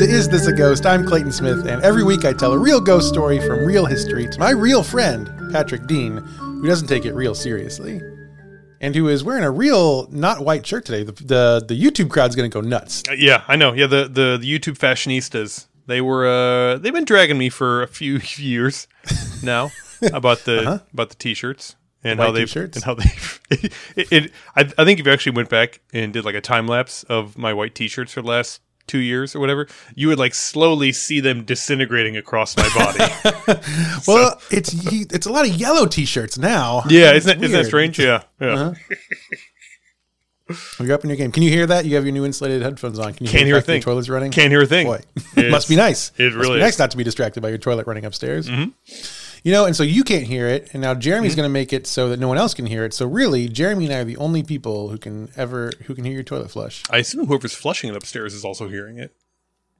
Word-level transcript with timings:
everybody, 0.00 0.16
and 0.16 0.32
welcome 0.32 0.32
to 0.32 0.38
Is 0.38 0.46
This 0.46 0.46
a 0.46 0.52
Ghost? 0.52 0.86
I'm 0.86 1.06
Clayton 1.06 1.32
Smith, 1.32 1.66
and 1.66 1.82
every 1.82 2.04
week 2.04 2.24
I 2.24 2.32
tell 2.32 2.52
a 2.52 2.58
real 2.58 2.80
ghost 2.80 3.08
story 3.08 3.40
from 3.40 3.64
real 3.64 3.86
history 3.86 4.28
to 4.28 4.38
my 4.38 4.50
real 4.50 4.82
friend, 4.82 5.30
Patrick 5.52 5.86
Dean, 5.86 6.18
who 6.18 6.66
doesn't 6.66 6.88
take 6.88 7.04
it 7.04 7.14
real 7.14 7.34
seriously, 7.34 8.00
and 8.80 8.94
who 8.94 9.08
is 9.08 9.24
wearing 9.24 9.44
a 9.44 9.50
real 9.50 10.08
not 10.10 10.44
white 10.44 10.66
shirt 10.66 10.84
today. 10.84 11.02
The 11.02 11.12
the, 11.12 11.64
the 11.66 11.80
YouTube 11.80 12.10
crowd's 12.10 12.36
going 12.36 12.50
to 12.50 12.54
go 12.54 12.66
nuts. 12.66 13.02
Uh, 13.08 13.12
yeah, 13.12 13.42
I 13.48 13.56
know. 13.56 13.72
Yeah, 13.72 13.86
the, 13.86 14.04
the, 14.04 14.38
the 14.40 14.58
YouTube 14.58 14.78
fashionistas. 14.78 15.66
They 15.86 16.00
were 16.00 16.26
uh 16.28 16.78
they've 16.78 16.92
been 16.92 17.04
dragging 17.04 17.38
me 17.38 17.48
for 17.48 17.82
a 17.82 17.88
few 17.88 18.20
years 18.36 18.86
now 19.42 19.70
about 20.12 20.40
the 20.40 20.82
about 20.92 21.08
the 21.08 21.16
t-shirts 21.16 21.76
and 22.04 22.20
how 22.20 22.30
they 22.30 22.42
t-shirts? 22.42 22.76
and 22.76 22.84
how 22.84 22.94
they 22.94 23.10
it, 23.50 23.72
it 23.96 24.32
I, 24.54 24.60
I 24.60 24.84
think 24.84 25.00
if 25.00 25.06
you 25.06 25.12
actually 25.12 25.32
went 25.32 25.48
back 25.48 25.80
and 25.92 26.12
did 26.12 26.24
like 26.24 26.36
a 26.36 26.40
time 26.40 26.68
lapse 26.68 27.02
of 27.04 27.38
my 27.38 27.52
white 27.54 27.74
t-shirts 27.74 28.12
for 28.12 28.22
the 28.22 28.28
last 28.28 28.60
two 28.88 28.98
years 28.98 29.36
or 29.36 29.40
whatever, 29.40 29.68
you 29.94 30.08
would 30.08 30.18
like 30.18 30.34
slowly 30.34 30.90
see 30.92 31.20
them 31.20 31.44
disintegrating 31.44 32.16
across 32.16 32.56
my 32.56 32.68
body. 32.74 32.98
Well, 34.06 34.40
it's 34.50 34.72
it's 35.12 35.26
a 35.26 35.32
lot 35.32 35.46
of 35.48 35.54
yellow 35.54 35.86
T-shirts 35.86 36.38
now. 36.38 36.82
yeah, 36.88 37.10
It's 37.12 37.26
isn't 37.26 37.40
that, 37.40 37.44
isn't 37.46 37.56
that 37.60 37.66
strange? 37.66 37.98
Yeah, 37.98 38.22
yeah. 38.40 38.46
Uh-huh. 38.54 38.74
You're 40.80 40.94
up 40.94 41.04
in 41.04 41.10
your 41.10 41.16
game. 41.18 41.30
Can 41.30 41.42
you 41.42 41.50
hear 41.50 41.66
that? 41.66 41.84
You 41.84 41.96
have 41.96 42.04
your 42.04 42.12
new 42.12 42.24
insulated 42.24 42.62
headphones 42.62 42.98
on. 42.98 43.12
Can 43.12 43.26
you 43.26 43.30
Can't 43.32 43.44
hear 43.44 43.56
the 43.56 43.58
a 43.58 43.60
that 43.60 43.68
your 43.68 43.74
thing. 43.74 43.82
Toilet's 43.82 44.08
running. 44.08 44.30
Can't 44.32 44.50
hear 44.50 44.62
a 44.62 44.66
thing. 44.66 44.86
Boy, 44.86 45.00
must 45.50 45.68
be 45.68 45.76
nice. 45.76 46.10
it 46.16 46.24
Must 46.24 46.36
really 46.36 46.58
be 46.58 46.60
is. 46.60 46.62
nice 46.64 46.78
not 46.78 46.90
to 46.92 46.96
be 46.96 47.04
distracted 47.04 47.42
by 47.42 47.50
your 47.50 47.58
toilet 47.58 47.86
running 47.86 48.06
upstairs. 48.06 48.48
Mm-hmm. 48.48 48.70
You 49.44 49.52
know, 49.52 49.64
and 49.66 49.76
so 49.76 49.82
you 49.82 50.02
can't 50.04 50.24
hear 50.24 50.48
it, 50.48 50.70
and 50.72 50.82
now 50.82 50.94
Jeremy's 50.94 51.34
going 51.34 51.48
to 51.48 51.52
make 51.52 51.72
it 51.72 51.86
so 51.86 52.08
that 52.08 52.18
no 52.18 52.28
one 52.28 52.38
else 52.38 52.54
can 52.54 52.66
hear 52.66 52.84
it. 52.84 52.92
So 52.92 53.06
really, 53.06 53.48
Jeremy 53.48 53.86
and 53.86 53.94
I 53.94 53.98
are 53.98 54.04
the 54.04 54.16
only 54.16 54.42
people 54.42 54.88
who 54.88 54.98
can 54.98 55.30
ever 55.36 55.70
who 55.84 55.94
can 55.94 56.04
hear 56.04 56.14
your 56.14 56.22
toilet 56.22 56.50
flush. 56.50 56.82
I 56.90 56.98
assume 56.98 57.26
whoever's 57.26 57.54
flushing 57.54 57.90
it 57.90 57.96
upstairs 57.96 58.34
is 58.34 58.44
also 58.44 58.68
hearing 58.68 58.98
it. 58.98 59.14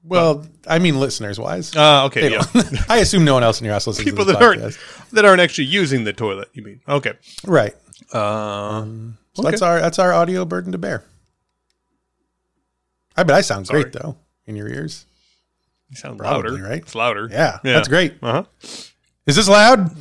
Well, 0.03 0.47
I 0.65 0.79
mean, 0.79 0.99
listeners 0.99 1.39
wise. 1.39 1.75
Uh, 1.75 2.05
okay, 2.05 2.31
yeah. 2.31 2.43
I 2.89 2.99
assume 2.99 3.25
no 3.25 3.33
one 3.33 3.43
else 3.43 3.59
in 3.59 3.65
your 3.65 3.73
house 3.73 3.85
listens 3.85 4.05
People 4.05 4.25
that 4.25 4.41
aren't 4.41 4.77
that 5.11 5.25
aren't 5.25 5.41
actually 5.41 5.65
using 5.65 6.05
the 6.05 6.13
toilet. 6.13 6.49
You 6.53 6.63
mean? 6.63 6.81
Okay. 6.87 7.13
Right. 7.45 7.75
Um, 8.13 9.17
So 9.33 9.41
that's 9.43 9.61
our 9.61 9.79
that's 9.81 9.99
our 9.99 10.13
audio 10.13 10.45
burden 10.45 10.71
to 10.71 10.77
bear. 10.77 11.03
I 13.17 13.23
bet 13.23 13.35
I 13.35 13.41
sound 13.41 13.67
great 13.67 13.91
though 13.91 14.15
in 14.45 14.55
your 14.55 14.69
ears. 14.69 15.05
You 15.89 15.97
sound 15.97 16.19
Probably, 16.19 16.51
louder, 16.51 16.63
right? 16.63 16.81
It's 16.81 16.95
louder. 16.95 17.27
Yeah, 17.29 17.59
that's 17.63 17.87
great. 17.87 18.13
Uh 18.21 18.43
huh. 18.43 18.43
Is 19.29 19.35
this 19.35 19.47
loud? 19.47 19.91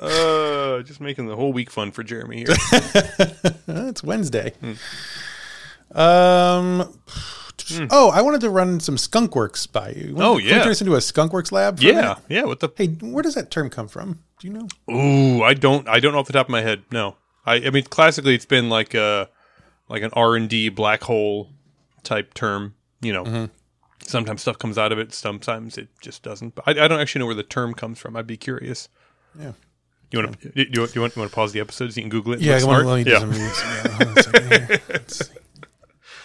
Uh, 0.00 0.82
just 0.82 1.00
making 1.00 1.26
the 1.26 1.36
whole 1.36 1.52
week 1.52 1.70
fun 1.70 1.92
for 1.92 2.02
Jeremy 2.02 2.38
here. 2.38 2.46
It's 3.68 4.02
Wednesday. 4.02 4.52
Um. 5.92 6.92
Oh, 7.90 8.10
I 8.12 8.22
wanted 8.22 8.40
to 8.40 8.50
run 8.50 8.80
some 8.80 8.96
skunkworks 8.96 9.70
by 9.70 9.90
you. 9.90 10.16
Oh, 10.18 10.36
Can 10.36 10.44
we 10.44 10.50
yeah. 10.50 10.58
turn 10.60 10.68
this 10.68 10.80
into 10.80 10.94
a 10.94 10.98
skunkworks 10.98 11.52
lab. 11.52 11.78
for 11.78 11.84
yeah, 11.84 12.16
yeah. 12.28 12.42
What 12.42 12.58
the? 12.58 12.70
Hey, 12.74 12.88
where 12.88 13.22
does 13.22 13.34
that 13.34 13.52
term 13.52 13.70
come 13.70 13.86
from? 13.86 14.18
Do 14.40 14.48
you 14.48 14.54
know? 14.54 14.68
Ooh, 14.92 15.44
I 15.44 15.54
don't. 15.54 15.86
I 15.88 16.00
don't 16.00 16.12
know 16.12 16.18
off 16.18 16.26
the 16.26 16.32
top 16.32 16.46
of 16.46 16.50
my 16.50 16.62
head. 16.62 16.82
No. 16.90 17.16
I. 17.46 17.56
I 17.56 17.70
mean, 17.70 17.84
classically, 17.84 18.34
it's 18.34 18.46
been 18.46 18.68
like 18.68 18.94
a 18.94 19.28
like 19.88 20.02
an 20.02 20.10
R 20.14 20.34
and 20.34 20.48
D 20.48 20.68
black 20.68 21.02
hole 21.04 21.50
type 22.02 22.34
term. 22.34 22.74
You 23.00 23.12
know. 23.12 23.24
Mm-hmm. 23.24 23.44
Sometimes 24.06 24.42
stuff 24.42 24.58
comes 24.58 24.78
out 24.78 24.92
of 24.92 24.98
it. 24.98 25.12
Sometimes 25.12 25.78
it 25.78 25.88
just 26.00 26.22
doesn't. 26.22 26.54
But 26.54 26.66
I, 26.66 26.84
I 26.84 26.88
don't 26.88 27.00
actually 27.00 27.20
know 27.20 27.26
where 27.26 27.34
the 27.34 27.42
term 27.42 27.74
comes 27.74 27.98
from. 27.98 28.16
I'd 28.16 28.26
be 28.26 28.36
curious. 28.36 28.88
Yeah. 29.38 29.52
You 30.10 30.18
want 30.18 30.40
to? 30.40 30.52
You, 30.54 30.66
you 30.72 30.80
want? 30.80 30.94
You 30.94 31.00
want? 31.02 31.16
You 31.16 31.20
want 31.20 31.30
to 31.30 31.34
pause 31.34 31.52
the 31.52 31.60
episode 31.60 31.92
so 31.92 31.96
you 31.96 32.02
can 32.02 32.10
Google 32.10 32.32
it? 32.32 32.40
Yeah, 32.40 32.58
I 32.60 32.64
want 32.64 32.86
to 32.86 33.04
do 33.04 33.10
yeah. 33.10 33.18
some 33.20 33.30
reading. 33.30 33.46
Yeah, 33.46 33.88
hold 33.88 34.18
on 34.18 34.52
a. 34.52 34.80
Let's 34.88 35.28
see. 35.28 35.34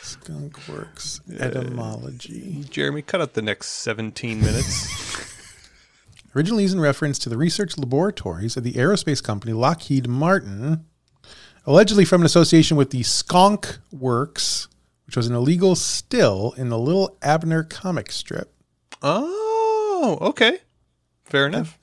Skunkworks 0.02 1.40
etymology. 1.40 2.64
Jeremy, 2.70 3.04
cut 3.04 3.22
out 3.22 3.34
the 3.34 3.44
next 3.44 3.68
seventeen 3.68 4.42
minutes. 4.42 5.34
Originally 6.36 6.64
used 6.64 6.76
in 6.76 6.82
reference 6.82 7.18
to 7.20 7.30
the 7.30 7.38
research 7.38 7.78
laboratories 7.78 8.58
of 8.58 8.64
the 8.64 8.74
aerospace 8.74 9.24
company 9.24 9.54
Lockheed 9.54 10.08
Martin, 10.08 10.86
allegedly 11.66 12.06
from 12.06 12.22
an 12.22 12.26
association 12.26 12.76
with 12.76 12.90
the 12.90 13.04
Skunk 13.04 13.78
Works, 13.92 14.68
which 15.06 15.18
was 15.18 15.28
an 15.28 15.36
illegal 15.36 15.76
still 15.76 16.54
in 16.58 16.70
the 16.70 16.80
Little 16.80 17.18
Abner 17.22 17.64
comic 17.64 18.12
strip. 18.12 18.54
oh, 19.02 20.18
okay. 20.22 20.60
Fair 21.24 21.48
enough. 21.48 21.78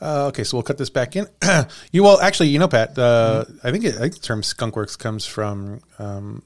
Uh, 0.00 0.26
okay, 0.26 0.44
so 0.44 0.56
we'll 0.56 0.62
cut 0.62 0.76
this 0.76 0.90
back 0.90 1.16
in. 1.16 1.26
you 1.92 2.02
well, 2.02 2.20
actually, 2.20 2.48
you 2.48 2.58
know, 2.58 2.68
Pat. 2.68 2.98
Uh, 2.98 3.44
I 3.62 3.70
think 3.70 3.84
it, 3.84 3.94
I 3.94 4.00
think 4.00 4.14
the 4.14 4.20
term 4.20 4.42
skunkworks 4.42 4.98
comes 4.98 5.24
from 5.24 5.80
um, 5.98 6.42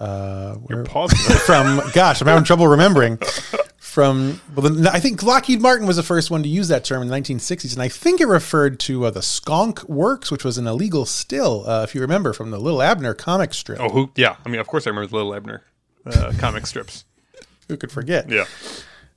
uh, 0.00 0.54
where, 0.54 0.84
from. 1.46 1.80
Gosh, 1.92 2.20
I'm 2.20 2.26
having 2.26 2.44
trouble 2.44 2.66
remembering. 2.66 3.18
From 3.90 4.40
well, 4.54 4.70
the, 4.70 4.88
I 4.92 5.00
think 5.00 5.20
Lockheed 5.24 5.60
Martin 5.60 5.84
was 5.84 5.96
the 5.96 6.04
first 6.04 6.30
one 6.30 6.44
to 6.44 6.48
use 6.48 6.68
that 6.68 6.84
term 6.84 7.02
in 7.02 7.08
the 7.08 7.16
1960s, 7.16 7.72
and 7.72 7.82
I 7.82 7.88
think 7.88 8.20
it 8.20 8.26
referred 8.26 8.78
to 8.80 9.06
uh, 9.06 9.10
the 9.10 9.20
Skunk 9.20 9.82
Works, 9.88 10.30
which 10.30 10.44
was 10.44 10.58
an 10.58 10.68
illegal 10.68 11.04
still, 11.06 11.68
uh, 11.68 11.82
if 11.82 11.92
you 11.94 12.00
remember, 12.00 12.32
from 12.32 12.52
the 12.52 12.58
Little 12.60 12.82
Abner 12.82 13.14
comic 13.14 13.52
strip. 13.52 13.80
Oh, 13.80 13.88
who? 13.88 14.12
Yeah, 14.14 14.36
I 14.44 14.48
mean, 14.48 14.60
of 14.60 14.68
course, 14.68 14.86
I 14.86 14.90
remember 14.90 15.08
the 15.08 15.16
Little 15.16 15.34
Abner 15.34 15.64
uh, 16.06 16.32
comic 16.38 16.66
strips. 16.66 17.04
Who 17.68 17.76
could 17.76 17.90
forget? 17.90 18.28
Yeah, 18.30 18.44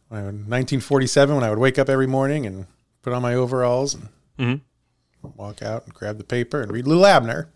When 0.10 0.20
I 0.22 0.24
would- 0.26 0.34
1947, 0.50 1.36
when 1.36 1.44
I 1.44 1.50
would 1.52 1.60
wake 1.60 1.78
up 1.78 1.88
every 1.90 2.08
morning 2.08 2.46
and 2.48 2.66
put 3.04 3.14
on 3.14 3.22
my 3.22 3.36
overalls 3.36 3.94
and 3.94 4.10
Mm-hmm. 4.40 5.28
walk 5.36 5.62
out 5.62 5.86
and 5.86 5.94
grab 5.94 6.18
the 6.18 6.24
paper 6.24 6.62
and 6.62 6.72
read 6.72 6.88
Little 6.88 7.06
Abner 7.06 7.50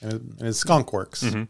and, 0.00 0.12
and 0.38 0.40
his 0.40 0.58
skunk 0.58 0.92
works. 0.94 1.22
Mm-hmm. 1.22 1.44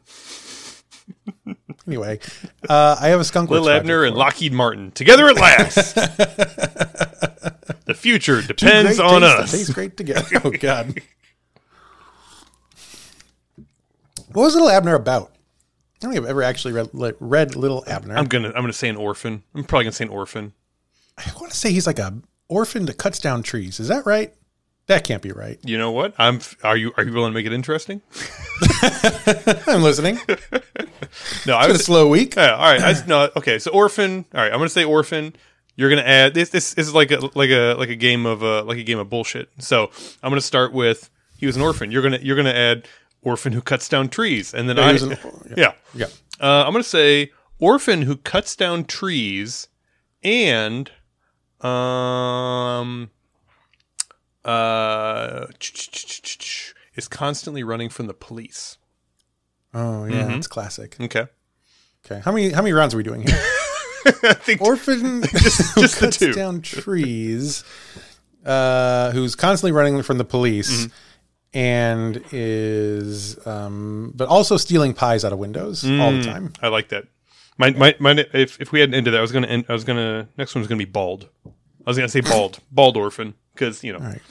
anyway, 1.86 2.20
uh, 2.68 2.96
I 3.00 3.08
have 3.08 3.20
a 3.20 3.24
skunk 3.24 3.50
Little 3.50 3.66
works 3.66 3.80
Abner 3.80 4.04
and 4.04 4.16
Lockheed 4.16 4.52
Martin 4.52 4.90
together 4.92 5.28
at 5.28 5.36
last. 5.36 5.94
the 7.84 7.94
future 7.94 8.42
depends 8.46 8.98
on 8.98 9.20
tastes 9.20 9.34
that 9.36 9.40
us. 9.40 9.50
Taste 9.52 9.74
great 9.74 9.96
together. 9.96 10.40
Oh 10.44 10.50
God. 10.50 11.00
What 14.32 14.44
was 14.44 14.54
Little 14.54 14.70
Abner 14.70 14.94
about? 14.94 15.32
I 15.32 15.98
don't 16.00 16.12
think 16.12 16.24
I've 16.24 16.30
ever 16.30 16.42
actually 16.42 16.72
read, 16.72 16.94
like, 16.94 17.16
read 17.18 17.56
Little 17.56 17.84
Abner. 17.86 18.16
I'm 18.16 18.26
gonna, 18.26 18.48
I'm 18.48 18.62
gonna 18.62 18.72
say 18.72 18.88
an 18.88 18.96
orphan. 18.96 19.42
I'm 19.54 19.64
probably 19.64 19.84
gonna 19.84 19.92
say 19.92 20.04
an 20.04 20.10
orphan. 20.10 20.52
I 21.18 21.30
want 21.38 21.50
to 21.50 21.56
say 21.56 21.72
he's 21.72 21.86
like 21.86 21.98
a 21.98 22.14
orphan 22.48 22.86
that 22.86 22.96
cuts 22.96 23.18
down 23.18 23.42
trees. 23.42 23.80
Is 23.80 23.88
that 23.88 24.06
right? 24.06 24.32
That 24.86 25.04
can't 25.04 25.22
be 25.22 25.30
right. 25.30 25.58
You 25.64 25.78
know 25.78 25.92
what? 25.92 26.14
I'm. 26.18 26.40
Are 26.64 26.76
you, 26.76 26.92
are 26.96 27.04
you 27.04 27.12
willing 27.12 27.32
to 27.32 27.34
make 27.34 27.46
it 27.46 27.52
interesting? 27.52 28.02
I'm 29.66 29.82
listening. 29.82 30.18
No, 31.46 31.56
I 31.56 31.66
Been 31.66 31.76
a 31.76 31.78
slow 31.78 32.08
week. 32.08 32.34
Yeah, 32.36 32.54
all 32.54 32.72
right. 32.72 32.80
I, 32.82 33.06
no, 33.06 33.30
okay. 33.36 33.58
So 33.58 33.70
orphan. 33.70 34.24
All 34.34 34.40
right. 34.40 34.52
I'm 34.52 34.58
gonna 34.58 34.68
say 34.68 34.84
orphan. 34.84 35.34
You're 35.76 35.90
gonna 35.90 36.02
add 36.02 36.34
this. 36.34 36.50
This, 36.50 36.74
this 36.74 36.86
is 36.86 36.94
like 36.94 37.10
a 37.10 37.18
like 37.34 37.50
a 37.50 37.74
like 37.74 37.88
a 37.88 37.96
game 37.96 38.26
of 38.26 38.42
uh 38.42 38.64
like 38.64 38.78
a 38.78 38.82
game 38.82 38.98
of 38.98 39.08
bullshit. 39.08 39.48
So 39.58 39.90
I'm 40.22 40.30
gonna 40.30 40.40
start 40.40 40.72
with 40.72 41.08
he 41.38 41.46
was 41.46 41.56
an 41.56 41.62
orphan. 41.62 41.90
You're 41.90 42.02
gonna 42.02 42.18
you're 42.20 42.36
gonna 42.36 42.50
add 42.50 42.86
orphan 43.22 43.52
who 43.52 43.60
cuts 43.62 43.88
down 43.88 44.08
trees, 44.08 44.52
and 44.54 44.68
then 44.68 44.76
he 44.76 44.82
I 44.82 44.92
was 44.92 45.02
an- 45.02 45.18
yeah. 45.56 45.72
Yeah. 45.94 46.06
Uh, 46.40 46.64
I'm 46.66 46.72
gonna 46.72 46.82
say 46.82 47.30
orphan 47.58 48.02
who 48.02 48.16
cuts 48.16 48.56
down 48.56 48.84
trees, 48.84 49.68
and 50.22 50.90
um 51.60 53.10
uh 54.44 55.46
is 56.96 57.08
constantly 57.08 57.62
running 57.62 57.88
from 57.88 58.06
the 58.06 58.14
police. 58.14 58.78
Oh 59.74 60.04
yeah, 60.06 60.24
Mm-hmm. 60.24 60.34
it's 60.38 60.46
classic. 60.46 60.96
Okay, 61.00 61.26
Okay, 62.04 62.20
how 62.24 62.32
many 62.32 62.50
how 62.50 62.62
many 62.62 62.72
rounds 62.72 62.94
are 62.94 62.96
we 62.96 63.02
doing 63.02 63.22
here? 63.22 63.42
I 64.22 64.32
think 64.34 64.60
Orphan 64.62 65.22
just 65.36 65.74
who 65.74 65.82
the 65.86 65.96
cuts 65.98 66.16
two. 66.18 66.32
down 66.32 66.62
trees, 66.62 67.62
uh, 68.44 69.10
who's 69.12 69.34
constantly 69.36 69.72
running 69.72 70.02
from 70.02 70.18
the 70.18 70.24
police, 70.24 70.86
Mm-hmm. 70.86 70.92
and 71.58 72.24
is 72.32 73.46
um, 73.46 74.12
but 74.14 74.28
also 74.28 74.56
stealing 74.56 74.94
pies 74.94 75.24
out 75.24 75.32
of 75.32 75.38
windows 75.38 75.84
all 75.84 75.90
Mm. 75.90 76.22
the 76.24 76.30
time. 76.30 76.52
I 76.62 76.68
like 76.68 76.88
that. 76.88 77.04
My, 77.58 77.70
my, 77.72 77.94
my, 77.98 78.12
if, 78.32 78.58
if 78.58 78.72
we 78.72 78.80
hadn't 78.80 78.94
ended 78.94 79.12
that, 79.12 79.18
I 79.18 79.20
was 79.20 79.32
gonna 79.32 79.46
end, 79.46 79.66
I 79.68 79.74
was 79.74 79.84
gonna 79.84 80.28
next 80.38 80.54
one 80.54 80.60
was 80.60 80.68
gonna 80.68 80.78
be 80.78 80.86
bald. 80.86 81.28
I 81.46 81.90
was 81.90 81.98
gonna 81.98 82.08
say 82.08 82.22
bald, 82.22 82.60
bald 82.70 82.96
orphan, 82.96 83.34
because 83.54 83.82
you 83.84 83.92
know. 83.92 83.98
All 83.98 84.04
right. 84.04 84.22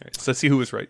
All 0.00 0.04
right, 0.04 0.16
so 0.16 0.30
let's 0.30 0.38
see 0.38 0.48
who 0.48 0.58
was 0.58 0.72
right. 0.72 0.88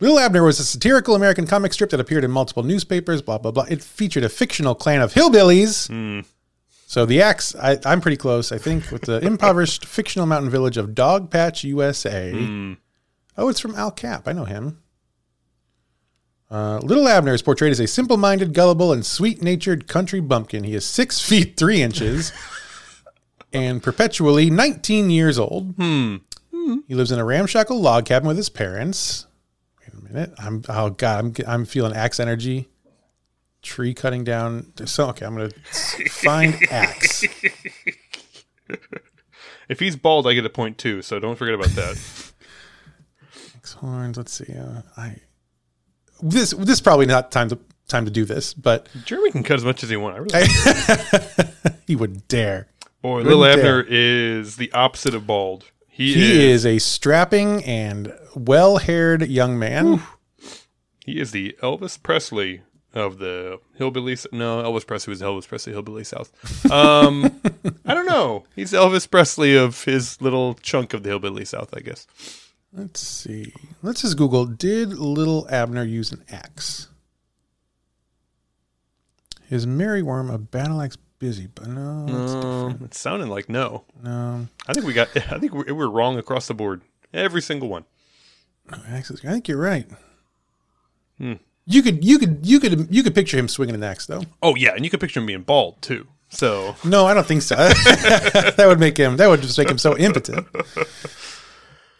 Little 0.00 0.18
Abner 0.18 0.42
was 0.42 0.58
a 0.58 0.64
satirical 0.64 1.14
American 1.14 1.46
comic 1.46 1.72
strip 1.72 1.90
that 1.90 2.00
appeared 2.00 2.24
in 2.24 2.30
multiple 2.30 2.62
newspapers. 2.62 3.22
Blah 3.22 3.38
blah 3.38 3.50
blah. 3.50 3.66
It 3.68 3.82
featured 3.82 4.24
a 4.24 4.28
fictional 4.28 4.74
clan 4.74 5.00
of 5.00 5.12
hillbillies. 5.12 5.88
Hmm. 5.88 6.20
So 6.90 7.06
the 7.06 7.22
axe, 7.22 7.54
I, 7.54 7.78
I'm 7.84 8.00
pretty 8.00 8.16
close, 8.16 8.50
I 8.50 8.58
think, 8.58 8.90
with 8.90 9.02
the 9.02 9.24
impoverished 9.24 9.86
fictional 9.86 10.26
mountain 10.26 10.50
village 10.50 10.76
of 10.76 10.88
Dogpatch, 10.88 11.62
USA. 11.62 12.32
Hmm. 12.32 12.72
Oh, 13.36 13.48
it's 13.48 13.60
from 13.60 13.76
Al 13.76 13.92
Capp. 13.92 14.26
I 14.26 14.32
know 14.32 14.44
him. 14.44 14.82
Uh, 16.50 16.80
Little 16.82 17.06
Abner 17.06 17.32
is 17.32 17.42
portrayed 17.42 17.70
as 17.70 17.78
a 17.78 17.86
simple-minded, 17.86 18.54
gullible, 18.54 18.92
and 18.92 19.06
sweet-natured 19.06 19.86
country 19.86 20.18
bumpkin. 20.18 20.64
He 20.64 20.74
is 20.74 20.84
six 20.84 21.20
feet 21.20 21.56
three 21.56 21.80
inches 21.80 22.32
and 23.52 23.80
perpetually 23.80 24.50
19 24.50 25.10
years 25.10 25.38
old. 25.38 25.76
Hmm. 25.76 26.16
He 26.88 26.94
lives 26.94 27.12
in 27.12 27.18
a 27.18 27.24
ramshackle 27.24 27.80
log 27.80 28.04
cabin 28.06 28.28
with 28.28 28.36
his 28.36 28.48
parents. 28.48 29.26
Wait 29.80 29.92
a 29.92 30.12
minute. 30.12 30.32
I'm 30.38 30.62
oh 30.68 30.90
god. 30.90 31.24
I'm 31.24 31.34
I'm 31.46 31.64
feeling 31.64 31.94
axe 31.94 32.18
energy. 32.20 32.68
tree 33.62 33.94
cutting 33.94 34.24
down. 34.24 34.72
So 34.86 35.08
okay, 35.08 35.24
I'm 35.26 35.34
gonna 35.36 35.50
find 36.10 36.54
axe. 36.70 37.24
If 39.68 39.78
he's 39.78 39.94
bald, 39.94 40.26
I 40.26 40.32
get 40.34 40.44
a 40.44 40.50
point 40.50 40.78
too. 40.78 41.00
So 41.00 41.20
don't 41.20 41.36
forget 41.36 41.54
about 41.54 41.68
that. 41.70 41.96
Axe 43.56 43.72
horns. 43.74 44.16
Let's 44.16 44.32
see. 44.32 44.52
Uh, 44.52 44.82
I 44.96 45.16
this 46.20 46.50
this 46.50 46.70
is 46.70 46.80
probably 46.80 47.06
not 47.06 47.30
time 47.30 47.48
to 47.50 47.58
time 47.86 48.04
to 48.04 48.10
do 48.10 48.24
this, 48.24 48.52
but 48.52 48.88
Jeremy 49.04 49.30
can 49.30 49.44
cut 49.44 49.56
as 49.58 49.64
much 49.64 49.84
as 49.84 49.90
he 49.90 49.96
wants. 49.96 50.34
I 50.34 50.40
really 50.40 51.72
he 51.86 51.94
would 52.00 52.26
dare. 52.26 52.66
Boy, 53.00 53.18
Wouldn't 53.18 53.30
Lil 53.36 53.42
dare. 53.44 53.58
Abner 53.80 53.86
is 53.88 54.56
the 54.56 54.72
opposite 54.72 55.14
of 55.14 55.24
bald. 55.26 55.66
He, 56.00 56.14
He 56.14 56.50
is, 56.50 56.64
is 56.64 56.66
a 56.66 56.78
strapping 56.78 57.62
and 57.64 58.14
well-haired 58.34 59.28
young 59.28 59.58
man. 59.58 60.02
he 61.04 61.20
is 61.20 61.30
the 61.32 61.54
Elvis 61.62 62.02
Presley 62.02 62.62
of 62.94 63.18
the 63.18 63.60
hillbilly. 63.76 64.16
No, 64.32 64.62
Elvis 64.62 64.86
Presley 64.86 65.10
was 65.10 65.20
Elvis 65.20 65.46
Presley 65.46 65.74
hillbilly 65.74 66.04
South. 66.04 66.32
Um, 66.72 67.38
I 67.84 67.92
don't 67.92 68.06
know. 68.06 68.44
He's 68.56 68.72
Elvis 68.72 69.10
Presley 69.10 69.54
of 69.54 69.84
his 69.84 70.22
little 70.22 70.54
chunk 70.54 70.94
of 70.94 71.02
the 71.02 71.10
hillbilly 71.10 71.44
South, 71.44 71.74
I 71.76 71.80
guess. 71.80 72.06
Let's 72.72 73.00
see. 73.00 73.52
Let's 73.82 74.00
just 74.00 74.16
Google. 74.16 74.46
Did 74.46 74.94
Little 74.98 75.46
Abner 75.50 75.84
use 75.84 76.12
an 76.12 76.24
axe? 76.30 76.88
Is 79.50 79.66
Mary 79.66 80.00
Worm 80.02 80.30
a 80.30 80.38
battle 80.38 80.80
axe 80.80 80.96
busy? 81.20 81.46
But 81.46 81.68
no, 81.68 82.74
it's 82.74 82.82
it 82.82 82.94
sounded 82.94 83.28
like 83.28 83.48
no. 83.48 83.84
no. 84.02 84.48
I 84.66 84.72
think 84.72 84.84
we 84.84 84.92
got. 84.92 85.16
I 85.16 85.38
think 85.38 85.52
we're, 85.52 85.72
we're 85.72 85.88
wrong 85.88 86.18
across 86.18 86.48
the 86.48 86.54
board. 86.54 86.82
Every 87.14 87.40
single 87.42 87.68
one. 87.68 87.84
no 88.68 88.78
axes. 88.88 89.24
I 89.24 89.30
think 89.30 89.46
you're 89.46 89.58
right. 89.58 89.86
Hmm. 91.18 91.34
You 91.66 91.82
could, 91.82 92.04
you 92.04 92.18
could, 92.18 92.40
you 92.42 92.58
could, 92.58 92.88
you 92.90 93.04
could 93.04 93.14
picture 93.14 93.36
him 93.36 93.46
swinging 93.46 93.76
an 93.76 93.84
axe, 93.84 94.06
though. 94.06 94.22
Oh 94.42 94.56
yeah, 94.56 94.74
and 94.74 94.84
you 94.84 94.90
could 94.90 94.98
picture 94.98 95.20
him 95.20 95.26
being 95.26 95.42
bald 95.42 95.80
too. 95.82 96.08
So 96.30 96.74
No, 96.84 97.06
I 97.06 97.14
don't 97.14 97.26
think 97.26 97.42
so. 97.42 97.54
that 97.56 98.64
would 98.66 98.80
make 98.80 98.96
him. 98.96 99.16
That 99.18 99.28
would 99.28 99.42
just 99.42 99.58
make 99.58 99.70
him 99.70 99.78
so 99.78 99.96
impotent. 99.96 100.48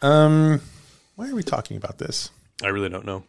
Um, 0.03 0.61
why 1.15 1.29
are 1.29 1.35
we 1.35 1.43
talking 1.43 1.77
about 1.77 1.99
this? 1.99 2.31
I 2.63 2.69
really 2.69 2.89
don't 2.89 3.05
know. 3.05 3.23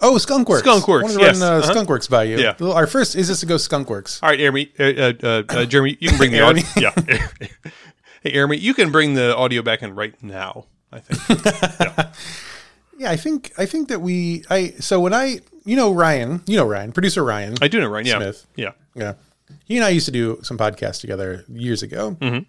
Oh, 0.00 0.14
Skunkworks. 0.14 0.62
Skunkworks, 0.62 1.00
I 1.00 1.02
wanted 1.02 1.14
to 1.14 1.20
yes. 1.20 1.40
run 1.40 1.52
uh, 1.52 1.56
Uh-huh. 1.58 1.72
Skunkworks 1.74 2.08
by 2.10 2.24
you. 2.24 2.38
Yeah. 2.38 2.54
Our 2.60 2.86
first 2.86 3.16
is 3.16 3.28
this 3.28 3.40
to 3.40 3.46
go 3.46 3.54
Skunkworks. 3.56 4.22
All 4.22 4.28
right, 4.30 4.38
Jeremy. 4.38 4.70
Uh, 4.78 4.82
uh, 4.84 5.12
uh, 5.22 5.42
uh, 5.48 5.64
Jeremy, 5.64 5.96
you 6.00 6.08
can 6.10 6.18
bring 6.18 6.32
the 6.32 6.40
audio. 6.40 6.64
Yeah. 6.76 6.92
hey, 8.22 8.32
Jeremy, 8.32 8.58
you 8.58 8.74
can 8.74 8.90
bring 8.92 9.14
the 9.14 9.34
audio 9.36 9.62
back 9.62 9.82
in 9.82 9.94
right 9.94 10.14
now. 10.22 10.66
I 10.92 10.98
think. 11.00 12.06
Yeah, 12.98 13.10
I 13.10 13.16
think 13.16 13.52
I 13.58 13.66
think 13.66 13.88
that 13.88 14.00
we 14.00 14.42
I 14.48 14.68
so 14.80 15.00
when 15.00 15.12
I 15.12 15.40
you 15.66 15.76
know 15.76 15.92
Ryan, 15.92 16.42
you 16.46 16.56
know 16.56 16.64
Ryan, 16.66 16.92
producer 16.92 17.22
Ryan. 17.22 17.54
I 17.60 17.68
do 17.68 17.78
know, 17.78 17.88
Ryan 17.88 18.06
Smith. 18.06 18.46
Yeah. 18.56 18.70
yeah. 18.94 19.14
He 19.66 19.76
and 19.76 19.84
I 19.84 19.90
used 19.90 20.06
to 20.06 20.12
do 20.12 20.38
some 20.42 20.56
podcasts 20.56 21.02
together 21.02 21.44
years 21.46 21.82
ago. 21.82 22.16
Mhm. 22.18 22.46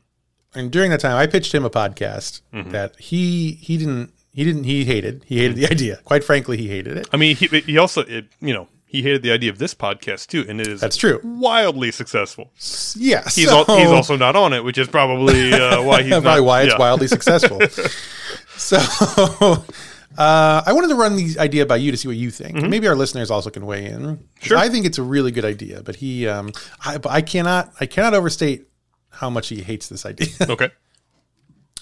And 0.56 0.72
during 0.72 0.90
that 0.92 1.02
time 1.02 1.18
I 1.18 1.28
pitched 1.28 1.54
him 1.54 1.66
a 1.66 1.70
podcast 1.70 2.40
Mm-hmm. 2.54 2.70
that 2.70 2.96
he 2.98 3.58
he 3.62 3.78
didn't 3.78 4.14
he 4.38 4.44
didn't 4.44 4.66
he 4.66 4.86
hated. 4.86 5.24
He 5.26 5.40
hated 5.40 5.56
the 5.56 5.66
idea. 5.66 5.98
Quite 6.04 6.24
frankly, 6.24 6.58
he 6.58 6.68
hated 6.68 6.96
it. 6.96 7.10
I 7.12 7.18
mean, 7.18 7.36
he, 7.36 7.48
he 7.48 7.80
also, 7.80 8.02
it, 8.02 8.28
you 8.40 8.54
know, 8.54 8.68
he 8.86 9.02
hated 9.02 9.24
the 9.24 9.32
idea 9.32 9.50
of 9.50 9.58
this 9.58 9.74
podcast 9.74 10.28
too, 10.28 10.46
and 10.48 10.62
it 10.62 10.68
is 10.68 10.80
That's 10.80 10.96
true. 10.96 11.20
wildly 11.24 11.90
successful. 11.90 12.52
Yeah. 12.96 13.24
He's 13.24 13.50
so, 13.50 13.66
al- 13.68 13.78
he's 13.80 13.90
also 13.90 14.16
not 14.16 14.36
on 14.36 14.54
it, 14.54 14.64
which 14.64 14.78
is 14.78 14.90
probably 14.90 15.52
uh, 15.54 15.82
why 15.82 16.04
he's 16.04 16.12
probably 16.22 16.30
not, 16.30 16.44
why 16.44 16.62
it's 16.62 16.74
yeah. 16.74 16.78
wildly 16.78 17.08
successful. 17.08 17.60
so 18.58 18.78
uh, 20.20 20.62
I 20.64 20.72
wanted 20.72 20.90
to 20.90 20.96
run 20.96 21.16
the 21.16 21.40
idea 21.40 21.66
by 21.66 21.78
you 21.78 21.90
to 21.90 21.98
see 21.98 22.08
what 22.08 22.18
you 22.18 22.30
think. 22.30 22.62
Maybe 22.62 22.88
our 22.88 22.96
listeners 22.96 23.32
also 23.32 23.50
can 23.50 23.66
weigh 23.66 23.88
in. 23.88 24.02
Mm-hmm. 24.02 24.24
Sure. 24.44 24.60
I 24.60 24.70
think 24.70 24.86
it's 24.86 25.00
a 25.00 25.04
really 25.04 25.32
good 25.32 25.46
idea, 25.46 25.82
but 25.82 25.96
he, 25.96 26.28
um, 26.28 26.52
I, 26.86 27.00
but 27.00 27.12
I 27.12 27.24
cannot, 27.24 27.74
I 27.80 27.88
cannot 27.88 28.14
overstate 28.14 28.68
how 29.10 29.32
much 29.32 29.48
he 29.48 29.64
hates 29.64 29.90
this 29.90 30.06
idea. 30.06 30.28
Okay. 30.42 30.70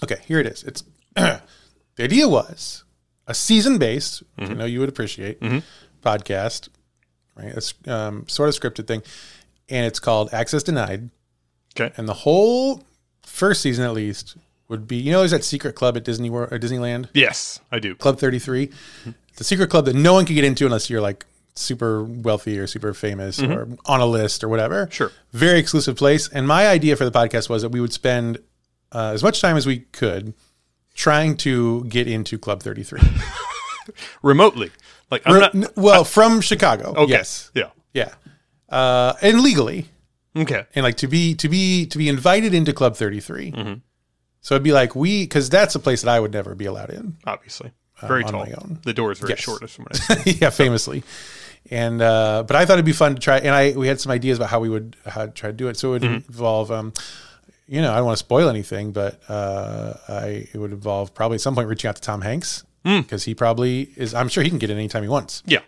okay, 0.02 0.22
here 0.26 0.40
it 0.40 0.48
is. 0.48 0.64
It's 0.64 0.86
the 1.96 2.04
idea 2.04 2.28
was 2.28 2.84
a 3.28 3.34
season 3.34 3.78
based, 3.78 4.22
which 4.36 4.48
I 4.48 4.52
Mm-hmm. 4.52 4.60
know 4.60 4.66
you 4.66 4.80
would 4.80 4.90
appreciate, 4.90 5.40
podcast, 6.04 6.70
right? 7.36 7.48
It's 7.48 7.74
um, 7.88 8.28
sort 8.28 8.50
of 8.50 8.56
scripted 8.56 8.88
thing, 8.88 9.02
and 9.70 9.86
it's 9.86 10.00
called 10.00 10.30
Access 10.34 10.64
Denied. 10.64 11.10
Okay. 11.80 11.94
And 11.98 12.08
the 12.08 12.14
whole 12.14 12.84
first 13.24 13.62
season, 13.62 13.84
at 13.86 13.94
least, 13.94 14.38
would 14.68 14.88
be 14.88 14.96
you 14.98 15.12
know, 15.12 15.20
there's 15.20 15.32
that 15.32 15.44
secret 15.44 15.76
club 15.76 15.98
at 15.98 16.04
Disney 16.04 16.30
World 16.30 16.52
or 16.52 16.60
Disneyland, 16.60 17.10
Yes, 17.14 17.60
I 17.72 17.80
do. 17.80 17.96
Club 17.96 18.18
33. 18.20 18.72
It's 19.32 19.42
a 19.42 19.44
secret 19.44 19.70
club 19.70 19.86
that 19.86 19.96
no 19.96 20.14
one 20.14 20.26
can 20.26 20.36
get 20.36 20.46
into 20.46 20.66
unless 20.66 20.90
you're 20.90 21.02
like 21.02 21.26
super 21.56 22.04
wealthy 22.04 22.58
or 22.60 22.68
super 22.68 22.94
famous 22.94 23.42
or 23.42 23.68
on 23.86 24.00
a 24.00 24.06
list 24.06 24.44
or 24.44 24.50
whatever. 24.50 24.88
Sure. 24.92 25.12
Very 25.34 25.60
exclusive 25.60 25.96
place. 25.98 26.30
And 26.30 26.48
my 26.48 26.68
idea 26.68 26.96
for 26.96 27.04
the 27.06 27.12
podcast 27.12 27.50
was 27.50 27.62
that 27.64 27.70
we 27.70 27.82
would 27.82 27.92
spend 27.94 28.38
uh, 28.94 29.12
as 29.14 29.24
much 29.24 29.42
time 29.42 29.58
as 29.58 29.66
we 29.66 29.80
could 29.80 30.34
trying 30.96 31.38
to 31.38 31.84
get 31.86 32.08
into 32.08 32.40
Club 32.40 32.64
33. 32.64 33.00
Remotely, 34.24 34.72
like 35.12 35.22
I'm 35.26 35.40
not. 35.40 35.54
N- 35.56 35.68
well, 35.76 36.04
from 36.04 36.42
Chicago. 36.42 36.94
Okay. 36.98 37.12
Yes. 37.12 37.52
Yeah. 37.54 37.70
Yeah. 37.94 38.14
Uh, 38.68 39.14
and 39.22 39.42
legally. 39.42 39.90
Okay. 40.36 40.66
and 40.76 40.84
like 40.84 40.98
to 40.98 41.08
be 41.08 41.36
to 41.36 41.48
be 41.48 41.86
to 41.86 41.98
be 41.98 42.10
invited 42.10 42.54
into 42.54 42.74
Club 42.74 42.96
33. 42.96 43.52
Mm-hmm. 43.52 43.74
So 44.42 44.56
it'd 44.56 44.64
be 44.64 44.72
like 44.74 44.96
we 44.96 45.24
because 45.24 45.50
that's 45.50 45.76
a 45.76 45.80
place 45.80 46.02
that 46.02 46.10
I 46.12 46.20
would 46.20 46.34
never 46.34 46.56
be 46.56 46.66
allowed 46.66 46.90
in. 46.90 47.16
Obviously, 47.26 47.72
very 48.02 48.24
on 48.24 48.32
tall. 48.34 48.46
The 48.84 48.94
door 48.94 49.12
is 49.12 49.20
very 49.20 49.32
Yes. 49.34 49.40
short. 49.40 49.64
Is 49.64 49.72
from 49.76 49.86
what 49.86 50.02
I 50.10 50.22
yeah, 50.42 50.50
famously. 50.50 51.04
And 51.72 52.02
uh, 52.02 52.44
but 52.46 52.56
I 52.56 52.66
thought 52.66 52.74
it'd 52.74 52.86
be 52.86 52.92
fun 52.92 53.16
to 53.16 53.22
try, 53.22 53.38
and 53.38 53.50
I 53.56 53.72
we 53.72 53.88
had 53.88 54.02
some 54.02 54.12
ideas 54.12 54.38
about 54.40 54.50
how 54.50 54.60
we 54.60 54.70
would 54.70 54.96
how 55.06 55.26
to 55.28 55.32
try 55.32 55.50
to 55.52 55.56
do 55.56 55.68
it. 55.68 55.78
So 55.78 55.90
it 55.90 55.92
would 55.94 56.02
Mm-hmm. 56.04 56.32
involve, 56.32 56.72
um, 56.72 56.94
you 57.68 57.82
know, 57.82 57.92
I 57.92 57.98
don't 57.98 58.06
want 58.06 58.18
to 58.18 58.24
spoil 58.24 58.48
anything, 58.50 58.92
but 58.92 59.20
uh, 59.30 59.94
I 60.08 60.48
it 60.54 60.58
would 60.58 60.72
involve 60.72 61.14
probably 61.14 61.36
at 61.36 61.42
some 61.42 61.56
point 61.56 61.68
reaching 61.68 61.90
out 61.90 61.96
to 61.96 62.02
Tom 62.02 62.22
Hanks 62.22 62.64
Mm. 62.86 63.02
because 63.02 63.24
he 63.24 63.34
probably 63.34 63.90
is. 63.96 64.14
I'm 64.14 64.28
sure 64.30 64.44
he 64.44 64.50
can 64.50 64.60
get 64.60 64.70
it 64.70 64.74
anytime 64.76 65.02
he 65.02 65.10
wants. 65.10 65.42
Yeah. 65.48 65.62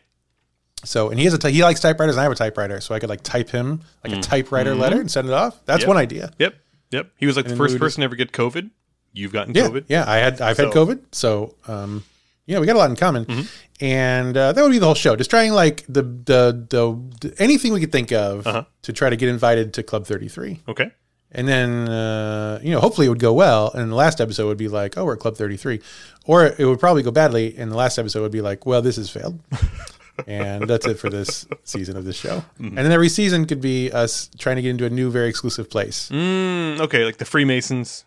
So 0.84 1.10
and 1.10 1.18
he 1.20 1.26
has 1.26 1.34
a 1.34 1.50
he 1.50 1.64
likes 1.64 1.80
typewriters, 1.80 2.16
and 2.16 2.20
I 2.20 2.24
have 2.24 2.32
a 2.32 2.36
typewriter, 2.36 2.80
so 2.82 2.94
I 2.94 3.00
could 3.00 3.10
like 3.10 3.24
type 3.24 3.50
him 3.50 3.82
like 4.04 4.14
a 4.14 4.22
typewriter 4.22 4.76
letter 4.76 5.00
and 5.02 5.10
send 5.10 5.28
it 5.28 5.34
off. 5.34 5.60
That's 5.66 5.80
Mm-hmm. 5.80 5.82
Yep. 5.82 5.88
one 5.88 5.98
idea. 5.98 6.32
Yep. 6.38 6.56
Yep. 6.92 7.12
He 7.18 7.26
was 7.26 7.36
like 7.36 7.48
the 7.48 7.56
first 7.56 7.74
we 7.74 7.80
person 7.80 8.02
to 8.02 8.06
ever 8.06 8.16
get 8.16 8.32
COVID. 8.32 8.70
You've 9.14 9.34
gotten 9.34 9.56
Yeah, 9.56 9.64
COVID. 9.68 9.86
yeah. 9.88 10.04
I 10.08 10.18
had 10.18 10.40
I've 10.42 10.58
had 10.58 10.68
COVID, 10.68 11.00
so 11.12 11.56
um, 11.68 12.04
yeah, 12.46 12.60
we 12.60 12.68
got 12.68 12.76
a 12.76 12.80
lot 12.80 12.92
in 12.92 12.96
common, 12.96 13.26
Mm-hmm. 13.26 13.42
and 13.84 14.38
uh, 14.38 14.54
that 14.54 14.62
would 14.62 14.72
be 14.72 14.78
the 14.78 14.86
whole 14.86 14.94
show. 14.96 15.16
Just 15.16 15.32
trying 15.32 15.54
like 15.54 15.84
the 15.90 16.04
the 16.04 16.68
the, 16.70 17.02
the 17.22 17.42
anything 17.42 17.74
we 17.74 17.80
could 17.80 17.92
think 17.92 18.12
of 18.12 18.46
Uh-huh. 18.46 18.64
to 18.84 18.94
try 18.94 19.10
to 19.10 19.16
get 19.16 19.30
invited 19.30 19.74
to 19.74 19.82
Club 19.84 20.06
Thirty 20.06 20.28
Three, 20.28 20.62
Okay. 20.68 20.92
And 21.32 21.48
then 21.48 21.90
uh, 21.90 22.60
you 22.64 22.72
know 22.72 22.80
hopefully 22.80 23.08
it 23.08 23.10
would 23.10 23.20
go 23.20 23.34
well. 23.34 23.72
And 23.74 23.92
the 23.92 23.96
last 23.96 24.22
episode 24.22 24.48
would 24.48 24.58
be 24.58 24.68
like, 24.68 24.98
oh, 24.98 25.06
we're 25.06 25.14
at 25.14 25.20
Club 25.20 25.36
Thirty 25.36 25.58
Three, 25.58 25.82
or 26.26 26.46
it 26.46 26.66
would 26.66 26.80
probably 26.80 27.04
go 27.04 27.12
badly, 27.12 27.56
and 27.58 27.72
the 27.72 27.76
last 27.76 27.98
episode 27.98 28.22
would 28.22 28.32
be 28.32 28.42
like, 28.42 28.66
well, 28.66 28.82
this 28.82 28.96
has 28.96 29.10
failed. 29.10 29.40
and 30.28 30.68
that's 30.68 30.88
it 30.88 30.98
for 30.98 31.10
this 31.10 31.46
season 31.64 31.96
of 31.96 32.06
this 32.06 32.16
show. 32.16 32.38
Mm-hmm. 32.60 32.70
And 32.70 32.78
then 32.80 32.92
every 32.92 33.10
season 33.10 33.46
could 33.46 33.62
be 33.62 33.92
us 33.92 34.30
trying 34.38 34.56
to 34.56 34.62
get 34.64 34.72
into 34.72 34.86
a 34.86 34.90
new, 34.90 35.12
very 35.12 35.30
exclusive 35.30 35.70
place. 35.70 36.10
Mm, 36.10 36.80
okay. 36.80 37.06
Like 37.06 37.18
the 37.18 37.26
Freemasons, 37.26 38.06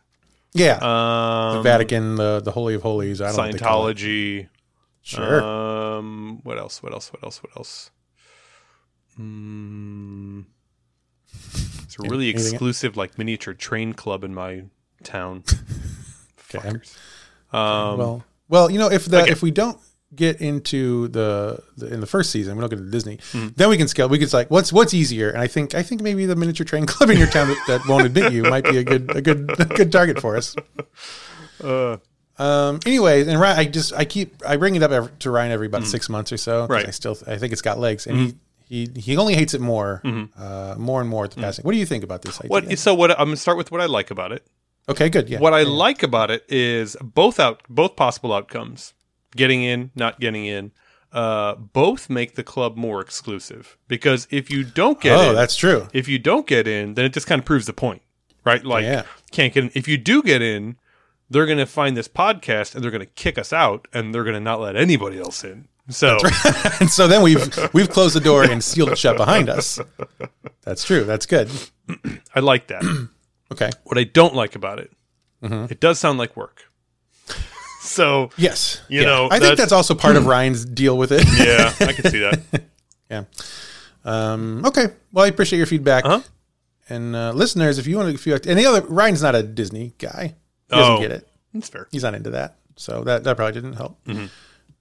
Yeah, 0.52 0.78
um, 0.82 1.56
The 1.58 1.62
Vatican, 1.62 2.16
the 2.16 2.40
the 2.40 2.50
Holy 2.50 2.74
of 2.74 2.82
Holies. 2.82 3.20
I 3.20 3.26
don't 3.28 3.36
know 3.36 3.42
what 3.44 3.52
they 3.52 3.58
call 3.58 3.88
it. 3.88 3.96
Scientology. 3.96 4.48
Sure. 5.02 5.42
Um. 5.42 6.40
What 6.42 6.58
else? 6.58 6.82
What 6.82 6.92
else? 6.92 7.12
What 7.12 7.22
else? 7.24 7.42
What 7.42 7.56
else? 7.56 7.90
Mm, 9.18 10.44
it's 11.82 11.96
a 11.98 12.02
really 12.02 12.28
anything- 12.30 12.52
exclusive, 12.52 12.96
like 12.96 13.18
miniature 13.18 13.54
train 13.54 13.92
club 13.92 14.24
in 14.24 14.34
my 14.34 14.64
town. 15.04 15.44
Okay. 16.52 16.68
Fuckers. 16.68 16.96
Um, 17.54 17.98
well, 17.98 18.24
well, 18.48 18.70
you 18.72 18.80
know, 18.80 18.90
if 18.90 19.04
the 19.04 19.22
okay. 19.22 19.30
if 19.30 19.40
we 19.40 19.52
don't 19.52 19.78
get 20.12 20.40
into 20.40 21.06
the, 21.06 21.62
the 21.76 21.86
in 21.94 22.00
the 22.00 22.06
first 22.08 22.30
season, 22.32 22.56
we 22.56 22.60
don't 22.60 22.70
get 22.70 22.76
to 22.80 22.90
Disney, 22.90 23.20
Hmm. 23.30 23.48
then 23.54 23.68
we 23.68 23.76
can 23.76 23.86
scale. 23.86 24.08
We 24.08 24.18
could 24.18 24.32
like 24.32 24.50
what's 24.50 24.72
what's 24.72 24.92
easier, 24.92 25.30
and 25.30 25.38
I 25.40 25.46
think 25.46 25.76
I 25.76 25.84
think 25.84 26.02
maybe 26.02 26.26
the 26.26 26.34
miniature 26.34 26.64
train 26.64 26.86
club 26.92 27.08
in 27.10 27.18
your 27.18 27.28
town 27.28 27.46
that, 27.46 27.64
that 27.68 27.86
won't 27.88 28.04
admit 28.04 28.32
you 28.32 28.42
might 28.42 28.64
be 28.64 28.78
a 28.78 28.82
good 28.82 29.14
a 29.14 29.22
good 29.22 29.48
a 29.60 29.64
good 29.66 29.92
target 29.92 30.20
for 30.20 30.36
us. 30.36 30.56
uh, 31.62 31.98
Um. 32.36 32.80
Anyways, 32.84 33.28
and 33.28 33.38
Ryan, 33.38 33.58
I 33.58 33.64
just 33.66 33.92
I 33.92 34.04
keep 34.04 34.42
I 34.44 34.56
bring 34.56 34.74
it 34.74 34.82
up 34.82 34.90
ev- 34.90 35.16
to 35.20 35.30
Ryan 35.30 35.52
every 35.52 35.66
about 35.68 35.86
six 35.86 36.08
months 36.08 36.32
or 36.32 36.36
so. 36.36 36.66
Right. 36.66 36.88
I 36.88 36.90
still 36.90 37.16
I 37.28 37.36
think 37.36 37.52
it's 37.52 37.62
got 37.62 37.78
legs, 37.78 38.08
and 38.08 38.18
he. 38.18 38.34
He, 38.70 38.88
he 38.94 39.16
only 39.16 39.34
hates 39.34 39.52
it 39.52 39.60
more, 39.60 40.00
uh, 40.38 40.76
more 40.78 41.00
and 41.00 41.10
more 41.10 41.24
at 41.24 41.32
the 41.32 41.40
passing. 41.40 41.64
What 41.64 41.72
do 41.72 41.78
you 41.78 41.84
think 41.84 42.04
about 42.04 42.22
this 42.22 42.38
idea? 42.38 42.50
What? 42.50 42.78
So 42.78 42.94
what? 42.94 43.10
I'm 43.10 43.26
gonna 43.26 43.36
start 43.36 43.58
with 43.58 43.72
what 43.72 43.80
I 43.80 43.86
like 43.86 44.12
about 44.12 44.30
it. 44.30 44.46
Okay, 44.88 45.08
good. 45.08 45.28
Yeah. 45.28 45.40
What 45.40 45.52
I 45.54 45.64
like 45.64 46.04
about 46.04 46.30
it 46.30 46.44
is 46.48 46.96
both 47.02 47.40
out, 47.40 47.62
both 47.68 47.96
possible 47.96 48.32
outcomes: 48.32 48.94
getting 49.34 49.64
in, 49.64 49.90
not 49.96 50.20
getting 50.20 50.46
in. 50.46 50.70
Uh, 51.12 51.56
both 51.56 52.08
make 52.08 52.36
the 52.36 52.44
club 52.44 52.76
more 52.76 53.00
exclusive 53.00 53.76
because 53.88 54.28
if 54.30 54.48
you 54.48 54.62
don't 54.62 55.00
get 55.00 55.18
oh, 55.18 55.30
in, 55.30 55.34
that's 55.34 55.56
true. 55.56 55.88
if 55.92 56.06
you 56.06 56.20
don't 56.20 56.46
get 56.46 56.68
in, 56.68 56.94
then 56.94 57.04
it 57.04 57.12
just 57.12 57.26
kind 57.26 57.40
of 57.40 57.44
proves 57.44 57.66
the 57.66 57.72
point, 57.72 58.00
right? 58.44 58.64
Like, 58.64 58.84
Yeah. 58.84 59.02
can't 59.32 59.52
get 59.52 59.64
in. 59.64 59.70
If 59.74 59.88
you 59.88 59.98
do 59.98 60.22
get 60.22 60.40
in, 60.40 60.76
they're 61.28 61.46
going 61.46 61.58
to 61.58 61.66
find 61.66 61.96
this 61.96 62.06
podcast 62.06 62.76
and 62.76 62.84
they're 62.84 62.92
going 62.92 63.00
to 63.00 63.06
kick 63.06 63.38
us 63.38 63.52
out 63.52 63.88
and 63.92 64.14
they're 64.14 64.22
going 64.22 64.34
to 64.34 64.40
not 64.40 64.60
let 64.60 64.76
anybody 64.76 65.18
else 65.18 65.42
in. 65.42 65.66
So 65.88 66.18
and 66.80 66.88
so 66.90 67.08
then 67.08 67.22
we've 67.22 67.72
we've 67.72 67.88
closed 67.90 68.14
the 68.14 68.20
door 68.20 68.44
and 68.44 68.62
sealed 68.62 68.90
it 68.90 68.98
shut 68.98 69.16
behind 69.16 69.48
us. 69.48 69.80
That's 70.62 70.84
true. 70.84 71.04
That's 71.04 71.26
good. 71.26 71.50
I 72.34 72.40
like 72.40 72.68
that. 72.68 72.82
Okay. 73.52 73.70
what 73.82 73.98
I 73.98 74.04
don't 74.04 74.36
like 74.36 74.54
about 74.54 74.78
it, 74.78 74.92
Mm-hmm. 75.42 75.72
it 75.72 75.80
does 75.80 75.98
sound 75.98 76.18
like 76.18 76.36
work. 76.36 76.62
so 77.80 78.30
Yes. 78.36 78.80
You 78.88 79.02
know, 79.04 79.26
I 79.28 79.40
think 79.40 79.56
that's- 79.56 79.72
also 79.72 79.96
part 79.96 80.14
of 80.14 80.26
Ryan's 80.34 80.64
deal 80.64 80.96
with 80.96 81.10
it. 81.10 81.24
yeah, 81.36 81.72
I 81.84 81.92
can 81.94 82.10
see 82.12 82.20
that. 82.20 82.62
Yeah. 83.10 83.24
Um, 84.04 84.64
okay. 84.66 84.86
Well, 85.12 85.24
I 85.24 85.28
appreciate 85.28 85.56
your 85.58 85.66
feedback. 85.66 86.04
Uh-huh. 86.04 86.20
And 86.88 87.16
uh, 87.16 87.32
listeners, 87.32 87.78
if 87.78 87.86
you 87.88 87.96
want 87.96 88.08
to, 88.10 88.14
if 88.14 88.24
you 88.26 88.38
any 88.50 88.64
other, 88.66 88.82
Ryan's 88.82 89.22
not 89.22 89.34
a 89.34 89.42
Disney 89.42 89.94
guy. 89.98 90.34
He 90.68 90.76
doesn't 90.76 90.92
Oh. 90.94 91.00
get 91.00 91.10
it. 91.10 91.28
That's 91.52 91.68
fair. 91.68 91.88
He's 91.90 92.02
not 92.04 92.14
into 92.14 92.30
that. 92.30 92.56
So 92.76 93.02
that 93.04 93.24
that 93.24 93.36
probably 93.36 93.52
didn't 93.54 93.72
help. 93.74 93.98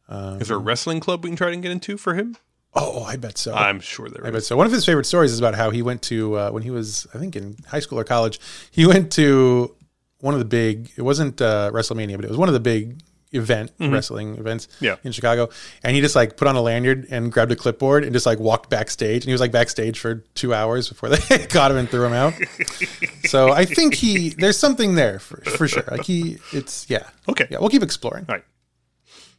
Is 0.09 0.47
there 0.47 0.57
a 0.57 0.59
wrestling 0.59 0.99
club 0.99 1.23
we 1.23 1.29
can 1.29 1.37
try 1.37 1.51
to 1.51 1.57
get 1.57 1.71
into 1.71 1.97
for 1.97 2.13
him? 2.15 2.35
Oh, 2.75 3.03
I 3.03 3.15
bet 3.15 3.37
so. 3.37 3.53
I'm 3.53 3.79
sure 3.79 4.09
there 4.09 4.23
I 4.23 4.27
is. 4.29 4.33
bet 4.33 4.43
so. 4.43 4.55
One 4.57 4.65
of 4.67 4.71
his 4.71 4.85
favorite 4.85 5.05
stories 5.05 5.31
is 5.31 5.39
about 5.39 5.55
how 5.55 5.69
he 5.71 5.81
went 5.81 6.01
to 6.03 6.37
uh, 6.37 6.49
when 6.51 6.61
he 6.63 6.69
was, 6.69 7.07
I 7.13 7.17
think, 7.17 7.35
in 7.35 7.57
high 7.67 7.79
school 7.79 7.99
or 7.99 8.03
college. 8.03 8.39
He 8.71 8.85
went 8.85 9.11
to 9.13 9.75
one 10.19 10.33
of 10.35 10.39
the 10.39 10.45
big. 10.45 10.91
It 10.95 11.01
wasn't 11.01 11.41
uh, 11.41 11.71
WrestleMania, 11.73 12.15
but 12.15 12.25
it 12.25 12.29
was 12.29 12.37
one 12.37 12.47
of 12.47 12.53
the 12.53 12.59
big 12.59 13.01
event 13.31 13.71
wrestling 13.79 14.37
events 14.39 14.65
Mm-hmm. 14.67 14.85
Yeah. 14.85 14.95
in 15.03 15.11
Chicago. 15.11 15.49
And 15.83 15.95
he 15.95 16.01
just 16.01 16.15
like 16.15 16.35
put 16.37 16.47
on 16.47 16.55
a 16.55 16.61
lanyard 16.61 17.05
and 17.11 17.31
grabbed 17.31 17.51
a 17.51 17.55
clipboard 17.55 18.03
and 18.03 18.11
just 18.13 18.25
like 18.25 18.39
walked 18.39 18.69
backstage. 18.71 19.23
And 19.23 19.25
he 19.29 19.31
was 19.31 19.41
like 19.41 19.51
backstage 19.51 19.99
for 19.99 20.23
two 20.33 20.51
hours 20.53 20.89
before 20.89 21.09
they 21.09 21.37
caught 21.49 21.69
him 21.71 21.77
and 21.77 21.87
threw 21.89 22.05
him 22.05 22.13
out. 22.13 22.33
so 23.25 23.51
I 23.51 23.65
think 23.65 23.93
he 23.93 24.29
there's 24.29 24.57
something 24.57 24.95
there 24.95 25.19
for 25.19 25.41
for 25.41 25.67
sure. 25.67 25.83
Like 25.89 26.05
he, 26.05 26.37
it's 26.53 26.87
yeah, 26.89 27.03
Okay. 27.27 27.47
yeah. 27.51 27.59
We'll 27.59 27.69
keep 27.69 27.83
exploring. 27.83 28.25
All 28.29 28.35
right. 28.35 28.43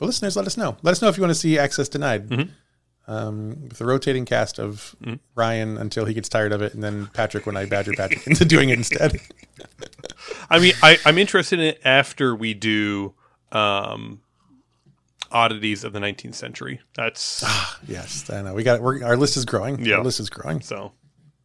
But 0.01 0.07
listeners, 0.07 0.35
let 0.35 0.47
us 0.47 0.57
know. 0.57 0.79
Let 0.83 0.93
us 0.93 1.03
know 1.03 1.09
if 1.09 1.19
you 1.19 1.23
want 1.23 1.31
to 1.31 1.39
see 1.39 1.59
Access 1.59 1.89
Denied. 1.89 2.29
Mm-hmm. 2.29 2.51
Um, 3.07 3.69
with 3.69 3.79
the 3.79 3.87
rotating 3.87 4.25
cast 4.25 4.61
of 4.61 4.95
Ryan 5.35 5.77
until 5.79 6.05
he 6.05 6.15
gets 6.15 6.29
tired 6.29 6.53
of 6.53 6.63
it, 6.63 6.75
and 6.75 6.83
then 6.83 7.09
Patrick 7.13 7.45
when 7.45 7.57
I 7.57 7.65
badger 7.65 7.93
Patrick 7.93 8.25
into 8.27 8.45
doing 8.45 8.69
it 8.69 8.79
instead. 8.79 9.21
I 10.51 10.61
mean, 10.61 10.75
I, 10.81 10.97
I'm 11.05 11.19
interested 11.19 11.59
in 11.59 11.67
it 11.67 11.81
after 11.85 12.37
we 12.37 12.55
do 12.55 13.15
um, 13.51 14.21
oddities 15.33 15.83
of 15.83 15.93
the 15.93 15.99
19th 15.99 16.37
century. 16.37 16.83
That's 16.95 17.45
yes, 17.89 18.31
I 18.31 18.43
know. 18.43 18.55
We 18.55 18.63
got 18.63 18.77
it. 18.77 18.83
We're, 18.83 19.03
our 19.03 19.17
list 19.17 19.37
is 19.37 19.45
growing. 19.45 19.85
Yeah. 19.85 19.97
Our 19.97 20.05
list 20.05 20.21
is 20.21 20.31
growing. 20.31 20.61
so. 20.61 20.93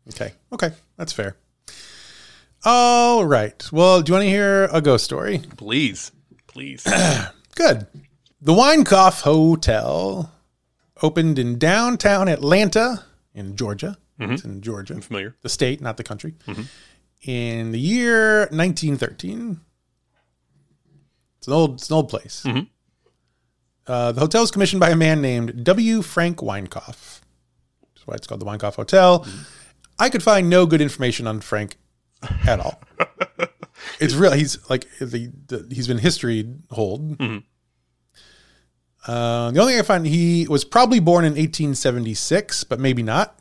Okay. 0.10 0.34
Okay. 0.54 0.70
That's 0.98 1.14
fair. 1.14 1.36
All 2.64 3.26
right. 3.26 3.68
Well, 3.72 4.02
do 4.02 4.12
you 4.12 4.14
want 4.14 4.26
to 4.26 4.30
hear 4.30 4.66
a 4.66 4.82
ghost 4.82 5.04
story? 5.04 5.40
Please, 5.58 6.12
please. 6.46 6.86
Good. 7.56 7.88
The 8.46 8.54
Winecoff 8.54 9.22
Hotel 9.22 10.32
opened 11.02 11.40
in 11.40 11.58
downtown 11.58 12.28
Atlanta 12.28 13.04
in 13.34 13.56
Georgia. 13.56 13.98
Mm-hmm. 14.20 14.34
It's 14.34 14.44
in 14.46 14.62
Georgia. 14.62 14.94
I'm 14.94 15.02
Familiar. 15.02 15.36
the 15.42 15.50
state, 15.50 15.82
not 15.82 15.98
the 15.98 16.04
country, 16.04 16.36
mm-hmm. 16.46 16.62
in 17.24 17.72
the 17.72 17.80
year 17.80 18.42
1913. 18.52 19.62
It's 21.40 21.48
an 21.48 21.54
old, 21.54 21.74
it's 21.74 21.90
an 21.90 21.96
old 21.96 22.08
place. 22.08 22.44
Mm-hmm. 22.46 22.66
Uh, 23.88 24.12
the 24.12 24.22
hotel 24.22 24.44
is 24.44 24.52
commissioned 24.52 24.80
by 24.80 24.92
a 24.92 24.96
man 24.96 25.24
named 25.24 25.64
W. 25.64 26.04
Frank 26.04 26.38
Winecoff. 26.38 27.22
That's 27.96 28.06
why 28.06 28.14
it's 28.14 28.28
called 28.28 28.42
the 28.42 28.46
Winecoff 28.46 28.76
Hotel. 28.76 29.26
I 29.98 30.12
could 30.12 30.22
find 30.22 30.52
no 30.52 30.68
good 30.68 30.82
information 30.82 31.26
on 31.26 31.42
Frank 31.42 31.78
at 32.46 32.60
all. 32.60 32.80
it's 34.00 34.14
real. 34.14 34.34
He's 34.34 34.70
like 34.70 34.86
the, 35.00 35.32
the 35.48 35.68
he's 35.72 35.88
been 35.88 35.98
history 35.98 36.54
hold. 36.70 37.20
Uh, 39.08 39.52
the 39.52 39.60
only 39.60 39.74
thing 39.74 39.80
I 39.80 39.84
find 39.84 40.06
he 40.08 40.48
was 40.48 40.64
probably 40.66 41.00
born 41.00 41.26
in 41.26 41.34
1876, 41.34 42.64
but 42.64 42.80
maybe 42.80 43.04
not. 43.04 43.40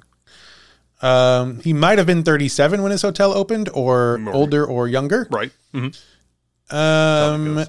Um, 1.02 1.60
he 1.60 1.72
might 1.72 1.98
have 1.98 2.06
been 2.06 2.22
37 2.22 2.82
when 2.82 2.90
his 2.92 3.02
hotel 3.02 3.32
opened, 3.32 3.68
or 3.72 4.20
older 4.32 4.64
or 4.64 4.88
younger. 4.88 5.26
right. 5.30 5.50
hmm 5.72 5.88
Um, 6.70 7.64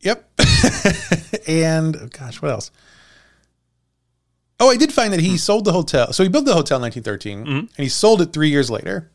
yep. 0.00 0.28
and 1.48 1.96
oh 1.96 2.08
gosh, 2.10 2.40
what 2.42 2.50
else? 2.50 2.70
Oh, 4.58 4.70
I 4.70 4.76
did 4.76 4.92
find 4.92 5.12
that 5.12 5.20
he 5.20 5.36
sold 5.36 5.64
the 5.64 5.72
hotel. 5.72 6.12
So 6.12 6.22
he 6.22 6.28
built 6.28 6.44
the 6.46 6.54
hotel 6.54 6.78
in 6.78 6.82
1913, 6.82 7.46
and 7.46 7.68
he 7.76 7.88
sold 7.88 8.22
it 8.22 8.32
three 8.32 8.48
years 8.48 8.70
later. 8.70 9.10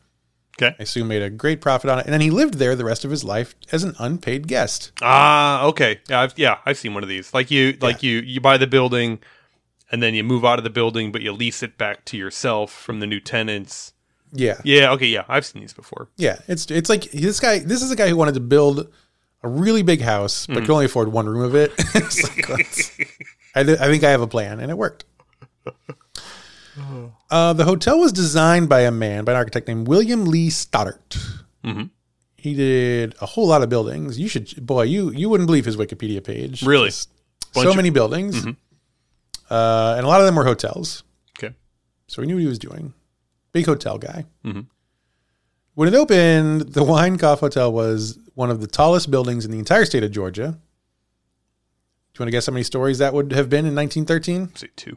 Okay. 0.60 0.74
I 0.78 0.82
assume 0.82 1.08
made 1.08 1.22
a 1.22 1.30
great 1.30 1.60
profit 1.60 1.88
on 1.90 1.98
it, 1.98 2.04
and 2.04 2.12
then 2.12 2.20
he 2.20 2.30
lived 2.30 2.54
there 2.54 2.76
the 2.76 2.84
rest 2.84 3.04
of 3.04 3.10
his 3.10 3.24
life 3.24 3.54
as 3.72 3.84
an 3.84 3.94
unpaid 3.98 4.46
guest. 4.46 4.92
Ah, 5.00 5.64
okay. 5.66 6.00
Yeah, 6.08 6.20
I've, 6.20 6.34
yeah, 6.38 6.58
I've 6.66 6.76
seen 6.78 6.92
one 6.94 7.02
of 7.02 7.08
these. 7.08 7.32
Like 7.32 7.50
you, 7.50 7.76
like 7.80 8.02
you, 8.02 8.18
you 8.20 8.40
buy 8.40 8.58
the 8.58 8.66
building, 8.66 9.18
and 9.90 10.02
then 10.02 10.14
you 10.14 10.22
move 10.22 10.44
out 10.44 10.58
of 10.58 10.64
the 10.64 10.70
building, 10.70 11.10
but 11.10 11.22
you 11.22 11.32
lease 11.32 11.62
it 11.62 11.78
back 11.78 12.04
to 12.06 12.16
yourself 12.16 12.70
from 12.72 13.00
the 13.00 13.06
new 13.06 13.18
tenants. 13.20 13.94
Yeah, 14.34 14.60
Yeah. 14.64 14.92
Okay. 14.92 15.06
Yeah, 15.06 15.24
I've 15.28 15.44
seen 15.44 15.60
these 15.62 15.72
before. 15.74 16.08
yeah. 16.16 16.38
It's 16.48 16.70
it's 16.70 16.88
like 16.88 17.10
this 17.10 17.38
guy. 17.40 17.58
This 17.58 17.82
is 17.82 17.90
a 17.90 17.96
guy 17.96 18.08
who 18.08 18.16
wanted 18.16 18.34
to 18.34 18.40
build 18.40 18.90
a 19.42 19.48
really 19.48 19.82
big 19.82 20.00
house, 20.00 20.46
but 20.46 20.56
could 20.60 20.70
only 20.70 20.84
afford 20.86 21.08
one 21.12 21.26
room 21.28 21.42
of 21.42 21.54
it. 21.54 21.72
Like, 22.48 23.08
I, 23.54 23.62
th- 23.64 23.78
I 23.80 23.86
think 23.88 24.04
I 24.04 24.10
have 24.10 24.22
a 24.22 24.26
plan, 24.26 24.60
and 24.60 24.70
it 24.70 24.78
worked. 24.78 25.04
Uh, 27.30 27.52
the 27.52 27.64
hotel 27.64 27.98
was 27.98 28.12
designed 28.12 28.68
by 28.68 28.80
a 28.80 28.90
man, 28.90 29.24
by 29.24 29.32
an 29.32 29.38
architect 29.38 29.68
named 29.68 29.88
William 29.88 30.24
Lee 30.26 30.48
Stoddart. 30.50 31.16
He 32.36 32.54
did 32.54 33.14
a 33.20 33.26
whole 33.26 33.46
lot 33.46 33.62
of 33.62 33.68
buildings. 33.68 34.18
You 34.18 34.26
should, 34.28 34.66
boy, 34.66 34.82
you 34.82 35.10
you 35.12 35.28
wouldn't 35.28 35.46
believe 35.46 35.64
his 35.64 35.76
Wikipedia 35.76 36.22
page. 36.24 36.62
Really? 36.62 36.88
Just 36.88 37.08
so 37.54 37.70
of- 37.70 37.76
many 37.76 37.90
buildings, 37.90 38.44
uh, 38.46 39.94
and 39.96 40.04
a 40.04 40.08
lot 40.08 40.20
of 40.20 40.26
them 40.26 40.34
were 40.34 40.44
hotels. 40.44 41.04
Okay. 41.38 41.54
So 42.08 42.20
he 42.22 42.26
knew 42.26 42.34
what 42.36 42.40
he 42.42 42.46
was 42.48 42.58
doing. 42.58 42.94
Big 43.52 43.66
hotel 43.66 43.98
guy. 43.98 44.24
When 45.74 45.88
it 45.88 45.94
opened, 45.94 46.72
the 46.72 46.80
Winecoff 46.82 47.38
Hotel 47.40 47.72
was 47.72 48.18
one 48.34 48.50
of 48.50 48.60
the 48.60 48.66
tallest 48.66 49.10
buildings 49.10 49.44
in 49.44 49.50
the 49.50 49.58
entire 49.58 49.84
state 49.84 50.02
of 50.02 50.10
Georgia. 50.10 50.58
Do 52.12 52.18
you 52.18 52.24
want 52.24 52.26
to 52.28 52.30
guess 52.32 52.46
how 52.46 52.52
many 52.52 52.62
stories 52.64 52.98
that 52.98 53.14
would 53.14 53.32
have 53.32 53.48
been 53.48 53.64
in 53.66 53.74
1913? 53.74 54.54
Say 54.56 54.68
two. 54.76 54.96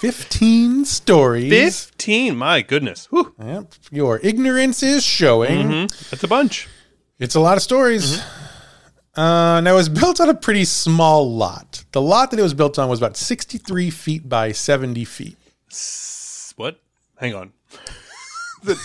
15 0.00 0.84
stories. 0.84 1.50
Fifteen. 1.50 2.36
My 2.36 2.62
goodness. 2.62 3.06
Whew. 3.06 3.34
Yep. 3.42 3.72
Your 3.90 4.20
ignorance 4.22 4.82
is 4.82 5.02
showing. 5.04 5.68
Mhm. 5.88 6.10
That's 6.10 6.22
a 6.22 6.28
bunch. 6.28 6.68
It's 7.18 7.34
a 7.34 7.40
lot 7.40 7.56
of 7.56 7.62
stories. 7.62 8.20
Uh, 9.14 9.60
now, 9.62 9.72
it 9.72 9.76
was 9.76 9.88
built 9.88 10.20
on 10.20 10.28
a 10.28 10.34
pretty 10.34 10.66
small 10.66 11.34
lot. 11.34 11.84
The 11.92 12.02
lot 12.02 12.30
that 12.30 12.38
it 12.38 12.42
was 12.42 12.52
built 12.52 12.78
on 12.78 12.88
was 12.90 12.98
about 12.98 13.16
63 13.16 13.88
feet 13.90 14.28
by 14.28 14.52
70 14.52 15.04
feet. 15.06 15.38
S- 15.70 16.52
What? 16.56 16.78
Hang 17.18 17.34
on. 17.34 17.52
The- 18.62 18.78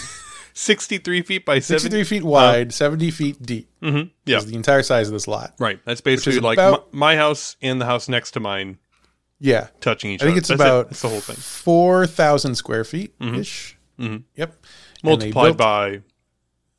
Sixty-three 0.53 1.23
feet 1.23 1.43
by 1.43 1.57
63 1.59 2.03
feet 2.03 2.23
wide, 2.23 2.71
70 2.73 3.09
feet 3.09 3.41
deep. 3.41 3.67
Mm-hmm. 3.81 4.09
Yeah. 4.25 4.37
is 4.37 4.45
the 4.45 4.55
entire 4.55 4.83
size 4.83 5.07
of 5.07 5.13
this 5.13 5.27
lot. 5.27 5.55
Right. 5.57 5.79
That's 5.85 6.01
basically 6.01 6.39
like 6.39 6.57
about- 6.59 6.93
my, 6.93 7.13
my 7.13 7.15
house 7.17 7.55
and 7.63 7.81
the 7.81 7.85
house 7.85 8.07
next 8.07 8.31
to 8.31 8.39
mine 8.39 8.77
Yeah. 9.43 9.67
touching 9.81 10.11
each 10.11 10.21
other. 10.21 10.29
I 10.29 10.33
think 10.33 10.37
it's 10.37 10.47
That's 10.49 10.61
about 10.61 10.81
it. 10.81 10.89
That's 10.89 11.01
the 11.01 11.09
whole 11.09 11.19
thing. 11.19 11.35
4,000 11.35 12.55
square 12.55 12.83
feet 12.85 13.13
ish. 13.19 13.77
Mhm. 13.99 14.23
Yep. 14.35 14.49
And 15.03 15.21
they 15.21 15.31
Multiplied 15.31 15.57
by 15.57 16.01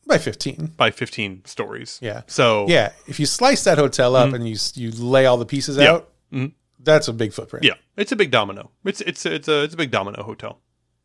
by 0.06 0.18
15. 0.18 0.72
by 0.76 0.90
fifteen 0.90 1.42
stories. 1.44 1.98
Yeah. 2.02 2.22
So 2.26 2.66
Yeah. 2.68 2.92
If 3.06 3.18
you 3.20 3.26
slice 3.26 3.64
that 3.64 3.78
hotel 3.78 4.14
up 4.16 4.32
and 4.32 4.48
you 4.48 4.56
you 4.74 4.90
lay 4.92 5.26
all 5.26 5.36
the 5.36 5.46
pieces 5.46 5.76
Mm-hmm. 5.76 5.82
Yeah. 5.84 5.92
out, 5.92 6.08
Mhm. 6.32 6.52
that's 6.78 7.08
a 7.08 7.12
big 7.12 7.32
footprint. 7.32 7.64
yeah, 7.64 7.74
it's 7.96 8.12
a 8.12 8.16
big 8.16 8.30
domino. 8.30 8.70
It's 8.84 9.00
it's 9.00 9.26
it's 9.26 9.48
a 9.48 9.62
it's 9.64 9.74
a 9.74 9.76
big 9.76 9.90
domino 9.90 10.22
hotel. 10.22 10.60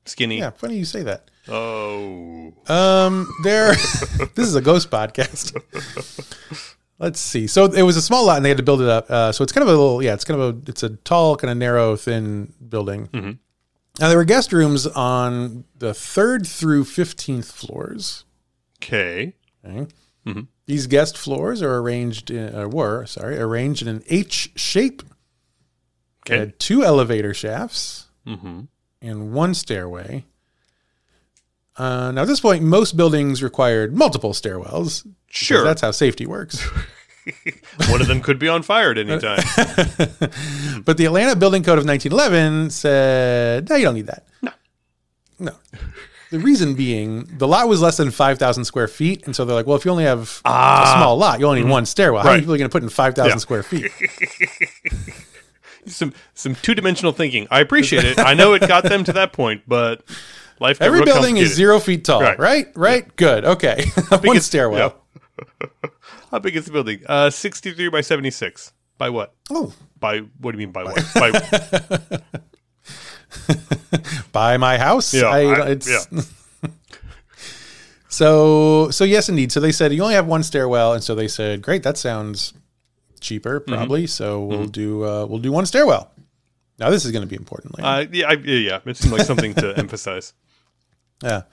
Skinny. 0.06 0.38
Yeah. 0.40 0.52
Funny 0.52 0.78
you 0.78 0.86
say 0.86 1.04
that. 1.04 1.30
Oh. 1.50 2.54
Um, 2.68 3.28
there. 3.44 3.74
this 4.36 4.48
is 4.48 4.56
a 4.56 4.62
ghost 4.62 4.90
podcast. 4.90 5.54
Let's 7.00 7.20
see. 7.20 7.46
So 7.48 7.66
it 7.66 7.84
was 7.84 7.96
a 7.96 8.02
small 8.02 8.26
lot, 8.26 8.38
and 8.38 8.46
they 8.46 8.50
had 8.50 8.58
to 8.58 8.64
build 8.64 8.82
it 8.82 8.90
up. 8.90 9.10
Uh, 9.10 9.32
so 9.32 9.44
it's 9.44 9.54
kind 9.54 9.62
of 9.62 9.68
a 9.68 9.72
little, 9.78 10.02
yeah. 10.02 10.14
It's 10.16 10.24
kind 10.26 10.42
of 10.42 10.56
a, 10.68 10.70
it's 10.70 10.82
a 10.84 10.90
tall, 10.90 11.36
kind 11.36 11.52
of 11.52 11.58
narrow, 11.58 11.96
thin 11.96 12.54
building. 12.68 13.08
Mhm. 13.14 13.38
Now 14.00 14.10
there 14.10 14.18
were 14.18 14.24
guest 14.26 14.52
rooms 14.54 14.86
on 14.88 15.66
the 15.78 15.94
third 15.94 16.46
through 16.48 16.86
fifteenth 16.86 17.52
floors. 17.52 18.26
Okay. 18.82 19.34
Okay. 19.66 19.88
Mhm. 20.26 20.48
These 20.66 20.88
guest 20.88 21.18
floors 21.18 21.62
are 21.62 21.78
arranged, 21.78 22.30
in, 22.32 22.54
uh, 22.54 22.68
were 22.68 23.06
sorry, 23.06 23.38
arranged 23.40 23.82
in 23.84 23.88
an 23.88 24.04
H 24.08 24.52
shape. 24.56 25.04
Okay. 26.26 26.40
had 26.40 26.60
two 26.60 26.84
elevator 26.84 27.34
shafts 27.34 28.08
Mm-hmm. 28.28 28.62
and 29.02 29.32
one 29.32 29.54
stairway. 29.54 30.26
Uh, 31.78 32.12
now, 32.12 32.22
at 32.24 32.28
this 32.28 32.40
point, 32.40 32.64
most 32.64 32.98
buildings 32.98 33.44
required 33.44 33.96
multiple 33.96 34.34
stairwells. 34.34 35.06
Sure. 35.30 35.64
That's 35.64 35.82
how 35.82 35.92
safety 35.92 36.26
works. 36.26 36.60
One 37.90 38.02
of 38.02 38.08
them 38.08 38.22
could 38.22 38.40
be 38.40 38.48
on 38.48 38.64
fire 38.64 38.92
at 38.92 38.98
any 38.98 39.20
time. 39.20 39.44
but 40.86 40.98
the 40.98 41.06
Atlanta 41.06 41.36
Building 41.36 41.62
Code 41.62 41.78
of 41.78 41.86
1911 41.86 42.70
said, 42.72 43.70
no, 43.70 43.76
you 43.76 43.84
don't 43.86 43.96
need 43.96 44.08
that. 44.08 44.26
No. 44.42 44.52
No. 45.38 45.52
The 46.32 46.40
reason 46.40 46.74
being, 46.76 47.26
the 47.38 47.48
lot 47.48 47.68
was 47.68 47.82
less 47.82 47.98
than 47.98 48.12
5,000 48.12 48.66
square 48.66 48.88
feet. 48.88 49.26
And 49.26 49.36
so 49.36 49.46
they're 49.46 49.56
like, 49.56 49.66
well, 49.68 49.76
if 49.78 49.86
you 49.86 49.92
only 49.92 50.06
have 50.06 50.42
Ah. 50.46 50.96
a 50.96 50.98
small 51.00 51.18
lot, 51.18 51.40
you 51.40 51.46
only 51.46 51.62
need 51.64 51.70
one 51.70 51.86
stairwell. 51.86 52.24
How 52.24 52.30
Right. 52.30 52.44
are 52.44 52.46
going 52.48 52.60
to 52.62 52.70
put 52.70 52.84
in 52.84 52.90
5,000 52.90 53.30
Yeah. 53.32 53.38
square 53.38 53.64
feet? 53.64 53.92
some 55.86 56.14
some 56.34 56.56
two 56.56 56.76
dimensional 56.76 57.14
thinking. 57.14 57.48
I 57.50 57.60
appreciate 57.62 58.04
it. 58.04 58.20
I 58.20 58.34
know 58.34 58.54
it 58.54 58.68
got 58.68 58.84
them 58.84 59.04
to 59.06 59.14
that 59.14 59.32
point, 59.32 59.62
but 59.68 60.02
life 60.60 60.82
Every 60.82 61.04
building 61.04 61.38
is 61.38 61.54
zero 61.54 61.80
feet 61.80 62.06
tall, 62.06 62.22
right? 62.22 62.40
Right. 62.40 62.68
Right? 62.76 63.16
Good. 63.16 63.46
Okay. 63.46 63.86
One 64.24 64.40
stairwell. 64.42 64.96
How 66.32 66.40
big 66.40 66.56
is 66.56 66.66
the 66.66 66.72
building? 66.72 67.02
Uh, 67.08 67.30
sixty 67.30 67.72
three 67.74 67.90
by 67.90 68.02
seventy 68.02 68.32
six. 68.32 68.74
By 68.98 69.10
what? 69.10 69.34
Oh, 69.50 69.74
By 70.00 70.20
what 70.42 70.52
do 70.54 70.60
you 70.60 70.68
mean 70.68 70.72
by 70.72 70.84
what? 70.84 71.06
By 71.14 71.32
by 74.32 74.58
my 74.58 74.78
house. 74.78 75.14
Yeah, 75.14 75.28
I, 75.28 75.40
I- 75.42 75.68
it's, 75.70 75.88
yeah. 75.88 76.22
So, 78.10 78.90
so 78.90 79.04
yes, 79.04 79.30
indeed. 79.30 79.52
So 79.52 79.60
they 79.60 79.72
said 79.72 79.94
you 79.94 80.02
only 80.02 80.16
have 80.16 80.26
one 80.26 80.42
stairwell, 80.42 80.94
and 80.94 81.04
so 81.04 81.14
they 81.14 81.28
said, 81.28 81.62
great, 81.62 81.84
that 81.84 81.98
sounds 81.98 82.54
cheaper, 83.20 83.60
Mm-hmm. 83.60 83.74
probably. 83.74 84.08
So 84.08 84.44
we'll 84.44 84.66
do 84.66 85.04
uh, 85.06 85.26
we'll 85.26 85.40
do 85.40 85.52
one 85.52 85.66
stairwell. 85.66 86.12
Now 86.80 86.90
this 86.90 87.06
is 87.06 87.12
going 87.12 87.22
to 87.24 87.28
be 87.28 87.36
important. 87.36 87.78
Later. 87.78 87.88
uh, 87.88 88.06
yeah, 88.12 88.30
I, 88.30 88.34
yeah, 88.34 88.56
yeah. 88.56 88.80
It 88.86 88.98
seemed 88.98 89.14
like 89.14 89.26
something 89.28 89.54
to 89.56 89.78
emphasize. 89.78 90.34
Yeah. 91.24 91.44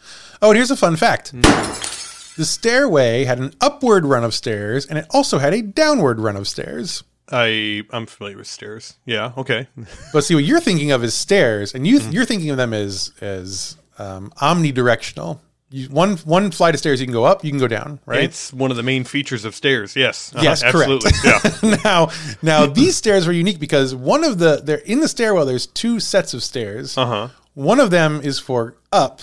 Oh, 0.42 0.50
and 0.50 0.56
here's 0.56 0.70
a 0.70 0.76
fun 0.76 0.96
fact. 0.96 1.32
Mm. 1.34 2.36
The 2.36 2.44
stairway 2.44 3.24
had 3.24 3.38
an 3.38 3.52
upward 3.60 4.04
run 4.04 4.24
of 4.24 4.34
stairs, 4.34 4.86
and 4.86 4.98
it 4.98 5.06
also 5.10 5.38
had 5.38 5.54
a 5.54 5.62
downward 5.62 6.18
run 6.18 6.36
of 6.36 6.48
stairs. 6.48 7.04
I 7.30 7.82
I'm 7.90 8.06
familiar 8.06 8.36
with 8.36 8.46
stairs. 8.48 8.96
Yeah. 9.06 9.32
Okay. 9.38 9.68
But 10.12 10.24
see, 10.24 10.34
what 10.34 10.44
you're 10.44 10.60
thinking 10.60 10.90
of 10.92 11.02
is 11.04 11.14
stairs, 11.14 11.74
and 11.74 11.86
you 11.86 11.98
Mm-hmm. 12.00 12.10
you're 12.12 12.24
thinking 12.26 12.50
of 12.50 12.56
them 12.56 12.74
as 12.74 13.12
as 13.20 13.76
um, 13.98 14.30
omnidirectional. 14.42 15.38
You, 15.70 15.88
one 15.88 16.16
one 16.18 16.50
flight 16.50 16.74
of 16.74 16.80
stairs, 16.80 17.00
you 17.00 17.06
can 17.06 17.12
go 17.14 17.24
up, 17.24 17.42
you 17.44 17.50
can 17.50 17.58
go 17.58 17.66
down, 17.68 17.98
right? 18.06 18.24
It's 18.24 18.52
one 18.52 18.70
of 18.70 18.76
the 18.76 18.82
main 18.82 19.04
features 19.04 19.44
of 19.44 19.54
stairs. 19.54 19.96
Yes. 19.96 20.32
Uh-huh, 20.34 20.42
Yes, 20.44 20.62
correct. 20.62 20.90
absolutely. 20.90 21.12
Yeah. 21.24 21.76
now, 21.84 22.08
now 22.42 22.66
these 22.66 22.96
stairs 22.96 23.26
were 23.26 23.32
unique 23.32 23.58
because 23.58 23.94
one 23.94 24.22
of 24.24 24.38
the 24.38 24.60
they're 24.62 24.78
in 24.78 25.00
the 25.00 25.08
stairwell. 25.08 25.46
There's 25.46 25.66
two 25.66 26.00
sets 26.00 26.34
of 26.34 26.42
stairs. 26.42 26.98
Uh 26.98 27.06
huh. 27.06 27.28
One 27.54 27.80
of 27.80 27.90
them 27.90 28.20
is 28.22 28.38
for 28.38 28.76
up. 28.92 29.22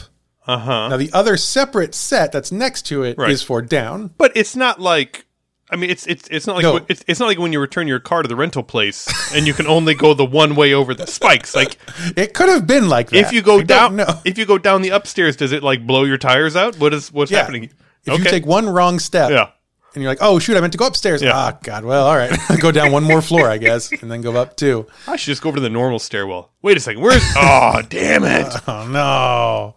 Uh 0.53 0.57
huh. 0.57 0.87
Now 0.89 0.97
the 0.97 1.11
other 1.13 1.37
separate 1.37 1.93
set 1.95 2.31
that's 2.31 2.51
next 2.51 2.83
to 2.87 3.03
it 3.03 3.11
is 3.11 3.17
Right. 3.17 3.39
for 3.39 3.61
down. 3.61 4.11
But 4.17 4.31
it's 4.35 4.55
not 4.55 4.79
like. 4.79 5.25
I 5.73 5.77
mean, 5.77 5.89
it's 5.89 6.05
it's 6.05 6.27
it's 6.29 6.45
not 6.47 6.57
like 6.57 6.63
No. 6.63 6.73
when- 6.73 6.85
it's, 6.89 7.01
it's 7.07 7.19
not 7.21 7.27
like 7.27 7.39
when 7.39 7.53
you 7.53 7.59
return 7.61 7.87
your 7.87 7.99
car 8.01 8.21
to 8.23 8.27
the 8.27 8.35
rental 8.35 8.61
place 8.61 9.07
and 9.33 9.47
you 9.47 9.53
can 9.53 9.67
only 9.67 9.93
go 9.95 10.13
the 10.13 10.25
one 10.25 10.55
way 10.55 10.73
over 10.73 10.93
the 10.93 11.07
spikes. 11.07 11.55
Like 11.55 11.77
It 12.17 12.33
could 12.33 12.49
have 12.49 12.67
been 12.67 12.89
like 12.89 13.09
that. 13.11 13.17
if 13.17 13.31
you 13.31 13.41
go 13.41 13.59
I 13.59 13.63
down, 13.63 13.99
if 14.25 14.37
you 14.37 14.45
go 14.45 14.57
down 14.57 14.81
the 14.81 14.89
upstairs, 14.89 15.37
does 15.37 15.53
it 15.53 15.63
like 15.63 15.87
blow 15.87 16.03
your 16.03 16.17
tires 16.17 16.57
out? 16.57 16.77
What 16.77 16.93
is 16.93 17.09
what's 17.13 17.31
Yeah. 17.31 17.39
happening? 17.39 17.69
If 18.05 18.17
you 18.19 18.25
take 18.25 18.45
one 18.45 18.67
wrong 18.67 18.99
step, 18.99 19.29
yeah, 19.31 19.47
and 19.93 20.01
you're 20.03 20.11
like, 20.11 20.17
"Oh 20.21 20.39
shoot, 20.39 20.57
I 20.57 20.59
meant 20.59 20.73
to 20.73 20.77
go 20.79 20.87
upstairs." 20.87 21.21
Yeah. 21.21 21.31
Ah, 21.35 21.57
God. 21.63 21.85
Well, 21.85 22.05
all 22.07 22.17
right, 22.17 22.35
go 22.59 22.71
down 22.71 22.91
one 22.91 23.03
more 23.03 23.21
floor, 23.21 23.47
I 23.47 23.57
guess, 23.59 23.91
and 23.93 24.11
then 24.11 24.21
go 24.21 24.35
up 24.35 24.57
two. 24.57 24.87
I 25.07 25.15
should 25.15 25.27
just 25.27 25.41
go 25.43 25.49
over 25.49 25.57
to 25.57 25.61
the 25.61 25.69
normal 25.69 25.99
stairwell. 25.99 26.51
Wait 26.63 26.75
a 26.75 26.79
second, 26.81 27.01
where's? 27.01 27.23
oh, 27.37 27.81
damn 27.87 28.23
it! 28.25 28.53
Oh 28.67 28.87
no. 28.87 29.75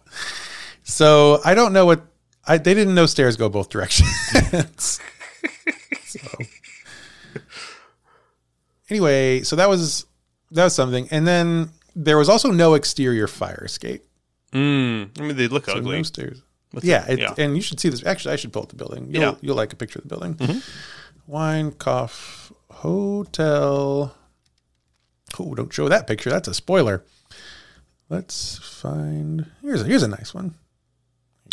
So 0.85 1.41
I 1.43 1.53
don't 1.55 1.73
know 1.73 1.85
what 1.85 2.03
I, 2.47 2.57
they 2.59 2.73
didn't 2.73 2.95
know 2.95 3.05
stairs 3.07 3.35
go 3.37 3.49
both 3.49 3.69
directions. 3.69 4.09
so. 6.05 6.19
Anyway, 8.89 9.41
so 9.41 9.55
that 9.55 9.67
was 9.67 10.05
that 10.51 10.63
was 10.63 10.75
something, 10.75 11.07
and 11.11 11.25
then 11.27 11.69
there 11.95 12.17
was 12.17 12.29
also 12.29 12.51
no 12.51 12.75
exterior 12.75 13.27
fire 13.27 13.63
escape. 13.65 14.05
Mm, 14.53 15.19
I 15.19 15.23
mean, 15.23 15.35
they 15.35 15.47
look 15.47 15.65
So 15.65 15.73
ugly. 15.77 15.97
no 15.97 16.03
stairs. 16.03 16.41
yeah, 16.83 17.05
it, 17.09 17.19
yeah. 17.19 17.33
and 17.37 17.55
you 17.55 17.61
should 17.61 17.79
see 17.79 17.89
this. 17.89 18.05
Actually, 18.05 18.33
I 18.33 18.35
should 18.37 18.53
pull 18.53 18.61
up 18.63 18.69
the 18.69 18.75
building. 18.75 19.07
You'll, 19.09 19.21
Yeah. 19.23 19.31
Mm-hmm. 19.31 19.45
you'll 19.45 19.55
like 19.55 19.73
a 19.73 19.75
picture 19.75 19.99
of 19.99 20.07
the 20.07 20.15
building. 20.15 20.61
Wine, 21.25 21.71
cough, 21.71 22.53
hotel. 22.69 24.15
Oh, 25.39 25.55
don't 25.55 25.73
show 25.73 25.89
that 25.89 26.05
picture. 26.05 26.29
That's 26.29 26.47
a 26.47 26.53
spoiler. 26.53 27.03
Let's 28.09 28.59
find. 28.59 29.47
Here's 29.63 29.81
a, 29.81 29.85
here's 29.85 30.03
a 30.03 30.07
nice 30.07 30.31
one. 30.33 30.53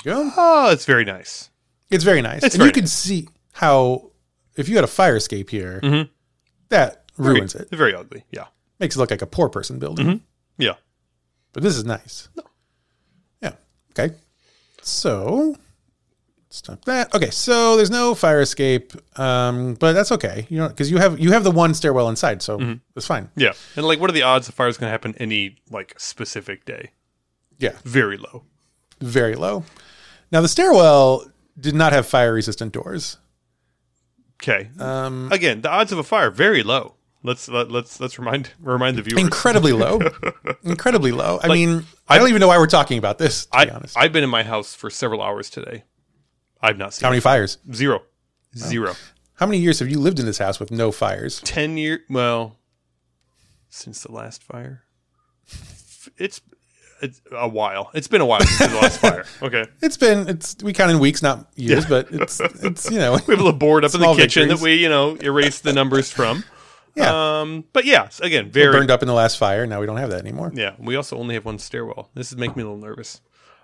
You. 0.05 0.33
Oh, 0.37 0.71
it's 0.71 0.85
very 0.85 1.05
nice. 1.05 1.51
It's 1.91 2.05
very 2.05 2.23
nice, 2.23 2.43
It's 2.43 2.55
and 2.55 2.63
you 2.63 2.71
very 2.71 2.73
can 2.73 2.87
see 2.87 3.29
how 3.53 4.11
if 4.57 4.69
you 4.69 4.75
had 4.77 4.85
a 4.85 4.89
fire 4.89 5.17
escape 5.17 5.51
here, 5.51 5.81
Mhm. 5.83 6.09
that 6.71 7.05
Very, 7.19 7.35
ruins 7.37 7.55
it. 7.55 7.69
Very 7.71 7.95
ugly. 7.95 8.25
Yeah, 8.31 8.47
Makes 8.81 8.97
it 8.97 8.99
look 8.99 9.11
like 9.11 9.23
a 9.23 9.27
poor 9.27 9.49
person 9.49 9.79
building. 9.79 10.07
Mm-hmm. 10.07 10.17
yeah. 10.59 10.75
But 11.53 11.63
this 11.63 11.77
is 11.77 11.85
nice. 11.85 12.29
No. 12.37 12.43
Yeah. 13.43 13.53
Okay. 13.91 14.15
So 14.83 15.57
stop 16.49 16.85
that. 16.87 17.15
Okay. 17.15 17.31
So 17.31 17.77
there's 17.77 17.91
no 17.91 18.15
fire 18.15 18.41
escape, 18.41 18.93
um, 19.19 19.75
but 19.75 19.93
that's 19.93 20.11
okay. 20.13 20.47
You 20.49 20.59
know, 20.59 20.69
because 20.69 20.91
you 20.91 20.99
have 20.99 21.21
you 21.21 21.33
have 21.33 21.45
the 21.45 21.51
one 21.51 21.75
stairwell 21.75 22.09
inside, 22.09 22.43
so 22.43 22.59
Mm-hmm. 22.59 22.75
it's 22.97 23.07
fine. 23.07 23.31
Yeah, 23.37 23.53
and 23.77 23.87
like, 23.87 24.01
what 24.01 24.09
are 24.11 24.15
the 24.15 24.23
odds 24.23 24.47
the 24.47 24.53
fire's 24.53 24.77
going 24.79 24.89
to 24.89 24.93
happen 24.93 25.15
any 25.19 25.57
like 25.71 25.95
specific 25.99 26.65
day? 26.65 26.91
Yeah. 27.59 27.77
Very 27.85 28.17
low. 28.17 28.45
Very 29.01 29.35
low. 29.35 29.65
Now 30.33 30.41
the 30.41 30.49
stairwell 30.49 31.27
did 31.61 31.75
not 31.75 31.93
have 31.93 32.07
fire 32.07 32.33
resistant 32.33 32.73
doors. 32.73 33.19
Okay. 34.43 34.71
Um, 34.81 35.29
Again, 35.31 35.61
the 35.61 35.71
odds 35.71 35.93
of 35.93 35.99
a 35.99 36.03
fire 36.03 36.31
very 36.31 36.63
low. 36.63 36.95
Let's 37.23 37.49
let, 37.49 37.71
let's 37.71 38.01
let's 38.01 38.19
remind 38.19 38.51
remind 38.61 38.99
the 38.99 39.03
viewers. 39.03 39.23
incredibly 39.23 39.73
low. 39.73 40.01
incredibly 40.65 41.13
low. 41.13 41.39
I 41.41 41.47
Like, 41.47 41.57
mean, 41.57 41.85
I 42.09 42.19
don't 42.19 42.29
even 42.29 42.41
know 42.41 42.49
why 42.49 42.59
we're 42.59 42.67
talking 42.67 42.99
about 42.99 43.19
this. 43.19 43.47
To 43.47 43.57
I 43.59 43.65
be 43.67 43.71
honest, 43.71 43.97
I've 43.97 44.13
been 44.13 44.25
in 44.25 44.31
my 44.31 44.43
house 44.43 44.75
for 44.75 44.91
several 44.91 45.23
hours 45.23 45.49
today. 45.49 45.85
I've 46.61 46.79
not 46.79 46.95
seen 46.95 47.05
how 47.07 47.11
many 47.11 47.21
fires? 47.21 47.59
zero, 47.73 48.03
zero. 48.57 48.95
How 49.35 49.47
many 49.47 49.59
years 49.59 49.79
have 49.79 49.89
you 49.89 50.01
lived 50.01 50.19
in 50.19 50.27
this 50.27 50.39
house 50.39 50.59
with 50.59 50.73
no 50.73 50.91
fires? 50.91 51.41
Ten 51.45 51.77
year. 51.77 52.01
Well, 52.11 52.57
since 53.69 54.03
the 54.03 54.11
last 54.11 54.43
fire, 54.43 54.83
it's 56.17 56.41
it's 57.03 57.21
a 57.33 57.49
while. 57.49 57.91
It's 57.95 58.09
been 58.09 58.21
a 58.21 58.27
while 58.27 58.41
since 58.41 58.71
the 58.73 58.79
last 58.81 59.01
fire. 59.07 59.25
Okay, 59.43 59.67
It's 59.83 59.97
been 59.97 60.29
it's 60.29 60.57
we 60.63 60.73
count 60.73 60.91
in 60.91 60.99
weeks, 61.01 61.23
not 61.23 61.49
years, 61.57 61.85
but 61.85 62.09
it's 62.11 62.41
it's 62.41 62.91
you 62.91 62.99
know 62.99 63.13
we 63.27 63.35
have 63.35 63.41
a 63.41 63.45
little 63.45 63.53
board 63.53 63.85
up 63.85 63.95
in 63.95 64.01
the 64.01 64.07
kitchen 64.15 64.49
victories. 64.49 64.61
that 64.61 64.65
we 64.65 64.75
you 64.77 64.89
know 64.89 65.17
erase 65.17 65.61
the 65.61 65.73
numbers 65.73 66.11
from. 66.11 66.45
yeah 66.95 67.41
Um, 67.41 67.65
but 67.73 67.85
yeah, 67.85 68.09
again, 68.21 68.51
very 68.51 68.73
burned 68.73 68.91
up 68.91 69.03
in 69.03 69.09
the 69.09 69.15
last 69.15 69.37
fire. 69.39 69.67
Now 69.67 69.81
we 69.81 69.87
don't 69.87 69.97
have 69.99 70.11
that 70.11 70.21
anymore. 70.21 70.53
Yeah, 70.55 70.75
we 70.79 70.97
also 70.97 71.17
only 71.19 71.35
have 71.35 71.45
one 71.45 71.59
stairwell. 71.59 72.09
This 72.15 72.31
is 72.33 72.39
making 72.39 72.57
me 72.57 72.63
a 72.63 72.67
little 72.71 72.81
nervous. 72.81 73.21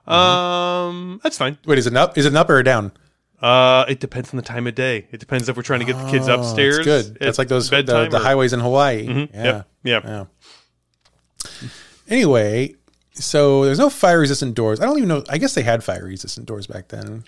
Mm-hmm. 0.07 0.13
Um, 0.15 1.21
that's 1.23 1.37
fine. 1.39 1.59
Wait, 1.67 1.79
is 1.79 1.87
it 1.87 1.95
up? 1.97 2.17
Is 2.19 2.25
it 2.27 2.31
an 2.31 2.37
up 2.37 2.49
or 2.51 2.59
a 2.59 2.65
down? 2.65 2.93
Uh, 3.41 3.85
it 3.89 4.01
depends 4.01 4.31
on 4.33 4.37
the 4.37 4.43
time 4.43 4.67
of 4.67 4.75
day. 4.75 5.07
It 5.13 5.21
depends 5.21 5.49
if 5.49 5.57
we're 5.57 5.63
trying 5.63 5.79
to 5.81 5.87
get 5.87 5.97
the 5.97 6.11
kids 6.11 6.29
Oh, 6.29 6.41
upstairs. 6.41 6.79
That's 6.79 6.87
good. 6.87 7.17
at 7.17 7.21
That's 7.21 7.39
like 7.39 7.47
those 7.49 7.69
the, 7.71 8.09
the 8.11 8.19
highways 8.19 8.53
in 8.53 8.59
Hawaii. 8.61 9.07
Mhm, 9.07 9.33
Yeah. 9.35 9.45
Yep. 9.45 9.67
Yeah. 9.85 10.01
Yeah. 10.05 11.69
Anyway, 12.09 12.75
so 13.19 13.65
there's 13.65 13.79
no 13.79 13.91
fire 13.91 14.21
resistant 14.21 14.55
doors. 14.55 14.81
I 14.81 14.85
don't 14.87 14.97
even 14.99 15.09
know. 15.09 15.25
I 15.29 15.39
guess 15.39 15.55
they 15.55 15.63
had 15.63 15.83
fire 15.85 16.05
resistant 16.05 16.47
doors 16.47 16.67
back 16.67 16.89
then, 16.89 17.25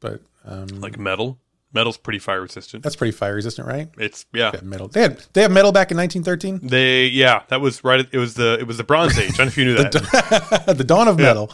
but 0.00 0.20
um, 0.44 0.66
Like 0.80 0.98
metal. 0.98 1.38
Metal's 1.70 1.98
pretty 1.98 2.18
fire 2.18 2.40
resistant. 2.40 2.82
that's 2.82 2.96
pretty 2.96 3.10
fire 3.12 3.34
resistant, 3.34 3.68
right? 3.68 3.90
It's 3.98 4.24
yeah. 4.32 4.50
They 4.52 4.56
had 4.58 4.66
metal. 4.66 4.88
They 4.88 5.02
had 5.02 5.18
they 5.34 5.42
had 5.42 5.50
metal 5.50 5.70
back 5.70 5.90
in 5.90 5.98
1913. 5.98 6.66
They 6.66 7.06
yeah. 7.08 7.42
That 7.48 7.60
was 7.60 7.84
right. 7.84 8.06
It 8.10 8.16
was 8.16 8.32
the 8.34 8.56
it 8.58 8.66
was 8.66 8.78
the 8.78 8.84
Bronze 8.84 9.18
Age. 9.18 9.34
I 9.34 9.36
don't 9.36 9.46
know 9.46 9.48
if 9.48 9.58
you 9.58 9.64
knew 9.66 9.74
that. 9.76 10.64
the 10.78 10.82
dawn 10.84 11.08
of 11.08 11.18
metal. 11.18 11.52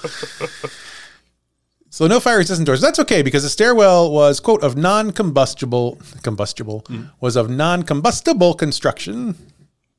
so 1.91 2.07
no 2.07 2.21
fire 2.21 2.39
resistant 2.39 2.67
doors. 2.67 2.81
That's 2.81 2.99
okay 3.01 3.23
because 3.23 3.43
the 3.43 3.49
stairwell 3.49 4.13
was 4.13 4.39
quote 4.41 4.63
of 4.63 4.77
non-combustible 4.77 5.99
combustible 6.23 6.83
Mm. 6.83 7.11
was 7.21 7.35
of 7.37 7.51
non-combustible 7.51 8.55
construction. 8.55 9.37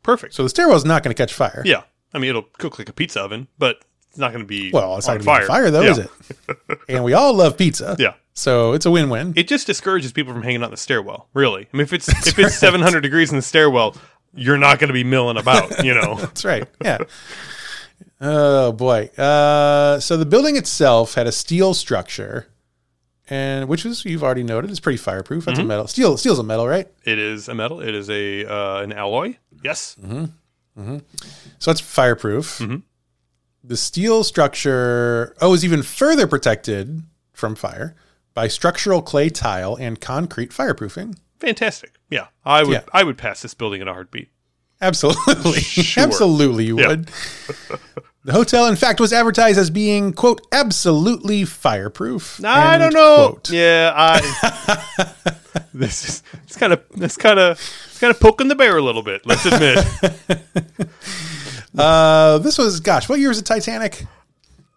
Perfect. 0.04 0.34
So 0.34 0.44
the 0.44 0.50
stairwell 0.50 0.78
is 0.78 0.86
not 0.86 1.04
going 1.04 1.14
to 1.14 1.22
catch 1.22 1.34
fire. 1.34 1.62
yeah. 1.66 1.84
I 2.16 2.20
mean, 2.20 2.30
it'll 2.32 2.44
cook 2.58 2.80
like 2.80 2.90
a 2.90 2.94
pizza 2.94 3.22
oven, 3.22 3.48
but 3.58 3.84
it's 4.10 4.18
not 4.18 4.32
going 4.32 4.44
to 4.44 4.48
be 4.48 4.72
Well, 4.72 4.98
it's 4.98 5.06
not 5.08 5.22
going 5.22 5.40
to 5.40 5.42
be 5.44 5.48
fire 5.48 5.70
though, 5.70 5.82
Yeah. 5.82 5.92
is 5.92 5.98
it? 6.00 6.10
and 6.90 7.04
we 7.04 7.14
all 7.14 7.34
love 7.34 7.58
pizza. 7.58 7.96
Yeah. 8.00 8.14
So 8.34 8.74
it's 8.74 8.86
a 8.86 8.92
win-win. 8.92 9.34
It 9.36 9.48
just 9.48 9.68
discourages 9.68 10.12
people 10.12 10.34
from 10.34 10.42
hanging 10.44 10.62
out 10.62 10.66
in 10.66 10.72
the 10.72 10.78
stairwell. 10.78 11.28
Really. 11.34 11.68
I 11.74 11.78
mean, 11.78 11.84
if 11.84 11.94
it's 11.94 12.08
if 12.28 12.40
it's 12.40 12.56
700 12.56 13.02
degrees 13.02 13.30
in 13.32 13.36
the 13.36 13.42
stairwell, 13.42 13.96
you're 14.34 14.58
not 14.58 14.80
going 14.80 14.88
to 14.90 14.94
be 14.94 15.04
milling 15.04 15.38
about. 15.38 15.84
You 15.86 15.94
know. 15.94 16.16
That's 16.20 16.44
right. 16.46 16.68
Yeah. 16.84 16.98
oh 18.22 18.72
boy. 18.72 19.08
Uh, 19.18 20.00
so 20.00 20.18
the 20.18 20.26
building 20.26 20.56
itself 20.58 21.14
had 21.16 21.28
a 21.28 21.32
steel 21.32 21.74
structure, 21.74 22.48
and 23.30 23.68
which 23.68 23.86
is 23.86 24.06
you've 24.06 24.24
already 24.24 24.44
noted 24.44 24.70
is 24.72 24.80
pretty 24.80 24.98
fireproof. 24.98 25.46
That's 25.46 25.58
Mm-hmm. 25.60 25.66
a 25.66 25.68
metal. 25.70 25.88
Steel. 25.88 26.18
Steel's 26.18 26.40
a 26.40 26.44
metal, 26.44 26.68
right? 26.68 26.88
It 27.06 27.20
is 27.20 27.48
a 27.48 27.56
metal. 27.56 27.80
It 27.82 27.96
is 27.96 28.10
a 28.10 28.46
uh, 28.46 28.82
an 28.82 28.92
alloy. 28.94 29.38
Yes. 29.64 29.96
So 30.78 31.72
it's 31.72 31.80
fireproof. 31.82 32.60
Mm-hmm. 32.60 32.78
The 33.64 33.78
steel 33.78 34.24
structure 34.24 35.36
oh 35.42 35.54
is 35.54 35.64
even 35.66 35.82
further 35.84 36.28
protected 36.28 37.04
from 37.34 37.56
fire 37.56 37.96
by 38.34 38.48
structural 38.48 39.02
clay 39.02 39.30
tile 39.30 39.76
and 39.76 40.00
concrete 40.00 40.52
fireproofing. 40.52 41.18
Fantastic. 41.40 41.94
Yeah, 42.10 42.28
I 42.44 42.64
would. 42.64 42.72
Yeah. 42.74 42.84
I 42.94 43.04
would 43.04 43.18
pass 43.18 43.42
this 43.42 43.54
building 43.54 43.82
in 43.82 43.88
a 43.88 43.94
heartbeat. 43.94 44.30
Absolutely, 44.82 45.54
Sure. 45.62 46.04
absolutely, 46.04 46.66
you 46.66 46.80
Yeah. 46.80 46.88
would. 46.88 47.10
The 48.26 48.34
hotel, 48.34 48.66
in 48.66 48.76
fact, 48.76 49.00
was 49.00 49.14
advertised 49.14 49.60
as 49.60 49.70
being, 49.70 50.12
quote, 50.12 50.42
absolutely 50.52 51.46
fireproof. 51.46 52.44
I 52.44 52.80
don't 52.80 52.92
know. 52.92 53.30
quote. 53.34 53.52
Yeah, 53.52 53.94
I. 53.96 55.14
this 55.76 56.10
is 56.10 56.24
it's 56.44 56.58
kind 56.58 56.74
of 56.74 56.84
it's 56.96 57.18
kind 57.18 57.38
of 57.40 57.52
it's 57.86 58.00
kind 58.00 58.10
of 58.10 58.20
poking 58.20 58.48
the 58.48 58.56
bear 58.56 58.78
a 58.78 58.82
little 58.82 59.04
bit. 59.04 59.26
Let's 59.26 59.46
admit. 59.46 59.86
Uh, 61.78 62.38
this 62.38 62.58
was, 62.58 62.80
gosh, 62.80 63.10
what 63.10 63.20
year 63.20 63.28
was 63.28 63.38
the 63.38 63.44
Titanic? 63.44 64.06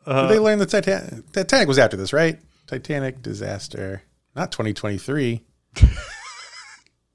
Uh, 0.05 0.23
Did 0.23 0.31
they 0.35 0.39
learn 0.41 0.59
the 0.59 0.67
Titanic? 0.67 1.31
Titanic 1.33 1.69
was 1.69 1.79
after 1.79 1.97
this, 1.97 2.13
right? 2.13 2.41
Titanic 2.67 3.23
disaster. 3.23 4.03
Not 4.35 4.51
2023. 4.51 5.43
oh, 5.77 5.87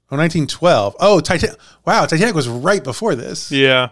1912. 0.08 0.96
Oh, 1.00 1.20
Titanic. 1.20 1.58
Wow, 1.84 2.06
Titanic 2.06 2.34
was 2.34 2.48
right 2.48 2.82
before 2.82 3.14
this. 3.14 3.52
yeah, 3.52 3.90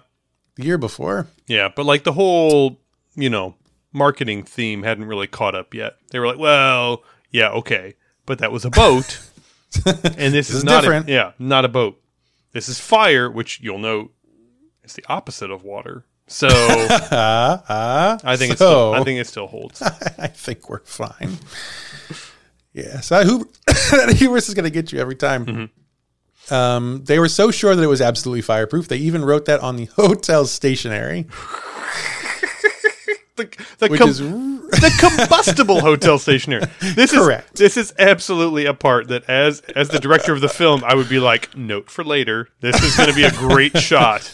The 0.57 0.65
year 0.65 0.79
before. 0.79 1.29
yeah, 1.47 1.69
but 1.75 1.87
like 1.87 2.05
the 2.05 2.13
whole 2.13 2.79
you 3.15 3.31
know 3.31 3.55
marketing 3.93 4.43
theme 4.43 4.83
hadn't 4.83 5.05
really 5.07 5.27
caught 5.27 5.55
up 5.55 5.75
yet. 5.75 5.97
They 6.11 6.19
were 6.19 6.27
like, 6.27 6.39
well, 6.39 7.03
yeah, 7.31 7.49
okay, 7.51 7.95
but 8.27 8.39
that 8.39 8.53
was 8.53 8.65
a 8.65 8.71
boat, 8.71 9.19
and 9.87 10.35
this, 10.35 10.51
is, 10.51 10.57
is 10.57 10.65
not 10.65 10.83
different. 10.83 11.09
A, 11.09 11.13
yeah, 11.13 11.33
not 11.39 11.65
a 11.65 11.69
boat. 11.69 12.01
This 12.53 12.69
is 12.69 12.79
fire, 12.79 13.31
which 13.31 13.61
you'll 13.61 13.79
note 13.79 14.13
is 14.85 14.93
the 14.95 15.05
opposite 15.09 15.51
of 15.51 15.65
water. 15.65 16.05
So 16.27 16.49
Ah, 16.51 17.63
ah. 17.69 18.19
I 18.25 18.37
think 18.37 18.53
it's 18.53 18.59
so, 18.59 18.67
still, 18.67 18.95
I 18.95 19.05
think 19.05 19.21
it 19.21 19.27
still 19.27 19.47
holds. 19.47 19.83
I 20.19 20.27
think 20.29 20.69
we're 20.69 20.81
fine. 20.85 21.39
yeah, 22.73 23.01
so 23.01 23.23
that, 23.23 23.49
that 24.07 24.17
hubris 24.17 24.49
is 24.49 24.55
going 24.55 24.65
to 24.65 24.71
get 24.71 24.93
you 24.93 24.99
every 25.01 25.17
time. 25.17 25.47
Mm-hmm. 25.47 25.65
Um, 26.51 27.03
they 27.05 27.19
were 27.19 27.29
so 27.29 27.51
sure 27.51 27.75
that 27.75 27.83
it 27.83 27.87
was 27.87 28.01
absolutely 28.01 28.43
fireproof. 28.43 28.89
They 28.89 28.97
even 28.99 29.25
wrote 29.25 29.45
that 29.47 29.61
on 29.61 29.77
the 29.77 29.85
hotel 29.97 30.45
stationery, 30.47 31.27
The, 33.35 33.49
the, 33.79 33.89
which 33.89 33.99
com- 34.01 34.11
is 34.11 34.19
the 34.19 34.93
combustible 35.01 35.81
hotel 35.81 36.19
stationery. 36.19 36.63
This 36.95 37.13
Correct. 37.13 37.55
is 37.55 37.59
this 37.59 37.77
is 37.79 37.95
absolutely 37.99 38.67
a 38.67 38.75
part 38.75 39.09
that 39.09 39.25
as 39.29 39.61
as 39.75 39.89
the 39.89 39.99
director 39.99 40.35
of 40.35 40.43
the 40.43 40.51
film, 40.51 40.85
I 40.85 40.95
would 40.95 41.09
be 41.09 41.19
like, 41.19 41.57
note 41.57 41.89
for 41.89 42.05
later. 42.05 42.49
This 42.61 42.81
is 42.83 42.95
going 42.95 43.09
to 43.09 43.15
be 43.15 43.25
a 43.25 43.31
great 43.31 43.79
shot 43.79 44.31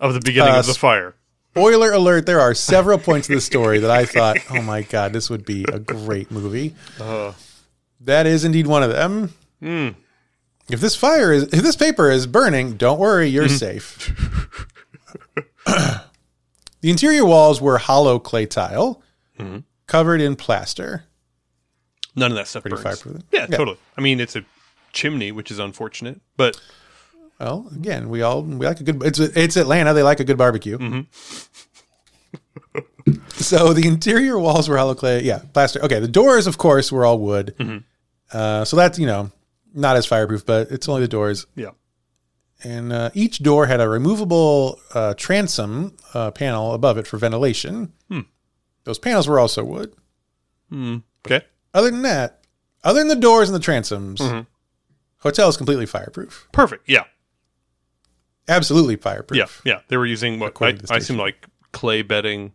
of 0.00 0.14
the 0.14 0.20
beginning 0.20 0.54
Uh, 0.54 0.60
of 0.60 0.66
the 0.66 0.72
fire. 0.74 1.14
Spoiler 1.50 1.92
alert, 1.92 2.24
there 2.24 2.40
are 2.40 2.54
several 2.54 2.96
points 2.98 3.28
in 3.28 3.34
the 3.34 3.40
story 3.42 3.80
that 3.80 3.90
I 3.90 4.06
thought, 4.06 4.38
oh 4.50 4.62
my 4.62 4.80
God, 4.82 5.12
this 5.12 5.28
would 5.28 5.44
be 5.44 5.64
a 5.70 5.78
great 5.78 6.30
movie. 6.30 6.74
Uh. 6.98 7.32
that 8.00 8.26
is 8.26 8.44
indeed 8.46 8.66
one 8.66 8.82
of 8.82 8.90
them. 8.92 9.32
Hmm. 9.60 9.88
If 10.70 10.80
this 10.80 10.94
fire 10.94 11.32
is, 11.32 11.44
if 11.44 11.62
this 11.62 11.76
paper 11.76 12.10
is 12.10 12.26
burning, 12.26 12.76
don't 12.76 12.98
worry, 12.98 13.28
you're 13.28 13.46
Mm-hmm. 13.46 13.56
safe. 13.56 14.14
the 15.66 16.90
interior 16.90 17.24
walls 17.24 17.60
were 17.60 17.78
hollow 17.78 18.18
clay 18.18 18.46
tile 18.46 19.02
Mm-hmm. 19.38 19.58
covered 19.86 20.20
in 20.20 20.34
plaster. 20.36 21.04
None 22.16 22.32
of 22.32 22.36
that 22.36 22.48
stuff 22.48 22.64
burns. 22.64 22.82
fireproof. 22.82 23.22
Yeah, 23.32 23.46
Yeah. 23.48 23.56
totally. 23.56 23.78
I 23.96 24.00
mean, 24.00 24.18
it's 24.20 24.34
a 24.34 24.44
chimney, 24.92 25.30
which 25.30 25.50
is 25.52 25.58
unfortunate, 25.60 26.20
but 26.36 26.60
Well, 27.38 27.68
again, 27.74 28.08
we 28.08 28.22
all 28.22 28.42
we 28.42 28.66
like 28.66 28.80
a 28.80 28.82
good. 28.82 29.00
It's 29.04 29.20
it's 29.20 29.56
Atlanta. 29.56 29.94
They 29.94 30.02
like 30.02 30.18
a 30.18 30.24
good 30.24 30.36
barbecue. 30.38 30.76
Mm-hmm. 30.76 31.02
so 33.36 33.72
the 33.72 33.86
interior 33.86 34.38
walls 34.38 34.68
were 34.68 34.76
hollow 34.76 34.96
clay. 34.96 35.22
Yeah, 35.22 35.42
plaster. 35.52 35.80
Okay, 35.84 36.00
the 36.00 36.08
doors, 36.08 36.48
of 36.48 36.58
course, 36.58 36.90
were 36.90 37.04
all 37.04 37.18
wood. 37.20 37.54
Mm-hmm. 37.58 37.78
Uh, 38.36 38.64
so 38.64 38.76
that's 38.76 38.98
you 38.98 39.06
know 39.06 39.30
not 39.74 39.96
as 39.96 40.06
fireproof, 40.06 40.44
but 40.46 40.70
it's 40.70 40.88
only 40.88 41.02
the 41.02 41.08
doors. 41.08 41.46
yeah. 41.54 41.70
And 42.64 42.92
uh, 42.92 43.10
each 43.14 43.40
door 43.40 43.66
had 43.66 43.80
a 43.80 43.88
removable 43.88 44.80
uh, 44.92 45.14
transom 45.14 45.96
uh, 46.12 46.32
panel 46.32 46.74
above 46.74 46.98
it 46.98 47.06
for 47.06 47.16
ventilation. 47.16 47.92
Hmm. 48.10 48.22
Those 48.82 48.98
panels 48.98 49.28
were 49.28 49.38
also 49.38 49.62
wood. 49.62 49.94
Okay. 50.72 51.42
Other 51.72 51.90
than 51.92 52.02
that, 52.02 52.40
other 52.82 52.98
than 52.98 53.06
the 53.08 53.14
doors 53.14 53.48
and 53.48 53.54
the 53.54 53.64
transoms, 53.64 54.16
Mm-hmm. 54.18 54.40
hotel 55.18 55.48
is 55.48 55.56
completely 55.56 55.86
fireproof. 55.86 56.48
Perfect. 56.52 56.88
Yeah. 56.88 57.04
Absolutely 58.48 58.96
fireproof. 58.96 59.62
Yeah. 59.64 59.72
Yeah. 59.74 59.80
They 59.88 59.96
were 59.96 60.06
using 60.06 60.40
what 60.40 60.46
I, 60.46 60.48
According 60.48 60.78
to 60.78 60.86
the 60.86 60.94
I 60.94 60.96
assume 60.96 61.18
like 61.18 61.46
clay 61.72 62.02
bedding, 62.02 62.54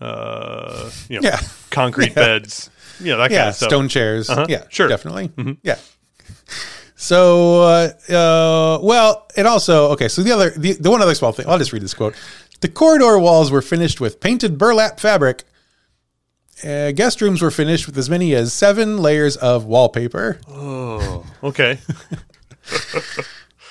uh, 0.00 0.90
you 1.08 1.20
know, 1.20 1.28
Yeah. 1.28 1.40
concrete 1.70 2.14
beds, 2.14 2.70
you 3.00 3.06
know, 3.12 3.18
that 3.18 3.24
kind 3.28 3.32
yeah, 3.32 3.48
of 3.48 3.54
stuff. 3.56 3.68
stone 3.68 3.88
chairs. 3.88 4.30
Uh-huh, 4.30 4.46
Yeah, 4.48 4.64
sure. 4.70 4.88
definitely. 4.88 5.58
Yeah. 5.62 5.76
So, 6.96 7.62
uh, 7.62 7.90
uh, 8.08 8.78
well, 8.82 9.26
it 9.36 9.46
also 9.46 9.88
okay. 9.92 10.08
So 10.08 10.22
the 10.22 10.32
other, 10.32 10.50
the, 10.50 10.72
the 10.72 10.90
one 10.90 11.02
other 11.02 11.14
small 11.14 11.32
thing, 11.32 11.46
I'll 11.48 11.58
just 11.58 11.72
read 11.72 11.82
this 11.82 11.94
quote: 11.94 12.14
"The 12.60 12.68
corridor 12.68 13.18
walls 13.18 13.50
were 13.50 13.62
finished 13.62 14.00
with 14.00 14.20
painted 14.20 14.56
burlap 14.58 14.98
fabric. 14.98 15.44
Uh, 16.64 16.92
guest 16.92 17.20
rooms 17.20 17.42
were 17.42 17.50
finished 17.50 17.86
with 17.86 17.98
as 17.98 18.08
many 18.08 18.34
as 18.34 18.52
seven 18.52 18.96
layers 18.98 19.36
of 19.36 19.66
wallpaper. 19.66 20.40
Oh, 20.48 21.26
okay. 21.42 21.78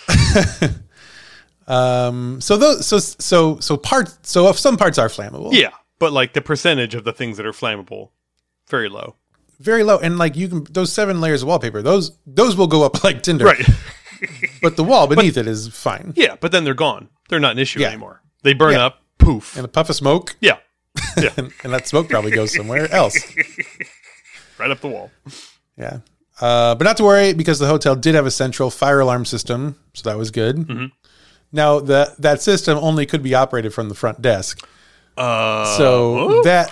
Um, 1.67 2.41
so 2.41 2.57
those, 2.57 2.85
so 2.85 2.99
so 2.99 3.59
so 3.59 3.77
parts, 3.77 4.17
so 4.23 4.49
if 4.49 4.59
some 4.59 4.77
parts 4.77 4.97
are 4.97 5.07
flammable, 5.07 5.53
yeah. 5.53 5.71
But 5.97 6.13
like 6.13 6.33
the 6.33 6.41
percentage 6.41 6.93
of 6.93 7.03
the 7.03 7.13
things 7.13 7.38
that 7.38 7.45
are 7.45 7.51
flammable, 7.51 8.09
very 8.69 8.89
low. 8.89 9.15
Very 9.59 9.83
low, 9.83 9.97
and 9.99 10.17
like 10.17 10.35
you 10.35 10.47
can 10.47 10.63
those 10.71 10.91
seven 10.91 11.21
layers 11.21 11.41
of 11.41 11.47
wallpaper, 11.47 11.81
those 11.81 12.17
those 12.25 12.55
will 12.55 12.67
go 12.67 12.83
up 12.83 13.03
like 13.03 13.21
tinder, 13.23 13.45
Right. 13.45 13.65
But 14.61 14.77
the 14.77 14.83
wall 14.83 15.07
beneath 15.07 15.37
it 15.37 15.45
is 15.47 15.67
fine, 15.67 16.13
yeah. 16.15 16.35
But 16.39 16.51
then 16.51 16.63
they're 16.63 16.73
gone. 16.73 17.09
They're 17.29 17.39
not 17.39 17.51
an 17.51 17.59
issue 17.59 17.79
Yeah. 17.81 17.89
anymore. 17.89 18.21
They 18.43 18.53
burn 18.53 18.73
Yeah. 18.73 18.85
up. 18.85 19.01
Poof. 19.17 19.55
and 19.55 19.65
a 19.65 19.67
puff 19.67 19.89
of 19.89 19.95
smoke, 19.95 20.35
yeah. 20.39 20.57
Yeah. 21.17 21.29
and, 21.37 21.51
and 21.63 21.73
that 21.73 21.87
smoke 21.87 22.09
probably 22.09 22.31
goes 22.31 22.53
somewhere 22.53 22.91
else. 22.91 23.17
right 24.59 24.69
up 24.71 24.79
the 24.81 24.87
wall. 24.87 25.11
Yeah. 25.77 25.99
Uh, 26.39 26.75
but 26.75 26.83
not 26.83 26.97
to 26.97 27.03
worry 27.03 27.33
because 27.33 27.59
the 27.59 27.67
hotel 27.67 27.95
did 27.95 28.13
have 28.15 28.25
a 28.25 28.31
central 28.31 28.69
fire 28.69 28.99
alarm 28.99 29.25
system, 29.25 29.77
so 29.93 30.09
that 30.09 30.17
was 30.17 30.31
good. 30.31 30.57
Mm-hmm. 30.57 30.85
Now 31.51 31.79
that 31.79 32.17
that 32.21 32.41
system 32.41 32.77
only 32.79 33.05
could 33.05 33.23
be 33.23 33.33
operated 33.33 33.73
from 33.73 33.87
the 33.89 33.95
front 33.95 34.21
desk. 34.21 34.65
Uh, 35.17 35.77
So 35.77 36.41
that 36.43 36.71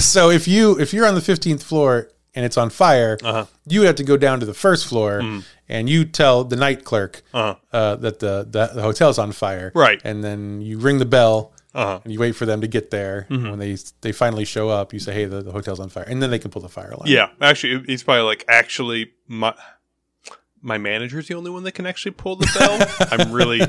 so 0.14 0.30
if 0.30 0.46
you 0.48 0.78
if 0.78 0.92
you're 0.92 1.06
on 1.06 1.14
the 1.14 1.20
15th 1.20 1.62
floor 1.62 2.10
and 2.34 2.44
it's 2.44 2.56
on 2.56 2.70
fire, 2.70 3.18
Uh-huh. 3.22 3.46
you 3.66 3.80
would 3.80 3.86
have 3.86 3.96
to 3.96 4.04
go 4.04 4.16
down 4.16 4.40
to 4.40 4.46
the 4.46 4.54
first 4.54 4.86
floor 4.86 5.20
Mm. 5.20 5.44
and 5.68 5.88
you 5.90 6.04
tell 6.04 6.44
the 6.44 6.56
night 6.56 6.84
clerk 6.84 7.22
Uh-huh. 7.34 7.54
uh, 7.72 7.96
that 7.96 8.18
the, 8.20 8.46
the 8.48 8.70
the 8.74 8.82
hotel's 8.82 9.18
on 9.18 9.32
fire. 9.32 9.72
Right. 9.74 10.00
And 10.04 10.22
then 10.22 10.60
you 10.60 10.78
ring 10.78 10.98
the 10.98 11.06
bell 11.06 11.52
Uh-huh. 11.74 12.00
and 12.04 12.12
you 12.12 12.18
wait 12.20 12.34
for 12.36 12.46
them 12.46 12.60
to 12.60 12.66
get 12.68 12.90
there. 12.90 13.26
Mm-hmm. 13.30 13.50
When 13.50 13.58
they 13.58 13.76
they 14.00 14.12
finally 14.12 14.44
show 14.44 14.68
up, 14.68 14.92
you 14.92 15.00
say, 15.00 15.12
"Hey, 15.12 15.24
the, 15.26 15.42
the 15.42 15.52
hotel's 15.52 15.80
on 15.80 15.88
fire," 15.88 16.04
and 16.10 16.22
then 16.22 16.30
they 16.30 16.38
can 16.38 16.50
pull 16.50 16.62
the 16.62 16.68
fire 16.68 16.90
alarm. 16.92 17.08
Yeah, 17.08 17.28
actually, 17.40 17.84
he's 17.86 18.02
probably 18.02 18.24
like 18.24 18.44
actually 18.48 19.12
my 19.26 19.52
my 20.60 20.78
manager's 20.78 21.28
the 21.28 21.34
only 21.34 21.50
one 21.50 21.62
that 21.64 21.72
can 21.72 21.86
actually 21.86 22.12
pull 22.12 22.36
the 22.36 22.48
bell. 22.58 22.76
I'm 23.12 23.32
really 23.32 23.60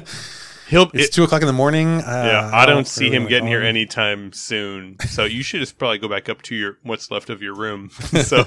he'll. 0.70 0.90
It's 0.94 1.08
it- 1.08 1.14
two 1.14 1.24
o'clock 1.24 1.42
in 1.42 1.48
the 1.48 1.54
morning. 1.54 2.02
Uh, 2.02 2.30
yeah, 2.32 2.52
I 2.54 2.66
don't 2.66 2.88
see 2.88 3.10
him 3.10 3.28
getting 3.28 3.48
here 3.48 3.62
anytime 3.62 4.32
soon. 4.34 4.98
So 5.10 5.26
you 5.26 5.44
should 5.44 5.60
just 5.60 5.78
probably 5.78 5.98
go 5.98 6.08
back 6.08 6.30
up 6.30 6.42
to 6.44 6.56
your 6.56 6.78
what's 6.84 7.12
left 7.12 7.30
of 7.30 7.42
your 7.42 7.56
room. 7.56 7.90
so 8.24 8.46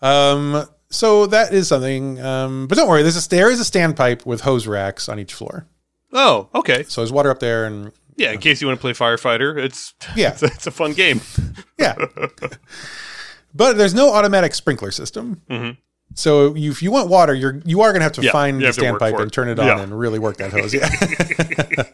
Um, 0.00 0.64
so 0.90 1.26
that 1.26 1.52
is 1.52 1.68
something. 1.68 2.20
Um, 2.20 2.66
but 2.68 2.76
don't 2.78 2.88
worry. 2.88 3.02
There's 3.02 3.24
a 3.24 3.28
there 3.28 3.50
is 3.50 3.60
a 3.60 3.64
standpipe 3.70 4.24
with 4.26 4.42
hose 4.42 4.66
racks 4.66 5.08
on 5.08 5.18
each 5.18 5.34
floor. 5.34 5.66
oh, 6.12 6.48
okay, 6.54 6.84
So 6.84 7.00
there's 7.00 7.12
water 7.12 7.30
up 7.30 7.40
there, 7.40 7.64
and 7.66 7.92
yeah. 8.16 8.32
In 8.32 8.38
case 8.38 8.60
you 8.60 8.66
want 8.68 8.78
to 8.78 8.80
play 8.80 8.92
firefighter, 8.92 9.58
it's 9.62 9.94
Yeah. 10.16 10.30
it's 10.30 10.42
a, 10.42 10.46
it's 10.46 10.66
a 10.66 10.70
fun 10.70 10.92
game. 10.92 11.20
yeah. 11.78 11.94
but 13.54 13.76
there's 13.76 13.94
no 13.94 14.12
automatic 14.12 14.54
sprinkler 14.54 14.90
system. 14.90 15.42
So 16.14 16.54
you, 16.54 16.70
if 16.72 16.82
you 16.82 16.90
want 16.90 17.08
water, 17.08 17.34
you're 17.34 17.60
you 17.64 17.80
are 17.82 17.90
going 17.92 18.00
to 18.00 18.04
have 18.04 18.12
to. 18.12 18.22
Yeah, 18.22 18.32
find 18.32 18.60
the 18.60 18.72
to 18.72 18.80
standpipe 18.80 19.20
and 19.20 19.32
turn 19.32 19.48
it 19.48 19.58
on 19.58 19.66
Yeah. 19.66 19.80
and 19.80 19.98
really 19.98 20.18
work 20.18 20.36
that 20.38 20.52
hose. 20.52 20.74
Yeah. 20.74 20.88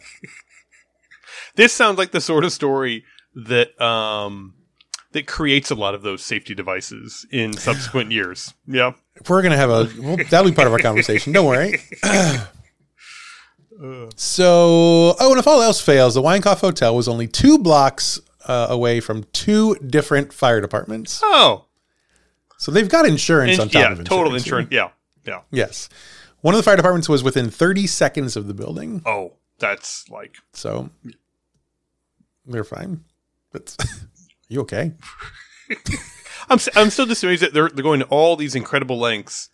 This 1.55 1.71
sounds 1.71 1.97
like 1.97 2.11
the 2.11 2.19
sort 2.19 2.43
of 2.43 2.51
story 2.51 3.05
that 3.33 3.79
um 3.81 4.55
that 5.13 5.25
creates 5.25 5.71
a 5.71 5.75
lot 5.75 5.95
of 5.95 6.01
those 6.01 6.21
safety 6.21 6.53
devices 6.53 7.25
in 7.31 7.53
subsequent 7.53 8.11
years. 8.17 8.53
Yeah. 8.67 8.91
We're 9.29 9.41
gonna 9.41 9.55
have 9.55 9.69
a 9.69 9.89
well, 10.01 10.17
that'll 10.29 10.49
be 10.49 10.53
part 10.55 10.67
of 10.67 10.73
our 10.73 10.79
conversation. 10.79 11.31
Don't 11.31 11.45
worry. 11.45 11.79
so, 14.15 15.15
oh, 15.19 15.31
and 15.31 15.39
if 15.39 15.47
all 15.47 15.61
else 15.61 15.81
fails, 15.81 16.15
the 16.15 16.21
Winecoff 16.21 16.59
Hotel 16.59 16.95
was 16.95 17.07
only 17.07 17.27
two 17.27 17.57
blocks 17.57 18.19
uh, 18.45 18.67
away 18.69 18.99
from 18.99 19.23
two 19.33 19.75
different 19.75 20.33
fire 20.33 20.61
departments. 20.61 21.19
Oh, 21.23 21.65
So 22.57 22.71
they've 22.71 22.87
got 22.89 23.05
insurance 23.05 23.55
in- 23.55 23.61
on 23.61 23.67
top 23.67 23.73
yeah, 23.73 23.85
of 23.91 23.99
insurance. 23.99 24.09
total 24.09 24.31
here. 24.31 24.37
insurance. 24.37 24.67
Yeah, 24.71 24.89
yeah. 25.25 25.41
Yes, 25.51 25.89
one 26.41 26.53
of 26.53 26.57
the 26.57 26.63
fire 26.63 26.75
departments 26.75 27.09
was 27.09 27.23
within 27.23 27.49
30 27.49 27.87
seconds 27.87 28.35
of 28.37 28.47
the 28.47 28.53
building, 28.53 29.01
Oh, 29.05 29.33
that's 29.59 30.07
like 30.09 30.35
so 30.53 30.89
they're 32.45 32.63
fine. 32.63 33.03
But 33.51 33.75
you 34.49 34.61
okay? 34.61 34.93
I'm 36.49 36.59
I'm 36.75 36.89
still 36.91 37.05
just 37.07 37.23
amazed 37.23 37.41
that 37.41 37.53
they're 37.53 37.69
they're 37.69 37.83
going 37.83 37.99
to 38.01 38.05
all 38.07 38.35
these 38.35 38.53
incredible 38.55 38.99
lengths 38.99 39.49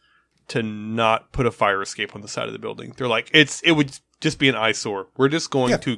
to 0.50 0.62
not 0.62 1.32
put 1.32 1.46
a 1.46 1.52
fire 1.52 1.82
escape 1.82 2.14
on 2.16 2.22
the 2.22 2.28
side 2.28 2.48
of 2.48 2.54
the 2.54 2.60
building. 2.60 2.94
They're 2.98 3.08
like 3.08 3.30
it's 3.34 3.62
it 3.62 3.72
would 3.72 3.98
just 4.20 4.38
be 4.40 4.50
an 4.50 4.56
eyesore. 4.56 5.08
We're 5.18 5.30
just 5.30 5.50
going 5.50 5.70
Yeah. 5.72 5.78
to 5.78 5.98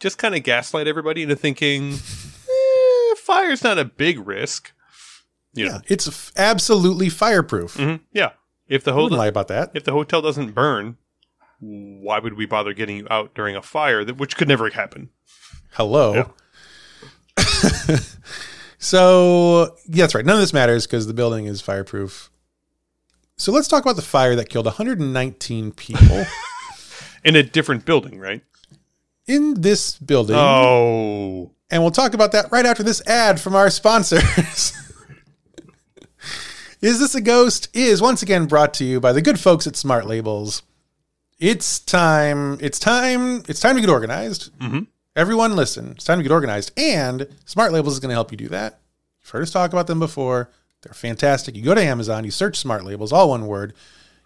just 0.00 0.18
kind 0.18 0.34
of 0.34 0.42
gaslight 0.42 0.88
everybody 0.88 1.22
into 1.22 1.36
thinking 1.36 1.92
eh, 1.94 3.14
fire's 3.18 3.62
not 3.62 3.78
a 3.78 3.84
big 3.84 4.26
risk. 4.26 4.72
You 5.56 5.66
Yeah, 5.66 5.72
know, 5.72 5.80
it's 5.88 6.06
f- 6.08 6.32
absolutely 6.36 7.08
fireproof. 7.08 7.74
Mhm. 7.76 8.00
yeah. 8.12 8.30
If 8.68 8.84
the 8.84 8.92
I 8.92 8.96
lie 9.16 9.26
about 9.28 9.48
that. 9.48 9.70
if 9.74 9.84
the 9.84 9.92
hotel 9.92 10.20
doesn't 10.22 10.52
burn, 10.52 10.96
why 11.60 12.18
would 12.18 12.34
we 12.34 12.46
bother 12.46 12.72
getting 12.74 12.96
you 12.98 13.06
out 13.10 13.34
during 13.34 13.54
a 13.56 13.62
fire 13.62 14.04
that 14.04 14.16
which 14.18 14.36
could 14.36 14.48
never 14.48 14.68
happen? 14.70 15.10
Hello. 15.72 16.32
so 18.78 19.76
yeah, 19.88 20.04
that's 20.04 20.14
right. 20.14 20.24
None 20.24 20.34
of 20.36 20.40
this 20.40 20.52
matters 20.52 20.86
because 20.86 21.06
the 21.06 21.14
building 21.14 21.46
is 21.46 21.60
fireproof. 21.60 22.30
So 23.36 23.52
let's 23.52 23.68
talk 23.68 23.82
about 23.82 23.96
the 23.96 24.02
fire 24.02 24.34
that 24.36 24.48
killed 24.48 24.64
119 24.66 25.72
people 25.72 26.24
In 27.24 27.36
a 27.36 27.42
different 27.42 27.84
building, 27.84 28.18
right? 28.18 28.42
in 29.28 29.60
this 29.60 29.96
building. 29.98 30.36
Oh, 30.38 31.50
And 31.68 31.82
we'll 31.82 31.90
talk 31.90 32.14
about 32.14 32.30
that 32.32 32.52
right 32.52 32.64
after 32.64 32.84
this 32.84 33.04
ad 33.08 33.40
from 33.40 33.56
our 33.56 33.70
sponsors. 33.70 34.72
is 36.86 36.98
This 37.00 37.14
a 37.14 37.20
Ghost 37.20 37.68
is 37.74 38.00
once 38.02 38.22
again 38.22 38.46
brought 38.46 38.74
to 38.74 38.84
you 38.84 39.00
by 39.00 39.12
the 39.12 39.22
good 39.22 39.40
folks 39.40 39.66
at 39.66 39.76
Smart 39.76 40.06
Labels. 40.06 40.62
It's 41.38 41.78
time, 41.78 42.58
it's 42.60 42.78
time, 42.78 43.42
it's 43.48 43.60
time 43.60 43.74
to 43.74 43.80
get 43.80 43.90
organized. 43.90 44.50
Mhm. 44.58 44.86
Everyone 45.14 45.56
listen, 45.56 45.92
it's 45.92 46.04
time 46.04 46.18
to 46.18 46.22
get 46.22 46.32
organized. 46.32 46.72
And 46.76 47.26
Smart 47.44 47.72
Labels 47.72 47.94
is 47.94 48.00
going 48.00 48.10
to 48.10 48.14
help 48.14 48.30
you 48.30 48.36
do 48.38 48.48
that. 48.48 48.80
You've 49.22 49.30
heard 49.30 49.42
us 49.42 49.50
talk 49.50 49.72
about 49.72 49.86
them 49.86 49.98
before. 49.98 50.50
They're 50.82 50.94
fantastic. 50.94 51.56
You 51.56 51.62
go 51.62 51.74
to 51.74 51.82
Amazon, 51.82 52.24
you 52.24 52.30
search 52.30 52.56
Smart 52.58 52.84
Labels, 52.84 53.12
all 53.12 53.30
one 53.30 53.46
word. 53.46 53.72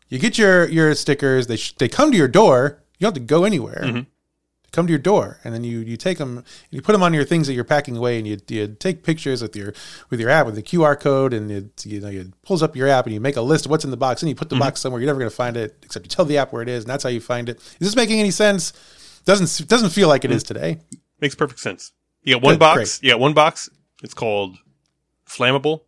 You 0.09 0.19
get 0.19 0.37
your 0.39 0.69
your 0.69 0.95
stickers. 0.95 1.47
They 1.47 1.57
sh- 1.57 1.75
they 1.79 1.89
come 1.89 2.11
to 2.11 2.19
your 2.19 2.29
door. 2.29 2.79
You 2.99 3.05
don't 3.07 3.15
have 3.17 3.23
to 3.23 3.27
go 3.27 3.45
anywhere 3.45 3.83
Mhm. 3.85 4.07
Come 4.73 4.87
to 4.87 4.91
your 4.91 4.99
door 4.99 5.39
and 5.45 5.55
then 5.55 5.65
you 5.65 5.81
you 5.81 5.97
take 5.97 6.19
them 6.19 6.39
and 6.39 6.47
you 6.71 6.81
put 6.81 6.93
them 6.93 7.03
on 7.03 7.13
your 7.13 7.25
things 7.25 7.47
that 7.47 7.55
you're 7.55 7.65
packing 7.65 7.97
away 7.97 8.19
and 8.19 8.27
you, 8.27 8.39
you 8.49 8.69
take 8.69 9.03
pictures 9.03 9.43
with 9.43 9.57
your 9.57 9.73
with 10.11 10.21
your 10.21 10.31
app 10.31 10.47
with 10.47 10.55
the 10.55 10.63
QR 10.63 10.99
code 10.99 11.33
and 11.33 11.51
it 11.51 11.87
you 11.87 12.01
know 12.01 12.09
it 12.09 12.43
pulls 12.43 12.63
up 12.63 12.77
your 12.77 12.89
app 12.89 13.07
and 13.07 13.15
you 13.15 13.21
make 13.21 13.37
a 13.37 13.43
list 13.43 13.65
of 13.65 13.71
what's 13.71 13.85
in 13.85 13.91
the 13.91 13.97
box 13.97 14.23
and 14.23 14.29
you 14.29 14.35
put 14.35 14.49
the 14.49 14.55
mm-hmm. 14.55 14.65
box 14.65 14.81
somewhere 14.81 15.01
you're 15.01 15.07
never 15.07 15.19
going 15.19 15.31
to 15.31 15.37
find 15.37 15.57
it 15.57 15.77
except 15.83 16.05
you 16.05 16.11
tell 16.11 16.25
the 16.25 16.39
app 16.39 16.53
where 16.53 16.63
it 16.63 16.69
is 16.69 16.85
and 16.85 16.91
that's 16.91 17.05
how 17.05 17.11
you 17.11 17.21
find 17.21 17.49
it. 17.49 17.57
Is 17.57 17.89
this 17.89 17.97
making 17.97 18.21
any 18.21 18.31
sense? 18.31 18.73
Doesn't 19.25 19.69
doesn't 19.69 19.91
feel 19.91 20.09
like 20.09 20.25
it 20.25 20.31
is 20.31 20.45
mm. 20.45 20.49
today. 20.49 20.79
makes 21.21 21.35
perfect 21.35 21.61
sense. 21.61 21.93
You 22.23 22.35
got 22.35 22.43
one 22.43 22.55
Good, 22.55 22.61
box. 22.61 23.03
You 23.03 23.11
got 23.11 23.21
one 23.21 23.35
box. 23.35 23.69
It's 24.03 24.15
called 24.15 24.57
flammable. 25.29 25.83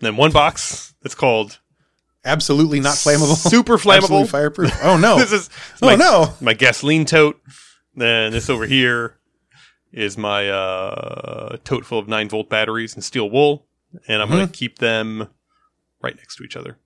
then 0.00 0.16
one 0.16 0.32
box. 0.32 0.94
It's 1.04 1.14
called 1.14 1.58
Absolutely 2.24 2.80
not 2.80 2.96
flammable. 2.96 3.36
Super 3.36 3.78
flammable. 3.78 4.28
Fireproof. 4.28 4.76
Oh 4.82 4.96
no. 4.96 5.16
this 5.18 5.32
is 5.32 5.50
oh 5.80 5.86
my, 5.86 5.94
no. 5.94 6.34
my 6.40 6.52
gasoline 6.52 7.04
tote. 7.04 7.40
Then 7.98 8.32
this 8.32 8.48
over 8.48 8.66
here 8.66 9.16
is 9.92 10.16
my 10.18 10.48
uh, 10.48 11.56
tote 11.64 11.84
full 11.84 11.98
of 11.98 12.08
nine 12.08 12.28
volt 12.28 12.48
batteries 12.48 12.94
and 12.94 13.02
steel 13.02 13.28
wool, 13.30 13.66
and 14.06 14.20
I'm 14.22 14.28
going 14.28 14.42
Mm-hmm. 14.42 14.52
to 14.52 14.58
keep 14.58 14.78
them 14.78 15.28
right 16.02 16.14
next 16.16 16.36
to 16.36 16.44
each 16.44 16.56
other. 16.56 16.78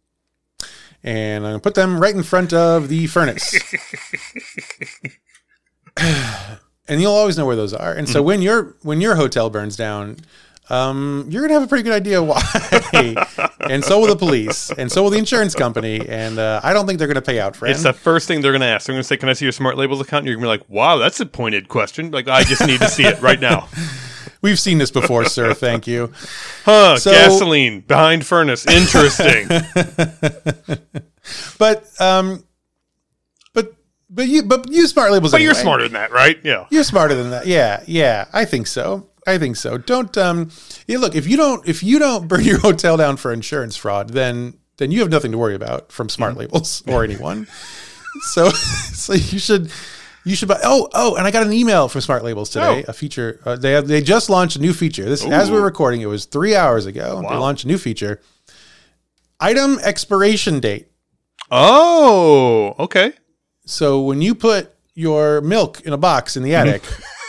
and 1.03 1.45
I'm 1.45 1.51
gonna 1.53 1.61
put 1.61 1.75
them 1.75 1.99
right 2.01 2.15
in 2.15 2.23
front 2.23 2.53
of 2.53 2.89
the 2.89 3.07
furnace. 3.09 3.55
and 6.89 7.01
you'll 7.01 7.13
always 7.13 7.37
know 7.37 7.47
where 7.47 7.57
those 7.57 7.75
are. 7.75 7.93
And 7.93 8.09
so 8.09 8.23
when 8.23 8.43
your 8.43 8.77
when 8.83 9.01
your 9.01 9.17
hotel 9.17 9.51
burns 9.51 9.77
down, 9.77 10.17
um, 10.71 11.27
you're 11.29 11.43
gonna 11.43 11.55
have 11.55 11.63
a 11.63 11.67
pretty 11.67 11.83
good 11.83 11.93
idea 11.93 12.23
why. 12.23 12.41
and 13.69 13.85
so 13.85 14.01
will 14.01 14.07
the 14.09 14.17
police, 14.17 14.71
and 14.71 14.91
so 14.91 15.03
will 15.03 15.11
the 15.11 15.19
insurance 15.19 15.55
company. 15.55 16.07
And 16.09 16.39
uh, 16.39 16.61
I 16.63 16.73
don't 16.73 16.87
think 16.87 16.99
they're 16.99 17.09
gonna 17.09 17.21
pay 17.23 17.41
out, 17.41 17.57
friend. 17.57 17.75
It's 17.75 17.83
the 17.83 17.93
first 17.93 18.29
thing 18.29 18.41
they're 18.41 18.53
going 18.53 18.61
to 18.61 18.67
ask. 18.67 18.87
They're 18.87 18.95
going 18.95 19.03
to 19.03 19.07
say, 19.07 19.17
"Can 19.17 19.29
I 19.29 19.33
see 19.33 19.45
your 19.45 19.53
Smart 19.53 19.77
Labels 19.77 20.01
account?" 20.01 20.21
And 20.21 20.27
you're 20.29 20.37
going 20.37 20.59
to 20.59 20.65
be 20.65 20.65
like, 20.65 20.71
"Wow, 20.71 20.99
that's 20.99 21.21
a 21.21 21.27
pointed 21.27 21.69
question." 21.69 22.11
Like, 22.11 22.29
I 22.29 22.45
just 22.45 22.67
need 22.67 22.81
to 22.81 22.89
see 22.89 23.05
it 23.05 23.21
right 23.21 23.41
now. 23.41 23.69
We've 24.43 24.59
seen 24.59 24.79
this 24.79 24.91
before, 24.91 25.25
sir. 25.27 25.55
Thank 25.55 25.87
you. 25.87 26.13
Huh? 26.65 26.99
So- 26.99 27.13
gasoline 27.13 27.81
behind 27.83 28.27
furnace. 28.27 28.67
Interesting. 28.67 29.49
But 31.59 31.89
um, 32.01 32.45
but 33.55 33.75
but 34.11 34.27
you 34.29 34.43
but 34.43 34.69
you 34.71 34.87
smart 34.87 35.13
labels. 35.13 35.33
but 35.33 35.41
you're 35.41 35.55
smarter 35.55 35.85
than 35.85 35.93
that, 35.93 36.11
right? 36.11 36.39
Yeah. 36.43 36.67
You're 36.71 36.85
smarter 36.85 37.15
than 37.15 37.31
that. 37.31 37.47
Yeah, 37.47 37.83
yeah. 37.87 38.27
I 38.33 38.45
think 38.45 38.67
so. 38.67 39.09
I 39.27 39.39
think 39.39 39.57
so. 39.57 39.79
Don't 39.79 40.17
um 40.19 40.51
yeah, 40.87 40.99
look, 40.99 41.15
if 41.15 41.27
you 41.27 41.37
don't 41.37 41.67
if 41.69 41.83
you 41.83 41.99
don't 41.99 42.27
burn 42.29 42.45
your 42.45 42.59
hotel 42.69 42.97
down 42.97 43.17
for 43.17 43.33
insurance 43.33 43.77
fraud, 43.77 44.11
then 44.11 44.55
then 44.79 44.91
you 44.91 45.01
have 45.01 45.11
nothing 45.11 45.33
to 45.33 45.39
worry 45.39 45.55
about 45.55 45.93
from 45.93 46.09
smart 46.09 46.37
labels 46.37 46.83
or 46.89 47.05
anyone. 47.05 47.47
so 48.33 48.49
so 48.51 49.13
you 49.13 49.39
should 49.39 49.71
you 50.25 50.35
should 50.37 50.49
buy 50.49 50.61
oh 50.65 50.89
oh 50.95 51.15
and 51.17 51.27
I 51.27 51.31
got 51.31 51.47
an 51.47 51.53
email 51.53 51.89
from 51.89 52.01
Smart 52.01 52.23
Labels 52.25 52.51
today, 52.51 52.85
Oh. 52.87 52.91
a 52.91 52.93
feature 52.93 53.41
uh, 53.45 53.57
they 53.57 53.73
have 53.73 53.87
they 53.89 54.01
just 54.03 54.29
launched 54.31 54.57
a 54.57 54.61
new 54.61 54.73
feature. 54.73 55.05
This 55.05 55.25
as 55.25 55.51
we're 55.51 55.63
recording 55.65 56.01
it 56.01 56.07
was 56.07 56.25
3 56.27 56.55
hours 56.57 56.87
ago. 56.87 57.23
They 57.29 57.37
launched 57.37 57.65
a 57.65 57.69
new 57.69 57.79
feature. 57.79 58.21
Item 59.41 59.79
expiration 59.83 60.61
date. 60.61 60.89
Oh, 61.51 62.75
okay. 62.79 63.13
So 63.67 64.01
when 64.03 64.23
you 64.23 64.35
put 64.35 64.73
your 64.95 65.41
milk 65.41 65.81
in 65.83 65.93
a 65.93 65.97
box 65.99 66.37
in 66.37 66.43
the 66.43 66.55
attic, 66.55 66.83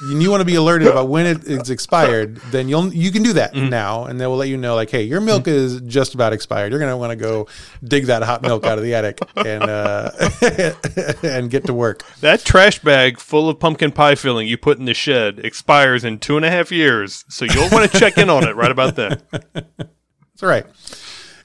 and 0.00 0.22
you 0.22 0.30
want 0.30 0.40
to 0.40 0.44
be 0.44 0.54
alerted 0.54 0.88
about 0.88 1.08
when 1.08 1.26
it 1.26 1.44
is 1.44 1.70
expired, 1.70 2.36
then 2.50 2.68
you'll 2.68 2.92
you 2.92 3.10
can 3.10 3.22
do 3.22 3.34
that 3.34 3.54
now, 3.54 4.04
and 4.04 4.20
they 4.20 4.26
will 4.26 4.36
let 4.36 4.48
you 4.48 4.56
know 4.56 4.74
like, 4.74 4.90
hey, 4.90 5.02
your 5.02 5.20
milk 5.20 5.46
is 5.46 5.80
just 5.82 6.14
about 6.14 6.32
expired. 6.32 6.72
You're 6.72 6.80
gonna 6.80 6.96
want 6.96 7.10
to 7.10 7.16
go 7.16 7.46
dig 7.84 8.06
that 8.06 8.22
hot 8.22 8.42
milk 8.42 8.64
out 8.64 8.78
of 8.78 8.84
the 8.84 8.94
attic 8.94 9.20
and 9.36 9.64
uh, 9.64 10.10
and 11.22 11.50
get 11.50 11.66
to 11.66 11.74
work. 11.74 12.02
That 12.20 12.44
trash 12.44 12.78
bag 12.78 13.18
full 13.18 13.48
of 13.48 13.58
pumpkin 13.58 13.92
pie 13.92 14.14
filling 14.14 14.48
you 14.48 14.56
put 14.56 14.78
in 14.78 14.84
the 14.84 14.94
shed 14.94 15.40
expires 15.40 16.04
in 16.04 16.18
two 16.18 16.36
and 16.36 16.44
a 16.44 16.50
half 16.50 16.72
years, 16.72 17.24
so 17.28 17.44
you'll 17.44 17.70
want 17.70 17.90
to 17.90 17.98
check 17.98 18.18
in 18.18 18.30
on 18.30 18.48
it 18.48 18.56
right 18.56 18.70
about 18.70 18.96
then. 18.96 19.20
That's 19.30 20.42
right. 20.42 20.66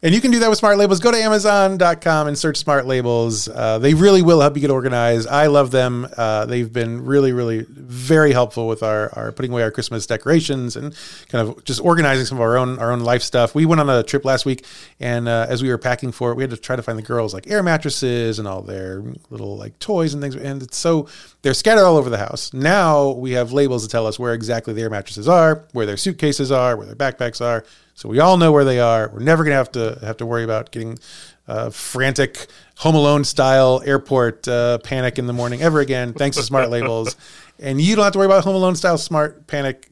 And 0.05 0.13
you 0.13 0.21
can 0.21 0.29
do 0.29 0.37
that 0.41 0.49
with 0.51 0.59
smart 0.59 0.77
labels. 0.77 0.99
Go 0.99 1.09
to 1.09 1.17
Amazon.com 1.17 2.27
and 2.27 2.37
search 2.37 2.57
smart 2.57 2.85
labels. 2.85 3.47
Uh, 3.47 3.79
they 3.79 3.95
really 3.95 4.21
will 4.21 4.39
help 4.39 4.55
you 4.55 4.61
get 4.61 4.69
organized. 4.69 5.27
I 5.27 5.47
love 5.47 5.71
them. 5.71 6.07
Uh, 6.15 6.45
they've 6.45 6.71
been 6.71 7.03
really, 7.03 7.33
really 7.33 7.65
very 7.67 8.31
helpful 8.31 8.67
with 8.67 8.83
our, 8.83 9.09
our 9.17 9.31
putting 9.31 9.51
away 9.51 9.63
our 9.63 9.71
Christmas 9.71 10.05
decorations 10.05 10.75
and 10.75 10.95
kind 11.29 11.49
of 11.49 11.63
just 11.63 11.81
organizing 11.81 12.23
some 12.27 12.37
of 12.37 12.43
our 12.43 12.55
own 12.55 12.77
our 12.77 12.91
own 12.91 12.99
life 12.99 13.23
stuff. 13.23 13.55
We 13.55 13.65
went 13.65 13.81
on 13.81 13.89
a 13.89 14.03
trip 14.03 14.25
last 14.25 14.45
week, 14.45 14.63
and 14.99 15.27
uh, 15.27 15.47
as 15.49 15.63
we 15.63 15.69
were 15.69 15.79
packing 15.79 16.11
for 16.11 16.29
it, 16.29 16.35
we 16.35 16.43
had 16.43 16.51
to 16.51 16.57
try 16.57 16.75
to 16.75 16.83
find 16.83 16.99
the 16.99 17.03
girls 17.03 17.33
like 17.33 17.49
air 17.49 17.63
mattresses 17.63 18.37
and 18.37 18.47
all 18.47 18.61
their 18.61 19.03
little 19.31 19.57
like 19.57 19.79
toys 19.79 20.13
and 20.13 20.21
things. 20.21 20.35
And 20.35 20.61
it's 20.61 20.77
so 20.77 21.07
they're 21.41 21.55
scattered 21.55 21.83
all 21.83 21.97
over 21.97 22.11
the 22.11 22.19
house. 22.19 22.53
Now 22.53 23.09
we 23.09 23.31
have 23.31 23.53
labels 23.53 23.81
to 23.81 23.89
tell 23.89 24.05
us 24.05 24.19
where 24.19 24.35
exactly 24.35 24.71
the 24.71 24.83
air 24.83 24.89
mattresses 24.91 25.27
are, 25.27 25.65
where 25.71 25.87
their 25.87 25.97
suitcases 25.97 26.51
are, 26.51 26.77
where 26.77 26.85
their 26.85 26.95
backpacks 26.95 27.41
are. 27.43 27.65
So 27.97 28.09
we 28.09 28.19
all 28.19 28.37
know 28.37 28.51
where 28.51 28.65
they 28.65 28.79
are. 28.79 29.09
We're 29.11 29.19
never 29.19 29.43
gonna 29.43 29.55
have 29.55 29.71
to 29.71 29.97
have 30.01 30.17
to 30.17 30.25
worry 30.25 30.43
about 30.43 30.71
getting 30.71 30.99
uh, 31.47 31.69
frantic 31.69 32.47
Home 32.79 32.93
Alone 32.95 33.23
style 33.23 33.81
airport 33.85 34.47
uh, 34.47 34.79
panic 34.79 35.17
in 35.17 35.27
the 35.27 35.33
morning 35.33 35.61
ever 35.61 35.79
again. 35.79 36.13
Thanks 36.13 36.35
to 36.37 36.43
smart 36.43 36.69
labels, 36.69 37.15
and 37.59 37.79
you 37.79 37.95
don't 37.95 38.03
have 38.03 38.13
to 38.13 38.19
worry 38.19 38.25
about 38.25 38.43
Home 38.43 38.55
Alone 38.55 38.75
style 38.75 38.97
smart 38.97 39.47
panic, 39.47 39.89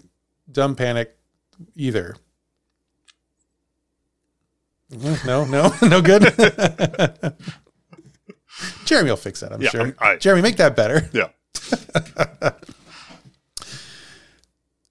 dumb 0.51 0.75
panic 0.75 1.15
either. 1.75 2.15
Mm, 4.91 5.25
No, 5.25 5.45
no, 5.45 5.73
no 5.87 6.01
good. 6.01 6.23
Jeremy 8.85 9.09
will 9.09 9.17
fix 9.17 9.39
that, 9.39 9.51
I'm 9.53 9.61
Yeah, 9.61 9.69
sure. 9.69 9.81
all 9.81 10.09
right. 10.09 10.19
Jeremy, 10.19 10.41
make 10.41 10.57
that 10.57 10.75
better. 10.75 11.09
Yeah. 11.13 11.29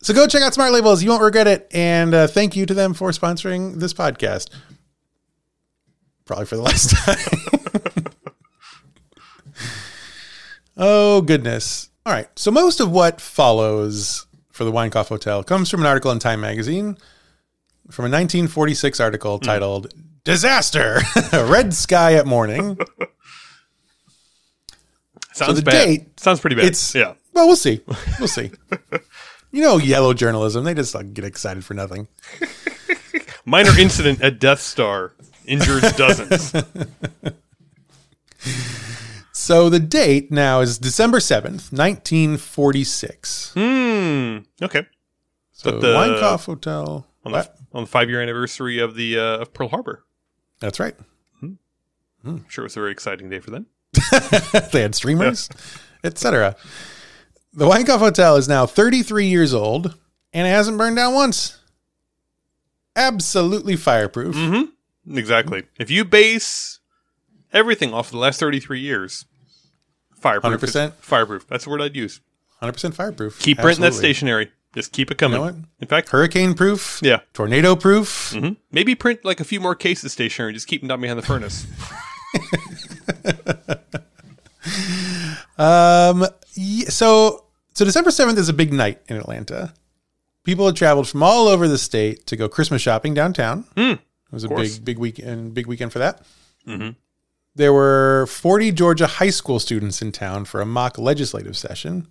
So 0.02 0.12
go 0.12 0.26
check 0.26 0.42
out 0.42 0.52
Smart 0.52 0.72
Labels. 0.72 1.02
You 1.02 1.10
won't 1.10 1.22
regret 1.22 1.46
it. 1.46 1.68
And 1.72 2.12
uh, 2.14 2.26
thank 2.26 2.56
you 2.56 2.66
to 2.66 2.74
them 2.74 2.92
for 2.94 3.10
sponsoring 3.10 3.76
this 3.80 3.94
podcast. 3.94 4.50
Probably 6.24 6.44
for 6.46 6.56
the 6.56 6.62
last 6.62 6.90
time. 6.96 8.06
oh, 10.76 11.20
goodness. 11.22 11.90
All 12.04 12.12
right. 12.12 12.28
So 12.36 12.50
most 12.50 12.80
of 12.80 12.90
what 12.90 13.20
follows 13.20 14.26
for 14.50 14.64
the 14.64 14.72
Winecoff 14.72 15.08
Hotel 15.08 15.42
comes 15.42 15.70
from 15.70 15.80
an 15.80 15.86
article 15.86 16.10
in 16.10 16.18
Time 16.18 16.40
Magazine 16.40 16.96
from 17.90 18.04
a 18.04 18.10
1946 18.10 19.00
article 19.00 19.38
titled 19.38 19.92
Disaster 20.24 21.00
Red 21.32 21.74
Sky 21.74 22.14
at 22.14 22.26
Morning. 22.26 22.78
Sounds 25.32 25.56
the 25.58 25.62
bad. 25.62 25.72
date- 25.86 26.20
Sounds 26.20 26.40
pretty 26.40 26.56
bad. 26.56 26.64
It's- 26.66 26.94
yeah. 26.94 27.14
Well, 27.34 27.46
we'll 27.46 27.56
see. 27.56 27.80
We'll 28.18 28.28
see. 28.28 28.50
you 29.52 29.62
know, 29.62 29.76
yellow 29.78 30.12
journalism, 30.14 30.64
they 30.64 30.74
just 30.74 30.94
like, 30.94 31.14
get 31.14 31.24
excited 31.24 31.64
for 31.64 31.74
nothing. 31.74 32.08
Minor 33.44 33.78
incident 33.78 34.20
at 34.22 34.38
Death 34.40 34.60
Star 34.60 35.12
injures 35.46 35.92
dozens. 35.92 36.52
So 39.34 39.68
the 39.68 39.80
date 39.80 40.30
now 40.30 40.60
is 40.60 40.78
December 40.78 41.18
7th, 41.18 41.72
1946. 41.72 43.52
Hmm. 43.54 44.38
Okay. 44.62 44.86
So 45.50 45.72
But 45.72 45.80
the- 45.80 45.94
Winecoff 45.94 46.44
Hotel. 46.46 47.06
On 47.24 47.32
the 47.32 47.50
on 47.72 47.82
the 47.84 47.88
five 47.88 48.08
year 48.08 48.20
anniversary 48.20 48.78
of 48.78 48.94
the 48.94 49.18
uh, 49.18 49.38
of 49.38 49.52
Pearl 49.52 49.68
Harbor. 49.68 50.04
That's 50.60 50.78
right. 50.78 50.94
I'm 52.24 52.44
sure 52.48 52.62
it 52.62 52.66
was 52.66 52.76
a 52.76 52.80
very 52.80 52.92
exciting 52.92 53.28
day 53.30 53.40
for 53.40 53.50
them. 53.50 53.66
they 54.72 54.80
had 54.82 54.94
streamers, 54.94 55.48
etc. 56.04 56.54
The 57.54 57.66
Winecoff 57.66 57.98
Hotel 57.98 58.36
is 58.36 58.48
now 58.48 58.66
33 58.66 59.26
years 59.26 59.52
old 59.52 59.98
and 60.32 60.46
it 60.46 60.50
hasn't 60.50 60.78
burned 60.78 60.96
down 60.96 61.12
once. 61.14 61.58
Absolutely 62.96 63.76
fireproof. 63.76 64.34
Mm-hmm. 64.34 65.16
Exactly. 65.18 65.64
If 65.78 65.90
you 65.90 66.04
base 66.04 66.80
everything 67.52 67.92
off 67.92 68.06
of 68.06 68.12
the 68.12 68.18
last 68.18 68.40
33 68.40 68.80
years, 68.80 69.26
fireproof. 70.14 70.60
100%? 70.60 70.92
Fireproof. 70.94 71.46
That's 71.46 71.64
the 71.64 71.70
word 71.70 71.82
I'd 71.82 71.96
use. 71.96 72.20
100% 72.62 72.94
fireproof. 72.94 73.38
Keep 73.40 73.58
renting 73.58 73.82
that 73.82 73.94
stationery. 73.94 74.50
Just 74.74 74.92
keep 74.92 75.10
it 75.10 75.18
coming. 75.18 75.38
know 75.38 75.44
what? 75.44 75.54
In 75.80 75.88
fact, 75.88 76.08
Hurricane 76.08 76.54
proof. 76.54 77.00
yeah. 77.02 77.20
Tornado 77.34 77.76
proof. 77.76 78.32
hmm 78.34 78.50
Maybe 78.70 78.94
print 78.94 79.24
like 79.24 79.40
a 79.40 79.44
few 79.44 79.60
more 79.60 79.74
cases 79.74 80.12
stationary. 80.12 80.54
Just 80.54 80.66
keep 80.66 80.80
them 80.80 80.88
down 80.88 81.00
behind 81.02 81.18
the 81.18 81.22
furnace. 81.22 81.66
Um, 85.58 86.26
so 86.88 87.41
so 87.74 87.84
December 87.84 88.10
seventh 88.10 88.38
is 88.38 88.48
a 88.48 88.52
big 88.52 88.72
night 88.72 89.00
in 89.08 89.16
Atlanta. 89.16 89.74
People 90.44 90.66
had 90.66 90.76
traveled 90.76 91.08
from 91.08 91.22
all 91.22 91.46
over 91.48 91.68
the 91.68 91.78
state 91.78 92.26
to 92.26 92.36
go 92.36 92.48
Christmas 92.48 92.82
shopping 92.82 93.14
downtown. 93.14 93.64
it 93.76 93.98
was 94.32 94.44
a 94.44 94.48
course. 94.48 94.76
big 94.78 94.84
big 94.84 94.98
weekend 94.98 95.54
big 95.54 95.66
weekend 95.66 95.92
for 95.92 95.98
that. 96.00 96.22
Mhm. 96.66 96.96
There 97.54 97.72
were 97.72 98.26
forty 98.28 98.72
Georgia 98.72 99.06
high 99.06 99.30
school 99.30 99.58
students 99.60 100.00
in 100.02 100.10
town 100.12 100.44
for 100.46 100.60
a 100.60 100.66
mock 100.66 100.98
legislative 100.98 101.56
session. 101.56 102.08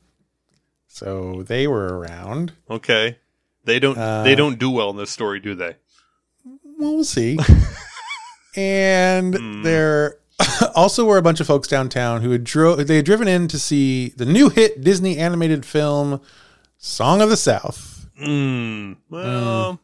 So 0.87 1.43
they 1.43 1.67
were 1.67 1.97
around. 1.97 2.53
Okay. 2.69 3.17
They 3.63 3.79
don't. 3.79 3.97
Uh, 3.97 4.23
they 4.23 4.35
don't 4.35 4.57
do 4.59 4.69
well 4.69 4.89
in 4.89 4.97
this 4.97 5.09
story, 5.11 5.39
do 5.39 5.55
they? 5.55 5.75
Well, 6.77 6.95
we'll 6.95 7.03
see. 7.03 7.37
and 8.55 9.35
Hmm. 9.35 9.63
there 9.63 10.17
also 10.75 11.05
were 11.05 11.17
a 11.17 11.21
bunch 11.21 11.39
of 11.39 11.47
folks 11.47 11.67
downtown 11.67 12.21
who 12.21 12.31
had 12.31 12.43
dro- 12.43 12.75
they 12.75 12.97
had 12.97 13.05
driven 13.05 13.27
in 13.27 13.47
to 13.49 13.59
see 13.59 14.09
the 14.09 14.25
new 14.25 14.49
hit 14.49 14.81
Disney 14.83 15.17
animated 15.17 15.65
film 15.65 16.21
Song 16.77 17.21
of 17.21 17.29
the 17.29 17.37
South. 17.37 18.07
Mm, 18.21 18.97
well, 19.09 19.79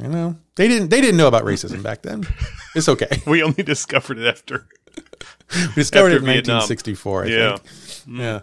You 0.00 0.08
know, 0.08 0.36
they 0.56 0.68
didn't 0.68 0.88
they 0.90 1.00
didn't 1.00 1.16
know 1.16 1.28
about 1.28 1.44
racism 1.44 1.82
back 1.82 2.02
then. 2.02 2.24
It's 2.76 2.88
okay. 2.88 3.22
we 3.24 3.40
only 3.42 3.62
discovered 3.62 4.18
it 4.18 4.26
after. 4.26 4.66
We 5.54 5.74
discovered 5.82 6.10
it 6.12 6.16
in 6.18 6.24
Vietnam. 6.24 6.56
1964. 6.56 7.24
I 7.24 7.26
Yeah. 7.26 7.56
think. 7.56 8.18
Yeah. 8.18 8.40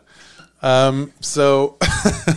Um. 0.61 1.11
So, 1.19 1.77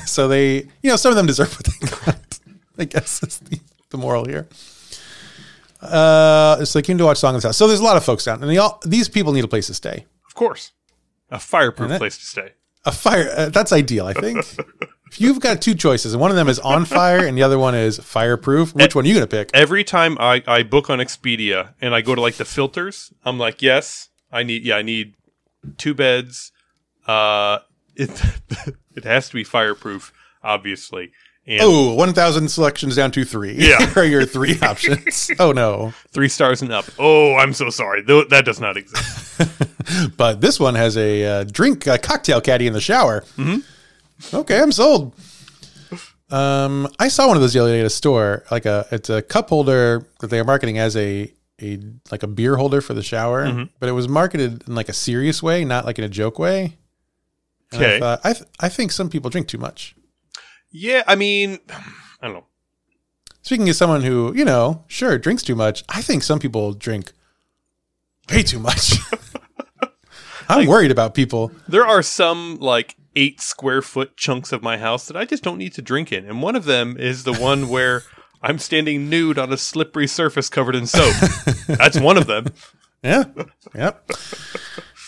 so 0.06 0.26
they, 0.26 0.56
you 0.82 0.90
know, 0.90 0.96
some 0.96 1.10
of 1.10 1.16
them 1.16 1.26
deserve 1.26 1.52
what 1.54 1.66
they 1.66 1.86
got. 2.12 2.38
I 2.78 2.84
guess 2.86 3.22
is 3.22 3.38
the, 3.38 3.60
the 3.90 3.98
moral 3.98 4.24
here. 4.24 4.48
Uh, 5.84 6.64
so 6.64 6.78
they 6.78 6.82
came 6.82 6.98
to 6.98 7.04
watch 7.04 7.18
Song 7.18 7.34
of 7.34 7.42
the 7.42 7.48
South. 7.48 7.56
So 7.56 7.66
there's 7.66 7.80
a 7.80 7.84
lot 7.84 7.96
of 7.96 8.04
folks 8.04 8.24
down, 8.24 8.42
and 8.42 8.50
they 8.50 8.58
all 8.58 8.80
these 8.84 9.08
people 9.08 9.32
need 9.32 9.44
a 9.44 9.48
place 9.48 9.66
to 9.68 9.74
stay. 9.74 10.06
Of 10.26 10.34
course, 10.34 10.72
a 11.30 11.38
fireproof 11.38 11.90
it- 11.92 11.98
place 11.98 12.18
to 12.18 12.24
stay. 12.24 12.52
A 12.86 12.92
fire. 12.92 13.32
Uh, 13.34 13.48
that's 13.48 13.72
ideal, 13.72 14.06
I 14.06 14.12
think. 14.12 14.44
if 15.10 15.18
you've 15.18 15.40
got 15.40 15.62
two 15.62 15.74
choices, 15.74 16.12
and 16.12 16.20
one 16.20 16.30
of 16.30 16.36
them 16.36 16.50
is 16.50 16.58
on 16.58 16.84
fire, 16.84 17.24
and 17.24 17.36
the 17.38 17.42
other 17.42 17.58
one 17.58 17.74
is 17.74 17.98
fireproof, 17.98 18.74
which 18.74 18.94
one 18.94 19.06
are 19.06 19.08
you 19.08 19.14
gonna 19.14 19.26
pick? 19.26 19.50
Every 19.54 19.84
time 19.84 20.18
I, 20.20 20.42
I 20.46 20.64
book 20.64 20.90
on 20.90 20.98
Expedia 20.98 21.72
and 21.80 21.94
I 21.94 22.02
go 22.02 22.14
to 22.14 22.20
like 22.20 22.34
the 22.34 22.44
filters, 22.44 23.10
I'm 23.24 23.38
like, 23.38 23.62
yes, 23.62 24.10
I 24.30 24.42
need 24.42 24.64
yeah, 24.64 24.76
I 24.76 24.82
need 24.82 25.14
two 25.78 25.94
beds. 25.94 26.52
Uh, 27.06 27.60
it 27.96 28.10
it 28.94 29.04
has 29.04 29.28
to 29.28 29.34
be 29.34 29.44
fireproof, 29.44 30.12
obviously. 30.42 31.12
And 31.46 31.60
Oh, 31.62 31.92
1,000 31.94 32.48
selections 32.48 32.96
down 32.96 33.10
to 33.12 33.24
three. 33.24 33.54
Yeah. 33.58 33.92
are 33.96 34.04
your 34.04 34.24
three 34.24 34.58
options. 34.62 35.30
Oh 35.38 35.52
no. 35.52 35.92
three 36.10 36.28
stars 36.28 36.62
and 36.62 36.72
up. 36.72 36.86
Oh, 36.98 37.34
I'm 37.36 37.52
so 37.52 37.68
sorry. 37.70 38.02
Th- 38.04 38.28
that 38.28 38.44
does 38.44 38.60
not 38.60 38.76
exist. 38.76 39.40
But 40.16 40.40
this 40.40 40.58
one 40.58 40.74
has 40.76 40.96
a 40.96 41.24
uh, 41.24 41.44
drink, 41.44 41.86
a 41.86 41.98
cocktail 41.98 42.40
caddy 42.40 42.66
in 42.66 42.72
the 42.72 42.80
shower. 42.80 43.20
Mm-hmm. 43.36 44.36
Okay, 44.36 44.58
I'm 44.60 44.72
sold. 44.72 45.14
Um, 46.30 46.88
I 46.98 47.08
saw 47.08 47.28
one 47.28 47.36
of 47.36 47.42
those 47.42 47.52
the 47.52 47.60
other 47.60 47.72
day 47.72 47.80
at 47.80 47.86
a 47.86 47.90
store. 47.90 48.44
Like 48.50 48.64
a, 48.64 48.86
it's 48.90 49.10
a 49.10 49.20
cup 49.20 49.50
holder 49.50 50.06
that 50.20 50.28
they 50.28 50.40
are 50.40 50.44
marketing 50.44 50.78
as 50.78 50.96
a 50.96 51.30
a 51.62 51.78
like 52.10 52.22
a 52.22 52.26
beer 52.26 52.56
holder 52.56 52.80
for 52.80 52.94
the 52.94 53.02
shower, 53.02 53.66
but 53.78 53.88
it 53.88 53.92
was 53.92 54.08
marketed 54.08 54.64
in 54.66 54.74
like 54.74 54.88
a 54.88 54.92
serious 54.94 55.42
way, 55.42 55.64
not 55.64 55.84
like 55.84 55.98
in 55.98 56.04
a 56.04 56.08
joke 56.08 56.38
way. 56.38 56.78
And 57.72 57.82
I 57.82 57.86
Okay. 57.86 58.00
thought, 58.00 58.20
I, 58.24 58.32
th- 58.32 58.48
I 58.60 58.68
think 58.70 58.90
some 58.92 59.08
people 59.10 59.30
drink 59.30 59.48
too 59.48 59.58
much. 59.58 59.94
Yeah, 60.76 61.04
I 61.06 61.14
mean, 61.14 61.60
I 62.20 62.26
don't 62.26 62.34
know. 62.34 62.44
Speaking 63.42 63.68
as 63.68 63.78
someone 63.78 64.02
who, 64.02 64.32
you 64.34 64.44
know, 64.44 64.84
sure 64.88 65.16
drinks 65.18 65.42
too 65.42 65.54
much, 65.54 65.84
I 65.88 66.02
think 66.02 66.22
some 66.22 66.40
people 66.40 66.72
drink 66.72 67.12
way 68.30 68.42
too 68.42 68.58
much. 68.58 68.94
I'm 70.48 70.66
worried 70.66 70.90
about 70.90 71.14
people. 71.14 71.52
There 71.68 71.86
are 71.86 72.02
some 72.02 72.58
like 72.58 72.96
eight 73.14 73.40
square 73.40 73.82
foot 73.82 74.16
chunks 74.16 74.50
of 74.50 74.62
my 74.62 74.76
house 74.78 75.06
that 75.06 75.16
I 75.16 75.24
just 75.24 75.44
don't 75.44 75.58
need 75.58 75.74
to 75.74 75.82
drink 75.82 76.10
in. 76.10 76.26
And 76.26 76.42
one 76.42 76.56
of 76.56 76.64
them 76.64 76.96
is 76.98 77.22
the 77.24 77.34
one 77.34 77.68
where 77.74 78.02
I'm 78.42 78.58
standing 78.58 79.08
nude 79.08 79.38
on 79.38 79.52
a 79.52 79.56
slippery 79.56 80.06
surface 80.08 80.48
covered 80.48 80.74
in 80.74 80.86
soap. 80.86 81.14
That's 81.66 82.00
one 82.00 82.16
of 82.16 82.26
them. 82.26 82.46
Yeah. 83.04 83.24
Yep. 83.74 84.10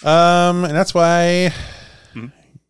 Um, 0.05 0.67
and 0.67 0.77
that's 0.77 0.93
why 0.93 1.51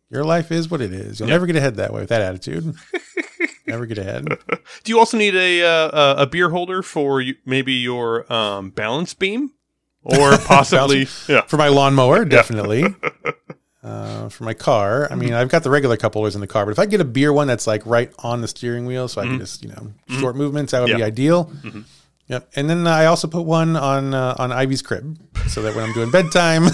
your 0.09 0.23
life 0.23 0.51
is 0.51 0.69
what 0.69 0.81
it 0.81 0.93
is. 0.93 1.19
You'll 1.19 1.29
never 1.29 1.45
get 1.45 1.55
ahead 1.55 1.75
that 1.75 1.93
way 1.93 2.01
with 2.01 2.09
that 2.09 2.21
attitude. 2.21 2.75
never 3.67 3.85
get 3.85 3.97
ahead. 3.97 4.25
Do 4.83 4.91
you 4.91 4.99
also 4.99 5.17
need 5.17 5.35
a 5.35 5.63
uh, 5.63 6.15
a 6.23 6.27
beer 6.27 6.49
holder 6.49 6.81
for 6.81 7.21
you, 7.21 7.35
maybe 7.45 7.73
your 7.73 8.31
um, 8.31 8.69
balance 8.71 9.13
beam, 9.13 9.51
or 10.03 10.37
possibly 10.45 11.07
yeah? 11.27 11.41
For 11.41 11.57
my 11.57 11.67
lawnmower, 11.67 12.25
definitely. 12.25 12.85
Uh, 13.83 14.27
for 14.27 14.43
my 14.43 14.53
car, 14.53 15.07
I 15.11 15.15
mean, 15.15 15.33
I've 15.33 15.47
got 15.49 15.63
the 15.63 15.69
regular 15.69 15.95
cup 15.95 16.13
holders 16.13 16.35
in 16.35 16.41
the 16.41 16.47
car, 16.47 16.65
but 16.65 16.71
if 16.71 16.79
I 16.79 16.85
get 16.85 16.99
a 16.99 17.05
beer 17.05 17.31
one 17.31 17.47
that's 17.47 17.67
like 17.67 17.85
right 17.85 18.11
on 18.19 18.41
the 18.41 18.47
steering 18.47 18.85
wheel, 18.85 19.07
so 19.07 19.21
I 19.21 19.25
can 19.25 19.39
just 19.39 19.63
you 19.63 19.69
know 19.69 19.93
short 20.19 20.35
movements, 20.35 20.71
that 20.71 20.81
would 20.81 20.87
be 20.93 20.99
Yeah. 20.99 21.05
ideal. 21.05 21.51
Yep. 22.27 22.49
And 22.57 22.69
then 22.69 22.85
I 22.87 23.05
also 23.05 23.27
put 23.29 23.43
one 23.43 23.77
on 23.77 24.13
uh, 24.13 24.35
on 24.37 24.51
Ivy's 24.51 24.81
crib, 24.81 25.17
so 25.47 25.61
that 25.61 25.73
when 25.75 25.85
I'm 25.85 25.93
doing 25.93 26.11
bedtime, 26.11 26.65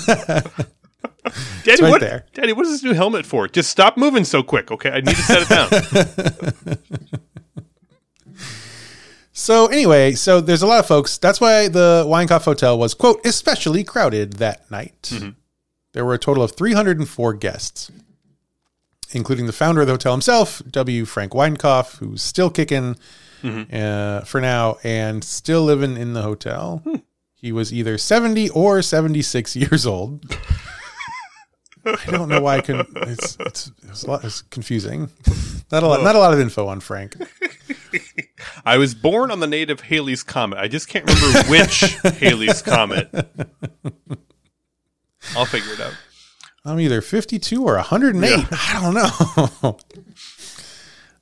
Daddy, 1.63 1.83
right 1.83 1.89
what? 1.89 2.01
there. 2.01 2.25
Daddy, 2.33 2.53
what 2.53 2.65
is 2.65 2.71
this 2.71 2.83
new 2.83 2.93
helmet 2.93 3.25
for? 3.25 3.47
Just 3.47 3.69
stop 3.69 3.97
moving 3.97 4.25
so 4.25 4.43
quick, 4.43 4.71
okay? 4.71 4.91
I 4.91 5.01
need 5.01 5.15
to 5.15 5.21
set 5.21 5.41
it 5.41 5.49
down. 5.49 6.77
So 9.35 9.65
anyway, 9.65 10.13
so 10.13 10.39
there's 10.39 10.61
a 10.61 10.67
lot 10.67 10.79
of 10.79 10.85
folks. 10.85 11.17
That's 11.17 11.41
why 11.41 11.67
the 11.67 12.05
Winecoff 12.07 12.45
Hotel 12.45 12.77
was 12.77 12.93
quote 12.93 13.25
especially 13.25 13.83
crowded 13.83 14.33
that 14.33 14.69
night. 14.69 15.09
Mm-hmm. 15.11 15.29
There 15.93 16.05
were 16.05 16.13
a 16.13 16.19
total 16.19 16.43
of 16.43 16.51
304 16.51 17.33
guests, 17.33 17.91
including 19.11 19.47
the 19.47 19.51
founder 19.51 19.81
of 19.81 19.87
the 19.87 19.93
hotel 19.93 20.13
himself, 20.13 20.61
W. 20.69 21.05
Frank 21.05 21.33
Winecoff, 21.33 21.97
who's 21.97 22.21
still 22.21 22.51
kicking 22.51 22.95
mm-hmm. 23.41 23.75
uh, 23.75 24.21
for 24.21 24.39
now 24.39 24.77
and 24.83 25.23
still 25.23 25.63
living 25.63 25.97
in 25.97 26.13
the 26.13 26.21
hotel. 26.21 26.81
Hmm. 26.83 26.97
He 27.33 27.51
was 27.51 27.73
either 27.73 27.97
70 27.97 28.49
or 28.51 28.81
76 28.81 29.55
years 29.55 29.85
old. 29.85 30.23
I 31.85 32.11
don't 32.11 32.29
know 32.29 32.41
why 32.41 32.57
I 32.57 32.61
couldn't. 32.61 32.89
It's 32.95 33.37
it's, 33.39 33.71
it's, 33.87 34.03
a 34.03 34.11
lot, 34.11 34.23
it's 34.23 34.41
confusing. 34.43 35.09
Not 35.71 35.83
a 35.83 35.87
lot. 35.87 36.03
Not 36.03 36.15
a 36.15 36.19
lot 36.19 36.33
of 36.33 36.39
info 36.39 36.67
on 36.67 36.79
Frank. 36.79 37.17
I 38.65 38.77
was 38.77 38.93
born 38.93 39.31
on 39.31 39.39
the 39.39 39.47
native 39.47 39.81
Halley's 39.81 40.23
Comet. 40.23 40.59
I 40.59 40.67
just 40.67 40.87
can't 40.87 41.05
remember 41.05 41.43
which 41.49 41.81
Halley's 42.19 42.61
Comet. 42.61 43.09
I'll 45.35 45.45
figure 45.45 45.73
it 45.73 45.79
out. 45.79 45.93
I'm 46.65 46.79
either 46.79 47.01
52 47.01 47.63
or 47.63 47.75
108. 47.75 48.45
I 48.51 48.79
don't 48.81 49.63
know. 49.63 49.77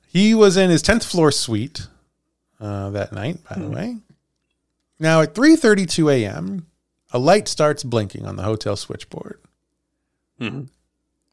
he 0.06 0.34
was 0.34 0.56
in 0.56 0.70
his 0.70 0.82
10th 0.82 1.04
floor 1.04 1.32
suite 1.32 1.88
uh, 2.60 2.90
that 2.90 3.12
night, 3.12 3.38
by 3.48 3.56
the 3.56 3.68
way. 3.68 3.98
Now 5.00 5.20
at 5.20 5.34
3:32 5.34 6.12
a.m., 6.12 6.66
a 7.10 7.18
light 7.18 7.48
starts 7.48 7.82
blinking 7.82 8.24
on 8.24 8.36
the 8.36 8.44
hotel 8.44 8.76
switchboard. 8.76 9.40
Mhm. 10.42 10.68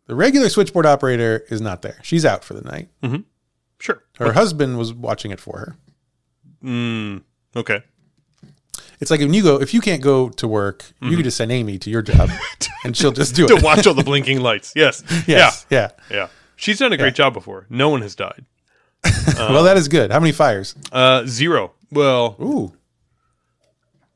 The 0.07 0.15
regular 0.15 0.49
switchboard 0.49 0.85
operator 0.85 1.45
is 1.49 1.61
not 1.61 1.81
there. 1.81 1.99
She's 2.03 2.25
out 2.25 2.43
for 2.43 2.53
the 2.53 2.61
night. 2.61 2.89
Sure. 3.79 4.03
Her 4.17 4.33
husband 4.33 4.77
was 4.77 4.93
watching 4.93 5.31
it 5.31 5.39
for 5.39 5.57
her. 5.59 5.75
Mm, 6.63 7.23
okay. 7.55 7.83
It's 8.99 9.09
like 9.09 9.21
when 9.21 9.33
you 9.33 9.43
go, 9.43 9.61
if 9.61 9.73
you 9.73 9.79
can't 9.79 10.01
go 10.01 10.27
to 10.29 10.47
work, 10.47 10.83
you 11.01 11.11
can 11.15 11.23
just 11.23 11.37
send 11.37 11.51
Amy 11.51 11.77
to 11.79 11.89
your 11.89 12.01
job, 12.01 12.29
and 12.83 12.97
she'll 12.97 13.13
just 13.13 13.33
do 13.35 13.45
it. 13.45 13.47
To 13.57 13.63
watch 13.63 13.87
all 13.87 13.93
the 13.93 14.03
blinking 14.11 14.41
lights. 14.41 14.73
Yes. 14.75 15.03
Yes, 15.25 15.65
yeah. 15.69 15.91
Yeah. 16.09 16.15
Yeah. 16.17 16.27
She's 16.57 16.79
done 16.79 16.91
a 16.91 16.97
great 16.97 17.15
job 17.15 17.33
before. 17.33 17.65
No 17.69 17.87
one 17.89 18.01
has 18.01 18.15
died. 18.15 18.43
well, 19.37 19.63
that 19.63 19.77
is 19.77 19.87
good. 19.87 20.11
How 20.11 20.19
many 20.19 20.33
fires? 20.33 20.75
Uh, 20.91 21.25
zero. 21.25 21.71
Well, 21.91 22.35
Ooh, 22.41 22.73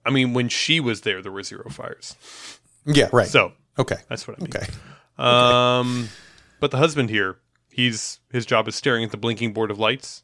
I 0.06 0.10
mean, 0.10 0.34
when 0.34 0.50
she 0.50 0.82
was 0.82 1.02
there, 1.02 1.22
there 1.22 1.32
were 1.32 1.44
zero 1.44 1.70
fires. 1.70 2.18
yeah, 2.86 3.08
right. 3.14 3.28
So 3.30 3.54
okay, 3.80 3.98
that's 4.10 4.28
what 4.28 4.38
I 4.38 4.42
mean. 4.44 4.52
okay. 4.56 4.68
Um, 5.18 6.10
but 6.60 6.72
the 6.72 6.78
husband 6.78 7.10
here, 7.10 7.38
he's 7.72 8.20
his 8.32 8.46
job 8.46 8.68
is 8.68 8.76
staring 8.76 9.04
at 9.04 9.12
the 9.12 9.18
blinking 9.18 9.54
board 9.54 9.72
of 9.72 9.80
lights. 9.80 10.24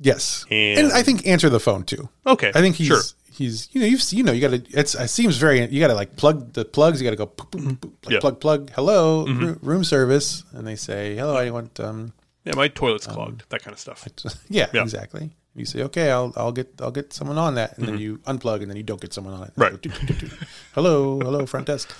Yes, 0.00 0.44
And- 0.50 0.78
and, 0.78 0.92
I 0.92 1.02
think 1.02 1.26
answer 1.26 1.48
the 1.48 1.58
phone 1.60 1.82
too. 1.84 2.08
Okay. 2.26 2.52
I 2.54 2.60
think 2.60 2.76
he's 2.76 2.86
sure. 2.86 3.00
he's 3.32 3.68
you 3.72 3.80
know 3.80 3.86
you've 3.86 4.02
you 4.12 4.22
know 4.22 4.30
you 4.32 4.40
got 4.40 4.50
to 4.50 4.78
it's 4.78 4.94
it 4.94 5.08
seems 5.08 5.36
very 5.38 5.64
you 5.66 5.80
got 5.80 5.88
to 5.88 5.94
like 5.94 6.14
plug 6.16 6.52
the 6.52 6.64
plugs 6.64 7.00
you 7.00 7.04
got 7.04 7.10
to 7.10 7.16
go 7.16 7.26
boop, 7.26 7.50
boop, 7.50 7.78
boop, 7.78 7.92
like 8.04 8.12
Yeah. 8.14 8.20
plug 8.20 8.38
plug 8.40 8.70
hello 8.76 9.26
roo- 9.26 9.58
room 9.60 9.82
service 9.82 10.44
and 10.52 10.64
they 10.66 10.76
say 10.76 11.16
hello 11.16 11.36
I 11.36 11.50
want 11.50 11.80
um 11.80 12.12
Yeah, 12.44 12.54
my 12.54 12.68
toilet's 12.68 13.08
clogged. 13.08 13.42
That 13.48 13.62
kind 13.64 13.72
of 13.74 13.80
stuff. 13.80 14.06
yeah, 14.48 14.68
Yeah. 14.72 14.82
exactly 14.82 15.30
you 15.56 15.64
say 15.66 15.82
okay 15.82 16.12
I'll 16.12 16.32
I'll 16.36 16.52
get 16.52 16.68
I'll 16.80 16.92
get 16.92 17.12
someone 17.12 17.36
on 17.38 17.56
that 17.56 17.76
and 17.76 17.88
then 17.88 17.98
you 17.98 18.18
unplug 18.18 18.62
and 18.62 18.70
then 18.70 18.76
you 18.76 18.84
don't 18.84 19.00
get 19.00 19.12
someone 19.12 19.34
on 19.34 19.42
it 19.48 19.52
Mm-hmm. 19.56 19.62
Right. 19.62 19.82
Doot. 19.82 20.32
hello 20.74 21.18
hello 21.18 21.44
front 21.46 21.66
desk 21.66 21.90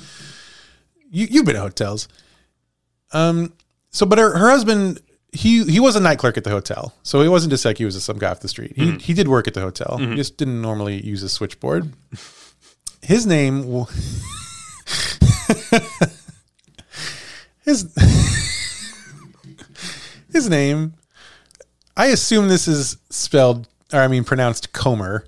you 1.10 1.26
you've 1.30 1.46
been 1.46 1.56
at 1.56 1.62
hotels. 1.62 2.08
Um 3.12 3.52
so 3.90 4.04
but 4.06 4.18
her, 4.18 4.36
her 4.36 4.50
husband 4.50 5.00
he 5.32 5.64
he 5.64 5.80
was 5.80 5.96
a 5.96 6.00
night 6.00 6.18
clerk 6.18 6.36
at 6.36 6.44
the 6.44 6.50
hotel. 6.50 6.94
So 7.02 7.22
he 7.22 7.28
wasn't 7.28 7.50
just 7.50 7.64
like 7.64 7.78
he 7.78 7.84
was 7.84 7.96
a 7.96 8.00
some 8.00 8.18
guy 8.18 8.30
off 8.30 8.40
the 8.40 8.48
street. 8.48 8.72
He, 8.76 8.82
Mm-hmm. 8.82 8.98
he 8.98 9.14
did 9.14 9.28
work 9.28 9.48
at 9.48 9.54
the 9.54 9.60
hotel. 9.60 9.96
He 9.98 10.14
just 10.16 10.36
didn't 10.36 10.60
normally 10.62 11.04
use 11.04 11.22
a 11.22 11.28
switchboard. 11.28 11.92
His 13.02 13.26
name 13.26 13.62
w- 13.62 13.86
his 17.64 17.92
his 20.32 20.48
name 20.48 20.94
i 21.96 22.06
assume 22.06 22.48
this 22.48 22.68
is 22.68 22.96
spelled 23.10 23.66
or 23.92 24.00
i 24.00 24.08
mean 24.08 24.24
pronounced 24.24 24.72
comer 24.72 25.24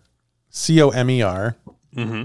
c-o-m-e-r 0.51 1.57
Mm-hmm. 1.97 2.23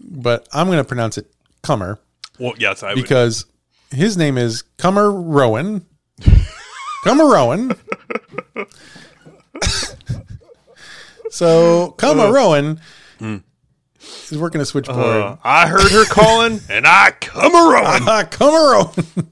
but 0.00 0.48
i'm 0.52 0.66
going 0.66 0.78
to 0.78 0.84
pronounce 0.84 1.18
it 1.18 1.30
comer 1.62 1.98
Well, 2.42 2.54
yes, 2.58 2.82
I 2.82 2.94
would. 2.94 3.02
because 3.02 3.46
his 3.92 4.16
name 4.16 4.36
is 4.36 4.62
Cummer 4.76 5.12
Rowan. 5.12 5.86
Cummer 7.04 7.26
Rowan. 7.26 7.72
so 11.30 11.92
Cummer 11.92 12.32
Rowan 12.32 12.80
is 13.20 14.38
working 14.38 14.60
a 14.60 14.64
switchboard. 14.64 14.98
Uh, 14.98 15.36
I 15.44 15.68
heard 15.68 15.90
her 15.90 16.04
calling, 16.04 16.60
and 16.68 16.86
I 16.86 17.12
come 17.20 17.54
around. 17.54 18.02
Ah, 18.08 18.24
Cummer 18.28 18.72
Rowan. 18.72 19.28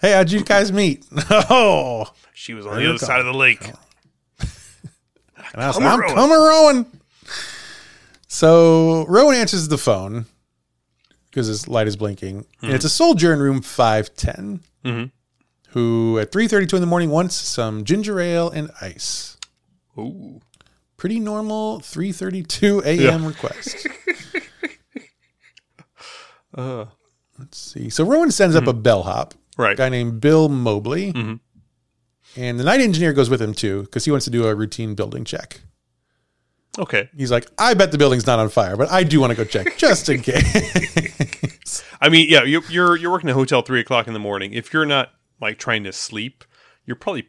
hey, 0.00 0.12
how'd 0.12 0.30
you 0.30 0.42
guys 0.42 0.72
meet? 0.72 1.04
Oh, 1.30 2.06
She 2.32 2.54
was 2.54 2.66
on 2.66 2.76
the 2.78 2.88
other 2.88 2.98
side 2.98 3.20
of 3.20 3.26
the 3.26 3.34
lake. 3.34 3.70
and 4.40 5.62
I 5.62 5.66
was 5.68 5.76
like, 5.78 5.84
I'm. 5.86 6.14
Cummer 6.14 6.38
Rowan. 6.40 6.86
So 8.28 9.04
Rowan 9.08 9.36
answers 9.36 9.68
the 9.68 9.78
phone 9.78 10.26
because 11.36 11.48
his 11.48 11.68
light 11.68 11.86
is 11.86 11.96
blinking, 11.96 12.46
and 12.62 12.72
it's 12.72 12.86
a 12.86 12.88
soldier 12.88 13.30
in 13.30 13.40
room 13.40 13.60
five 13.60 14.14
ten. 14.14 14.60
Mhm. 14.82 15.10
Who 15.70 16.18
at 16.18 16.32
three 16.32 16.48
thirty 16.48 16.64
two 16.66 16.76
in 16.76 16.80
the 16.80 16.86
morning 16.86 17.10
wants 17.10 17.34
some 17.34 17.84
ginger 17.84 18.18
ale 18.18 18.48
and 18.48 18.70
ice. 18.80 19.36
Ooh. 19.98 20.40
pretty 20.96 21.20
normal 21.20 21.78
3:32 21.80 22.82
a.m. 22.86 23.26
request. 23.26 23.86
Uh, 26.56 26.86
Let's 27.38 27.58
see. 27.58 27.90
So 27.90 28.02
Rowan 28.02 28.30
sends 28.30 28.56
up 28.56 28.66
a 28.66 28.72
bellhop, 28.72 29.34
a 29.58 29.62
right. 29.62 29.76
guy 29.76 29.90
named 29.90 30.22
Bill 30.22 30.48
Mobley, 30.48 31.12
Mhm. 31.12 31.40
and 32.34 32.58
the 32.58 32.64
night 32.64 32.80
engineer 32.80 33.12
goes 33.12 33.28
with 33.28 33.42
him 33.42 33.52
too 33.52 33.82
because 33.82 34.06
he 34.06 34.10
wants 34.10 34.24
to 34.24 34.30
do 34.30 34.46
a 34.46 34.54
routine 34.54 34.94
building 34.94 35.22
check. 35.26 35.60
Okay. 36.78 37.08
He's 37.16 37.30
like, 37.30 37.46
"I 37.58 37.74
bet 37.74 37.90
the 37.92 37.98
building's 37.98 38.26
not 38.26 38.38
on 38.38 38.48
fire, 38.48 38.76
but 38.76 38.90
I 38.90 39.02
do 39.02 39.20
want 39.20 39.30
to 39.30 39.36
go 39.36 39.44
check 39.44 39.76
just 39.78 40.08
in 40.08 40.20
case." 40.22 41.82
I 42.00 42.08
mean, 42.08 42.26
yeah, 42.28 42.42
you're 42.44 42.62
you're, 42.68 42.96
you're 42.96 43.10
working 43.10 43.28
at 43.30 43.32
a 43.32 43.38
hotel 43.38 43.62
three 43.62 43.80
o'clock 43.80 44.06
in 44.06 44.12
the 44.12 44.18
morning. 44.18 44.52
If 44.52 44.72
you're 44.72 44.86
not 44.86 45.10
like 45.40 45.58
trying 45.58 45.84
to 45.84 45.92
sleep, 45.92 46.44
you're 46.84 46.96
probably 46.96 47.28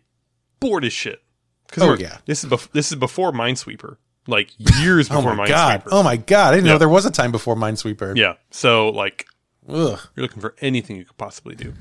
bored 0.59 0.83
as 0.85 0.93
shit. 0.93 1.21
Oh, 1.77 1.95
yeah. 1.97 2.17
this 2.25 2.43
is 2.43 2.49
bef- 2.49 2.71
this 2.71 2.91
is 2.91 2.97
before 2.97 3.31
Minesweeper, 3.31 3.97
like 4.27 4.49
years 4.81 5.09
before 5.09 5.31
oh 5.31 5.35
my 5.35 5.45
Minesweeper. 5.45 5.49
god! 5.49 5.83
Oh 5.91 6.03
my 6.03 6.17
god! 6.17 6.53
I 6.53 6.55
didn't 6.57 6.65
Yeah. 6.67 6.73
know 6.73 6.77
there 6.79 6.89
was 6.89 7.05
a 7.05 7.11
time 7.11 7.31
before 7.31 7.55
Minesweeper. 7.55 8.15
Yeah. 8.15 8.33
So 8.51 8.89
like 8.89 9.25
Ugh. 9.67 9.99
you're 10.15 10.21
looking 10.23 10.41
for 10.41 10.55
anything 10.61 10.95
you 10.97 11.05
could 11.05 11.17
possibly 11.17 11.55
do. 11.55 11.73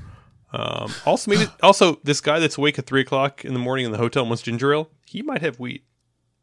Um, 0.53 0.91
also, 1.05 1.29
maybe 1.31 1.45
also 1.61 1.99
this 2.03 2.21
guy 2.21 2.39
that's 2.39 2.57
awake 2.57 2.79
at 2.79 2.85
three 2.85 3.01
o'clock 3.01 3.43
in 3.45 3.53
the 3.53 3.59
morning 3.59 3.85
in 3.85 3.91
the 3.91 3.97
hotel 3.97 4.23
and 4.23 4.29
wants 4.29 4.41
ginger 4.43 4.73
ale. 4.73 4.89
He 5.05 5.21
might 5.21 5.41
have 5.41 5.59
weed. 5.59 5.81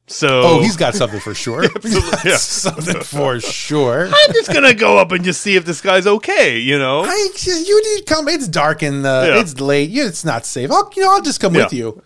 So 0.07 0.42
Oh, 0.44 0.62
he's 0.62 0.76
got 0.76 0.94
something 0.94 1.20
for 1.20 1.34
sure. 1.34 1.64
Yeah. 2.24 2.36
something 2.36 3.00
for 3.02 3.40
sure. 3.40 4.07
I'm 4.07 4.32
just 4.32 4.52
gonna 4.52 4.74
go 4.74 4.98
up 4.98 5.12
and 5.12 5.24
just 5.24 5.40
see 5.40 5.57
if 5.57 5.64
this 5.64 5.80
guy's 5.80 6.07
okay. 6.07 6.59
You 6.59 6.78
know. 6.78 7.05
I 7.05 7.30
you 7.46 7.96
need 7.96 8.07
come. 8.07 8.28
It's 8.28 8.46
dark 8.48 8.82
in 8.82 9.02
the. 9.02 9.32
Yeah. 9.34 9.40
It's 9.40 9.61
late. 9.61 9.90
Yeah, 9.90 10.05
it's 10.07 10.24
not 10.24 10.44
safe. 10.46 10.70
I'll 10.70 10.90
you 10.94 11.02
know 11.02 11.12
I'll 11.12 11.22
just 11.22 11.40
come 11.40 11.55
with 11.55 11.72
you. 11.72 12.02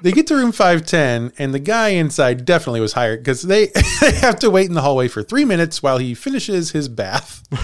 They 0.00 0.10
get 0.12 0.26
to 0.28 0.34
room 0.36 0.50
five 0.52 0.84
ten, 0.86 1.32
and 1.38 1.52
the 1.54 1.58
guy 1.60 1.88
inside 1.90 2.44
definitely 2.44 2.80
was 2.80 2.92
hired 2.92 3.20
because 3.20 3.42
they 3.42 3.66
they 4.00 4.12
have 4.12 4.38
to 4.40 4.50
wait 4.50 4.66
in 4.66 4.74
the 4.74 4.80
hallway 4.82 5.08
for 5.08 5.22
three 5.22 5.44
minutes 5.44 5.82
while 5.82 5.98
he 5.98 6.14
finishes 6.14 6.70
his 6.70 6.88
bath. 6.88 7.42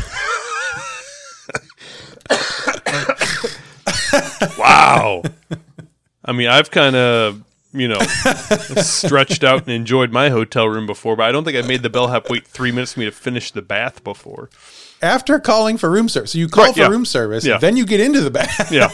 Wow. 4.58 5.22
I 6.24 6.32
mean, 6.32 6.48
I've 6.48 6.70
kind 6.70 6.96
of, 6.96 7.42
you 7.76 7.88
know, 7.88 7.98
stretched 8.00 9.44
out 9.44 9.62
and 9.62 9.70
enjoyed 9.70 10.12
my 10.12 10.30
hotel 10.30 10.68
room 10.68 10.86
before, 10.86 11.16
but 11.16 11.24
I 11.24 11.32
don't 11.32 11.44
think 11.44 11.56
I 11.56 11.62
made 11.66 11.82
the 11.82 11.90
bellhop 11.90 12.30
wait 12.30 12.46
three 12.46 12.72
minutes 12.72 12.92
for 12.94 13.00
me 13.00 13.06
to 13.06 13.12
finish 13.12 13.50
the 13.50 13.62
bath 13.62 14.02
before. 14.04 14.48
After 15.02 15.38
calling 15.38 15.76
for 15.76 15.90
room 15.90 16.08
service, 16.08 16.32
so 16.32 16.38
you 16.38 16.48
call 16.48 16.64
Right, 16.64 16.74
for 16.74 16.80
yeah. 16.80 16.88
room 16.88 17.04
service, 17.04 17.44
Yeah. 17.44 17.58
then 17.58 17.76
you 17.76 17.84
get 17.84 18.00
into 18.00 18.20
the 18.22 18.30
bath, 18.30 18.72
Yeah. 18.72 18.88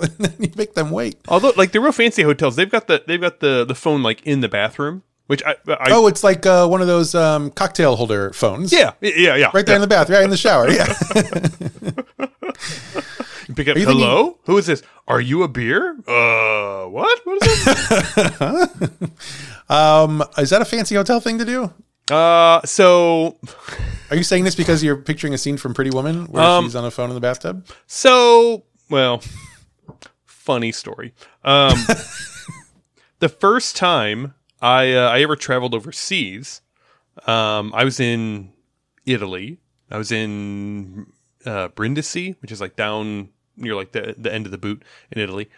and 0.00 0.10
then 0.18 0.34
you 0.38 0.50
make 0.56 0.74
them 0.74 0.90
wait. 0.90 1.16
Although, 1.28 1.52
like 1.56 1.72
the 1.72 1.80
real 1.80 1.92
fancy 1.92 2.22
hotels, 2.22 2.56
they've 2.56 2.70
got 2.70 2.86
the 2.86 3.02
they've 3.06 3.20
got 3.20 3.40
the 3.40 3.64
the 3.64 3.74
phone 3.74 4.02
like 4.02 4.22
in 4.26 4.40
the 4.40 4.48
bathroom, 4.48 5.02
which 5.26 5.42
I, 5.44 5.56
I 5.68 5.88
Oh, 5.90 6.06
it's 6.06 6.24
like 6.24 6.46
uh, 6.46 6.66
one 6.66 6.80
of 6.80 6.86
those 6.86 7.14
um, 7.14 7.50
cocktail 7.50 7.96
holder 7.96 8.32
phones. 8.32 8.72
yeah, 8.72 8.92
yeah, 9.02 9.36
yeah, 9.36 9.50
right 9.52 9.66
there 9.66 9.74
in 9.76 9.82
the 9.82 9.86
bath, 9.86 10.08
right 10.08 10.24
in 10.24 10.30
the 10.30 10.36
shower. 10.38 10.70
Yeah. 10.70 10.86
Pick 13.54 13.68
up. 13.68 13.76
you 13.76 13.84
thinking- 13.86 14.00
Hello, 14.04 14.38
who 14.44 14.58
is 14.58 14.66
this? 14.66 14.82
Are 15.08 15.20
you 15.20 15.42
a 15.42 15.48
beer? 15.48 15.96
Uh, 16.06 16.86
what? 16.86 17.20
What 17.24 17.38
is 17.46 17.66
it? 17.66 19.10
um, 19.70 20.22
is 20.38 20.50
that 20.50 20.62
a 20.62 20.64
fancy 20.64 20.94
hotel 20.94 21.20
thing 21.20 21.38
to 21.38 21.44
do? 21.44 21.72
uh, 22.14 22.60
so 22.64 23.38
Are 24.10 24.16
you 24.16 24.22
saying 24.24 24.44
this 24.44 24.54
because 24.54 24.82
you're 24.82 24.96
picturing 24.96 25.34
a 25.34 25.38
scene 25.38 25.56
from 25.56 25.74
Pretty 25.74 25.90
Woman 25.90 26.26
where 26.26 26.42
Um, 26.42 26.64
she's 26.64 26.76
on 26.76 26.84
a 26.84 26.90
phone 26.90 27.08
in 27.10 27.14
the 27.14 27.20
bathtub? 27.20 27.66
So, 27.86 28.64
well, 28.90 29.22
funny 30.24 30.72
story. 30.72 31.14
Um, 31.44 31.78
the 33.20 33.28
first 33.28 33.76
time 33.76 34.34
I 34.60 34.92
uh, 34.92 35.08
I 35.10 35.20
ever 35.22 35.36
traveled 35.36 35.74
overseas, 35.74 36.60
um, 37.26 37.72
I 37.74 37.84
was 37.84 37.98
in 38.00 38.52
Italy. 39.06 39.58
I 39.90 39.98
was 39.98 40.10
in 40.12 41.06
uh, 41.44 41.68
Brindisi, 41.68 42.36
which 42.40 42.52
is 42.52 42.60
like 42.60 42.76
down 42.76 43.28
near 43.56 43.74
like 43.74 43.92
the 43.92 44.14
the 44.18 44.32
end 44.32 44.46
of 44.46 44.52
the 44.52 44.58
boot 44.58 44.82
in 45.10 45.20
Italy, 45.20 45.48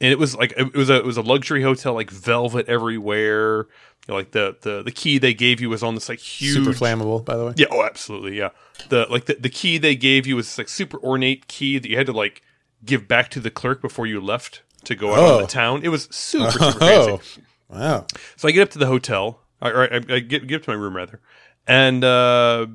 and 0.00 0.12
it 0.12 0.18
was 0.18 0.36
like 0.36 0.52
it 0.56 0.74
was 0.74 0.90
a 0.90 0.96
it 0.96 1.04
was 1.04 1.16
a 1.16 1.22
luxury 1.22 1.62
hotel, 1.62 1.94
like 1.94 2.10
velvet 2.10 2.68
everywhere. 2.68 3.66
You 4.08 4.12
know, 4.12 4.14
like 4.14 4.30
the, 4.32 4.56
the 4.62 4.82
the 4.82 4.90
key 4.90 5.18
they 5.18 5.34
gave 5.34 5.60
you 5.60 5.68
was 5.68 5.82
on 5.82 5.94
this 5.94 6.08
like 6.08 6.18
huge 6.18 6.54
Super 6.54 6.70
flammable, 6.72 7.22
by 7.24 7.36
the 7.36 7.44
way. 7.46 7.52
yeah, 7.56 7.66
oh, 7.70 7.84
absolutely, 7.84 8.36
yeah. 8.38 8.48
The 8.88 9.06
like 9.10 9.26
the, 9.26 9.34
the 9.34 9.50
key 9.50 9.76
they 9.78 9.94
gave 9.94 10.26
you 10.26 10.36
was 10.36 10.46
this, 10.46 10.58
like 10.58 10.68
super 10.68 10.98
ornate 10.98 11.48
key 11.48 11.78
that 11.78 11.88
you 11.88 11.96
had 11.98 12.06
to 12.06 12.12
like 12.12 12.42
give 12.84 13.06
back 13.06 13.28
to 13.30 13.40
the 13.40 13.50
clerk 13.50 13.82
before 13.82 14.06
you 14.06 14.20
left 14.20 14.62
to 14.84 14.94
go 14.94 15.12
out 15.12 15.18
on 15.18 15.24
Oh. 15.24 15.40
the 15.42 15.46
town. 15.46 15.82
It 15.84 15.88
was 15.90 16.08
super 16.10 16.50
super 16.52 16.78
Oh, 16.80 17.16
fancy. 17.18 17.42
wow. 17.68 18.06
So 18.36 18.48
I 18.48 18.52
get 18.52 18.62
up 18.62 18.70
to 18.70 18.78
the 18.78 18.86
hotel, 18.86 19.40
or 19.60 19.70
or 19.84 19.92
I, 19.92 19.96
I 19.96 20.18
get 20.20 20.46
get 20.46 20.56
up 20.56 20.62
to 20.62 20.70
my 20.70 20.76
room 20.76 20.96
rather, 20.96 21.20
and 21.66 22.02
uh, 22.02 22.66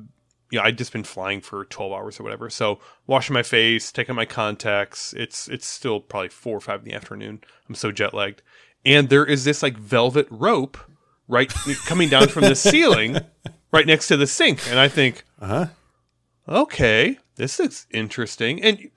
you 0.50 0.58
know 0.58 0.64
I'd 0.64 0.78
just 0.78 0.92
been 0.92 1.04
flying 1.04 1.40
for 1.40 1.64
twelve 1.64 1.92
hours 1.92 2.18
or 2.20 2.22
whatever. 2.22 2.48
So 2.50 2.78
washing 3.06 3.34
my 3.34 3.42
face, 3.42 3.90
taking 3.92 4.14
my 4.14 4.24
contacts. 4.26 5.12
It's 5.14 5.48
it's 5.48 5.66
still 5.66 6.00
probably 6.00 6.28
four 6.28 6.56
or 6.56 6.60
five 6.60 6.80
in 6.80 6.88
the 6.88 6.94
afternoon. 6.94 7.40
I'm 7.68 7.74
so 7.74 7.90
jet 7.92 8.14
lagged, 8.14 8.42
and 8.84 9.08
there 9.08 9.24
is 9.24 9.44
this 9.44 9.62
like 9.62 9.76
velvet 9.76 10.26
rope 10.30 10.78
right 11.28 11.48
coming 11.86 12.08
down 12.08 12.28
from 12.28 12.42
the 12.44 12.54
ceiling, 12.54 13.18
right 13.72 13.86
next 13.86 14.08
to 14.08 14.16
the 14.16 14.26
sink, 14.26 14.60
and 14.70 14.78
I 14.78 14.88
think, 14.88 15.24
Uh 15.40 15.46
huh. 15.46 15.66
okay, 16.48 17.18
this 17.36 17.58
is 17.60 17.86
interesting. 17.90 18.62
And 18.62 18.90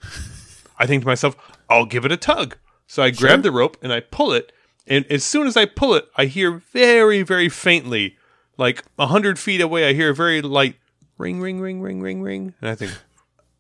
I 0.78 0.86
think 0.86 1.04
to 1.04 1.08
myself, 1.08 1.36
I'll 1.70 1.86
give 1.86 2.06
it 2.06 2.12
a 2.12 2.18
tug. 2.18 2.58
So 2.88 3.04
I 3.04 3.12
grab 3.12 3.44
the 3.44 3.52
rope 3.52 3.78
and 3.82 3.92
I 3.94 4.00
pull 4.00 4.32
it. 4.34 4.52
And 4.88 5.06
as 5.12 5.24
soon 5.24 5.46
as 5.46 5.56
I 5.56 5.66
pull 5.66 5.94
it, 5.94 6.06
I 6.16 6.26
hear 6.26 6.52
very, 6.74 7.22
very 7.22 7.50
faintly, 7.50 8.18
like 8.58 8.84
a 8.98 9.08
hundred 9.08 9.38
feet 9.38 9.62
away, 9.62 9.88
I 9.88 9.94
hear 9.94 10.10
a 10.10 10.16
very 10.16 10.42
light 10.42 10.76
ring, 11.20 11.40
ring, 11.40 11.60
ring, 11.62 11.82
ring, 11.82 12.02
ring, 12.02 12.22
ring. 12.24 12.56
And 12.62 12.70
I 12.72 12.76
think, 12.76 12.92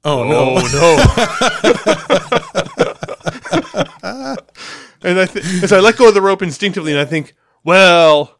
Oh, 0.03 0.23
no. 0.23 0.55
oh 0.57 0.67
no. 0.73 0.97
and 5.03 5.19
I 5.19 5.25
th- 5.25 5.45
as 5.63 5.73
I 5.73 5.79
let 5.79 5.97
go 5.97 6.07
of 6.07 6.13
the 6.13 6.21
rope 6.21 6.41
instinctively, 6.41 6.91
and 6.91 6.99
I 7.01 7.05
think, 7.05 7.35
well, 7.63 8.37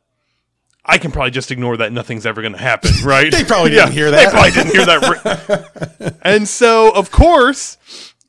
I 0.86 0.98
can 0.98 1.12
probably 1.12 1.32
just 1.32 1.52
ignore 1.52 1.78
that. 1.78 1.92
Nothing's 1.92 2.26
ever 2.26 2.42
going 2.42 2.54
to 2.54 2.60
happen, 2.60 2.92
right? 3.04 3.32
They 3.32 3.44
probably 3.44 3.72
didn't 3.72 3.92
hear 3.92 4.12
that. 4.12 4.26
They 4.26 4.32
probably 4.32 4.52
didn't 4.52 4.72
hear 4.72 4.86
that. 4.86 5.98
ri- 6.00 6.12
and 6.22 6.48
so, 6.48 6.92
of 6.96 7.12
course, 7.12 7.78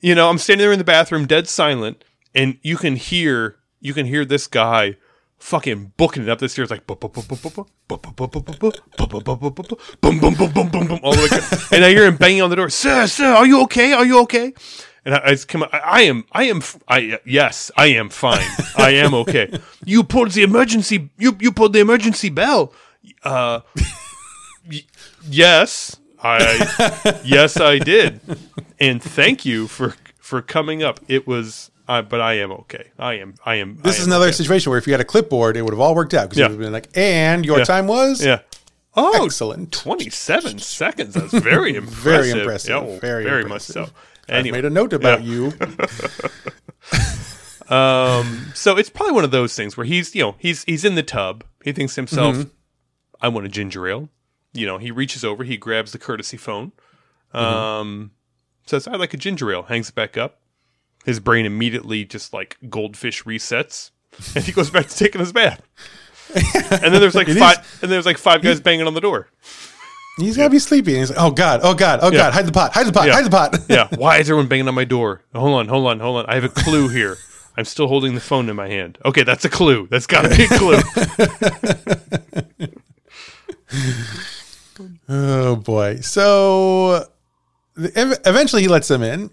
you 0.01 0.15
know, 0.15 0.29
I'm 0.29 0.39
standing 0.39 0.65
there 0.65 0.73
in 0.73 0.79
the 0.79 0.85
bathroom, 0.85 1.27
dead 1.27 1.49
silent, 1.49 2.05
and 2.35 2.59
you 2.63 2.77
can 2.77 2.97
hear 2.97 3.57
you 3.81 3.95
can 3.95 4.07
hear 4.07 4.25
this 4.25 4.47
guy 4.47 4.97
fucking 5.41 5.93
booking 5.97 6.23
it 6.23 6.29
up 6.29 6.39
the 6.39 6.49
stairs 6.49 6.71
like 6.71 6.87
boom, 6.87 6.99
boom, 7.01 7.11
boom, 7.11 7.25
boom, 7.27 7.39
boom, 7.43 7.67
boom, 7.89 8.01
boom, 8.01 8.31
boom, 8.31 8.31
boom, 8.31 8.43
boom, 8.43 8.59
boom, 8.61 10.21
boom, 10.21 10.53
boom, 10.53 10.69
boom, 10.71 10.87
boom, 10.87 11.01
all 11.03 11.13
the 11.13 11.23
way. 11.71 11.77
And 11.77 11.85
I 11.85 11.91
hear 11.91 12.07
him 12.07 12.17
banging 12.17 12.43
on 12.43 12.51
the 12.51 12.57
door. 12.57 12.71
Sir, 12.71 13.07
sir, 13.07 13.33
are 13.35 13.47
you 13.47 13.63
okay? 13.63 13.93
Are 13.93 14.05
you 14.07 14.21
okay? 14.23 14.53
And 15.05 15.15
I, 15.15 15.31
I 15.31 15.37
come. 15.37 15.65
I, 15.65 15.79
I 15.79 16.01
am. 16.03 16.25
I 16.31 16.45
am. 16.45 16.63
I 16.87 17.19
yes. 17.25 17.71
I 17.77 17.87
am 17.87 18.11
fine. 18.11 18.47
I 18.77 18.91
am 18.91 19.15
okay. 19.15 19.51
You 19.85 20.05
pulled 20.05 20.33
the 20.33 20.43
emergency. 20.43 21.11
You 21.19 21.37
you 21.41 21.53
pulled 21.53 21.73
the 21.73 21.81
emergency 21.81 22.29
bell. 22.29 22.73
Uh, 23.25 23.61
y- 24.71 24.85
yes. 25.29 25.97
I 26.23 27.23
yes 27.25 27.59
I 27.59 27.79
did, 27.79 28.21
and 28.79 29.03
thank 29.03 29.47
you 29.47 29.67
for 29.69 29.95
for 30.19 30.43
coming 30.43 30.83
up. 30.83 31.01
It 31.09 31.27
was, 31.27 31.70
uh, 31.91 32.03
but 32.03 32.21
I 32.21 32.35
am 32.35 32.53
okay. 32.53 32.91
I 32.99 33.15
am. 33.15 33.35
I 33.45 33.57
am. 33.57 33.79
This 33.83 33.97
I 33.97 33.99
is 33.99 34.07
am 34.07 34.13
another 34.13 34.27
okay. 34.27 34.33
situation 34.33 34.71
where 34.71 34.79
if 34.79 34.87
you 34.87 34.93
had 34.93 35.01
a 35.01 35.05
clipboard, 35.05 35.57
it 35.57 35.63
would 35.63 35.73
have 35.73 35.81
all 35.81 35.95
worked 35.95 36.15
out 36.15 36.25
because 36.31 36.39
Yeah. 36.39 36.47
it 36.47 36.49
would 36.51 36.53
have 36.55 36.67
been 36.67 36.73
like, 36.73 36.89
and 36.95 37.45
your 37.45 37.59
Yeah. 37.59 37.65
time 37.65 37.87
was 37.87 38.25
Yeah. 38.25 38.41
Oh, 38.97 39.25
excellent. 39.25 39.73
27 39.73 40.59
seconds. 40.59 41.15
That's 41.15 41.33
very 41.33 41.75
impressive. 41.77 42.03
Very 42.03 42.31
impressive. 42.31 42.71
Yeah, 42.71 42.79
well, 42.83 42.99
Very 42.99 43.25
very, 43.25 43.43
impressive. 43.43 43.77
much 43.77 43.89
so. 43.89 43.95
Anyway, 44.29 44.59
made 44.59 44.65
a 44.65 44.71
note 44.71 44.93
about 44.93 45.23
Yeah. 45.25 45.33
you. 45.33 45.53
um, 47.75 48.51
so 48.55 48.77
it's 48.77 48.91
probably 48.91 49.13
one 49.15 49.25
of 49.25 49.31
those 49.31 49.55
things 49.55 49.77
where 49.77 49.87
he's, 49.87 50.15
you 50.15 50.23
know, 50.23 50.35
he's 50.39 50.65
he's 50.65 50.85
in 50.85 50.95
the 50.95 51.03
tub. 51.03 51.45
He 51.65 51.73
thinks 51.73 51.95
to 51.95 52.01
himself, 52.01 52.37
Mm-hmm. 52.37 52.49
"I 53.21 53.29
want 53.29 53.47
a 53.47 53.49
ginger 53.49 53.87
ale." 53.89 54.09
You 54.53 54.67
know, 54.67 54.79
he 54.79 54.91
reaches 54.91 55.25
over, 55.25 55.45
he 55.45 55.57
grabs 55.57 55.93
the 55.93 55.99
courtesy 55.99 56.37
phone, 56.37 56.73
Mm-hmm. 57.35 57.47
um, 57.47 58.11
says, 58.67 58.89
"I'd 58.89 58.99
like 59.01 59.15
a 59.15 59.17
ginger 59.17 59.53
ale." 59.53 59.63
Hangs 59.65 59.89
it 59.91 59.95
back 59.95 60.17
up. 60.17 60.40
His 61.05 61.19
brain 61.21 61.47
immediately 61.47 62.05
just 62.05 62.33
like 62.33 62.57
goldfish 62.69 63.25
resets, 63.25 63.91
and 64.35 64.45
he 64.45 64.53
goes 64.53 64.71
back 64.71 64.87
to 64.87 64.97
taking 64.97 65.21
his 65.21 65.33
bath. 65.33 65.63
and 66.35 66.93
then 66.95 67.01
there's 67.01 67.15
like 67.15 67.27
five, 67.29 67.59
is- 67.59 67.83
and 67.83 67.91
there's 67.91 68.07
like 68.07 68.19
five 68.19 68.43
guys 68.43 68.61
banging 68.61 68.87
on 68.87 68.95
the 68.95 69.01
door. 69.01 69.29
He's 70.19 70.37
gotta 70.37 70.51
be 70.51 70.59
sleepy. 70.59 70.93
And 70.93 71.01
he's 71.01 71.11
like, 71.11 71.19
oh 71.19 71.31
god, 71.31 71.61
oh 71.63 71.75
god, 71.75 72.01
oh 72.03 72.11
Yeah. 72.13 72.19
god, 72.19 72.33
hide 72.35 72.47
the 72.47 72.53
pot, 72.53 72.73
hide 72.75 72.87
the 72.87 72.93
pot, 72.93 73.07
Yeah. 73.07 73.15
hide 73.15 73.25
the 73.25 73.31
pot. 73.31 73.57
yeah. 73.69 73.89
Why 73.97 74.19
is 74.19 74.29
everyone 74.29 74.47
banging 74.49 74.69
on 74.69 74.75
my 74.75 74.85
door? 74.85 75.23
Hold 75.35 75.55
on, 75.59 75.69
hold 75.69 75.87
on, 75.87 75.99
hold 76.01 76.19
on. 76.19 76.27
I 76.27 76.35
have 76.35 76.45
a 76.45 76.49
clue 76.51 76.89
here. 76.89 77.17
I'm 77.57 77.65
still 77.65 77.89
holding 77.89 78.15
the 78.15 78.21
phone 78.21 78.49
in 78.49 78.57
my 78.57 78.69
hand. 78.69 78.99
Okay, 79.05 79.23
that's 79.25 79.45
a 79.45 79.49
clue. 79.49 79.89
That's 79.91 80.07
got 80.07 80.23
to 80.23 80.29
be 80.29 80.45
a 80.45 80.49
clue. 80.49 80.79
Oh 85.09 85.57
boy. 85.57 85.97
So 86.01 87.07
eventually 87.77 88.63
he 88.63 88.69
lets 88.69 88.89
them 88.89 89.03
in 89.03 89.31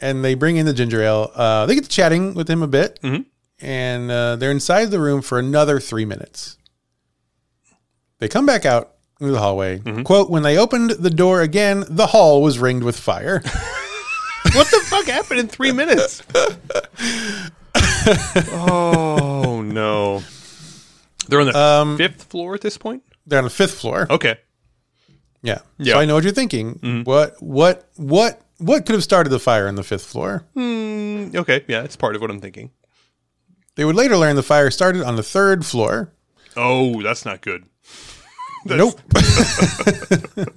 and 0.00 0.24
they 0.24 0.34
bring 0.34 0.56
in 0.56 0.66
the 0.66 0.72
ginger 0.72 1.02
ale. 1.02 1.30
Uh, 1.34 1.66
they 1.66 1.74
get 1.74 1.84
to 1.84 1.90
chatting 1.90 2.34
with 2.34 2.48
him 2.48 2.62
a 2.62 2.66
bit 2.68 2.98
Mhm. 3.02 3.24
and 3.60 4.10
uh, 4.10 4.36
they're 4.36 4.50
inside 4.50 4.86
the 4.90 5.00
room 5.00 5.22
for 5.22 5.38
another 5.38 5.80
three 5.80 6.04
minutes. 6.04 6.56
They 8.18 8.28
come 8.28 8.46
back 8.46 8.64
out 8.66 8.94
into 9.20 9.32
the 9.32 9.38
hallway. 9.40 9.78
Quote, 10.04 10.30
when 10.30 10.42
they 10.42 10.56
opened 10.58 10.90
the 10.90 11.10
door 11.10 11.40
again, 11.42 11.84
the 11.88 12.08
hall 12.08 12.42
was 12.42 12.58
ringed 12.58 12.82
with 12.84 12.98
fire. 12.98 13.40
what 14.54 14.66
the 14.70 14.80
fuck 14.86 15.06
happened 15.06 15.40
in 15.40 15.48
three 15.48 15.72
minutes? 15.72 16.22
oh 18.52 19.62
no. 19.64 20.22
They're 21.28 21.40
on 21.40 21.46
the 21.46 21.58
Um, 21.58 21.96
fifth 21.96 22.24
floor 22.24 22.54
at 22.54 22.60
this 22.60 22.78
point. 22.78 23.02
they're 23.26 23.38
on 23.38 23.44
the 23.44 23.50
fifth 23.50 23.74
floor. 23.78 24.06
Okay. 24.10 24.38
Yeah. 25.42 25.58
Yeah. 25.78 25.94
So 25.94 26.00
I 26.00 26.04
know 26.04 26.14
what 26.14 26.24
you're 26.24 26.32
thinking. 26.32 27.02
What 27.04 27.40
what 27.42 27.88
what 27.96 28.40
what 28.58 28.86
could 28.86 28.94
have 28.94 29.04
started 29.04 29.30
the 29.30 29.38
fire 29.38 29.68
on 29.68 29.74
the 29.74 29.82
fifth 29.82 30.04
floor? 30.06 30.44
Mm, 30.56 31.34
okay. 31.34 31.64
Yeah, 31.68 31.82
it's 31.82 31.96
part 31.96 32.14
of 32.14 32.20
what 32.20 32.30
I'm 32.30 32.40
thinking. 32.40 32.70
They 33.76 33.84
would 33.84 33.96
later 33.96 34.16
learn 34.16 34.36
the 34.36 34.42
fire 34.42 34.70
started 34.70 35.02
on 35.02 35.16
the 35.16 35.22
third 35.22 35.64
floor. 35.64 36.12
Oh, 36.56 37.00
that's 37.02 37.24
not 37.24 37.40
good. 37.40 37.64
Nope. 38.64 39.00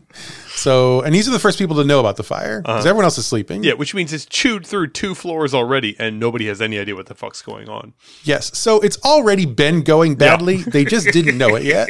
so, 0.48 1.02
and 1.02 1.14
these 1.14 1.30
are 1.30 1.32
the 1.32 1.40
first 1.40 1.60
people 1.60 1.76
to 1.78 1.84
know 1.84 2.00
about 2.00 2.18
the 2.18 2.24
fire 2.24 2.62
because 2.62 2.86
everyone 2.86 3.06
else 3.06 3.18
is 3.20 3.28
sleeping. 3.28 3.64
Yeah, 3.64 3.74
which 3.74 3.94
means 3.94 4.12
it's 4.12 4.26
chewed 4.26 4.66
through 4.66 4.88
two 4.88 5.14
floors 5.14 5.54
already, 5.54 5.96
and 6.00 6.20
nobody 6.20 6.48
has 6.48 6.62
any 6.62 6.80
idea 6.80 6.96
what 6.96 7.06
the 7.06 7.16
fuck's 7.16 7.44
going 7.44 7.70
on. 7.70 7.94
Yes. 8.24 8.58
So 8.58 8.82
it's 8.82 8.98
already 9.06 9.46
been 9.46 9.84
going 9.84 10.16
badly. 10.16 10.58
They 10.58 10.84
just 10.84 11.08
didn't 11.14 11.38
know 11.38 11.56
it 11.56 11.64
yet. 11.64 11.90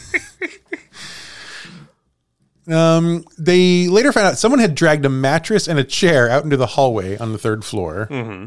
um, 2.68 3.24
they 3.38 3.88
later 3.88 4.12
found 4.12 4.26
out 4.28 4.38
someone 4.38 4.58
had 4.60 4.74
dragged 4.74 5.04
a 5.04 5.08
mattress 5.10 5.68
and 5.68 5.78
a 5.78 5.84
chair 5.84 6.28
out 6.30 6.44
into 6.44 6.56
the 6.56 6.66
hallway 6.66 7.16
on 7.18 7.32
the 7.32 7.38
third 7.38 7.64
floor, 7.64 8.08
Mm-hmm. 8.10 8.46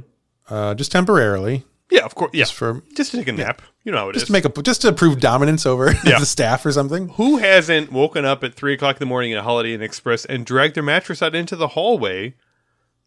uh, 0.54 0.74
just 0.76 0.92
temporarily, 0.92 1.64
Yeah, 1.92 2.04
of 2.06 2.16
course. 2.16 2.32
Yeah, 2.34 2.42
just 2.44 2.54
for 2.54 2.84
just 2.96 3.12
to 3.12 3.18
take 3.18 3.28
a 3.28 3.32
nap. 3.34 3.62
You 3.84 3.92
know 3.92 4.00
how 4.00 4.10
it 4.10 4.16
is. 4.16 4.22
just 4.24 4.28
to 4.28 4.32
make 4.34 4.44
a 4.46 4.62
just 4.62 4.82
to 4.82 4.92
prove 4.92 5.20
dominance 5.20 5.66
over 5.66 5.92
Yeah. 6.04 6.20
the 6.20 6.26
staff 6.26 6.66
or 6.66 6.72
something. 6.72 7.10
Who 7.10 7.38
hasn't 7.38 7.92
woken 7.92 8.26
up 8.26 8.44
at 8.44 8.54
three 8.54 8.74
o'clock 8.74 8.96
in 8.98 9.00
the 9.00 9.06
morning 9.06 9.32
at 9.34 9.40
a 9.40 9.44
Holiday 9.44 9.74
Inn 9.74 9.82
Express 9.82 10.26
and 10.26 10.46
dragged 10.46 10.76
their 10.76 10.84
mattress 10.84 11.22
out 11.22 11.34
into 11.36 11.56
the 11.56 11.70
hallway 11.70 12.34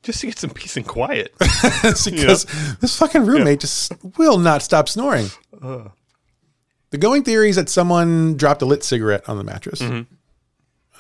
just 0.02 0.20
to 0.20 0.26
get 0.28 0.38
some 0.38 0.50
peace 0.50 0.76
and 0.78 0.86
quiet? 0.86 1.34
Because 1.82 2.44
this 2.80 2.96
fucking 2.98 3.26
roommate 3.26 3.60
just 3.60 3.92
will 4.16 4.38
not 4.38 4.62
stop 4.62 4.88
snoring. 4.88 5.26
The 6.90 6.98
going 6.98 7.22
theory 7.24 7.50
is 7.50 7.56
that 7.56 7.68
someone 7.68 8.36
dropped 8.36 8.62
a 8.62 8.64
lit 8.64 8.82
cigarette 8.82 9.28
on 9.28 9.36
the 9.38 9.44
mattress, 9.44 9.80
Mm-hmm. 9.80 10.14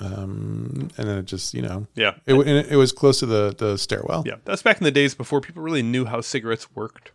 Um, 0.00 0.88
and 0.96 1.08
then 1.08 1.18
it 1.18 1.24
just 1.26 1.54
you 1.54 1.62
know 1.62 1.86
yeah, 1.94 2.14
it, 2.26 2.34
it, 2.34 2.72
it 2.72 2.76
was 2.76 2.92
close 2.92 3.18
to 3.20 3.26
the 3.26 3.54
the 3.56 3.76
stairwell. 3.76 4.24
yeah. 4.26 4.36
That's 4.44 4.62
back 4.62 4.78
in 4.78 4.84
the 4.84 4.90
days 4.90 5.14
before 5.14 5.40
people 5.40 5.62
really 5.62 5.82
knew 5.82 6.04
how 6.04 6.20
cigarettes 6.20 6.68
worked. 6.74 7.12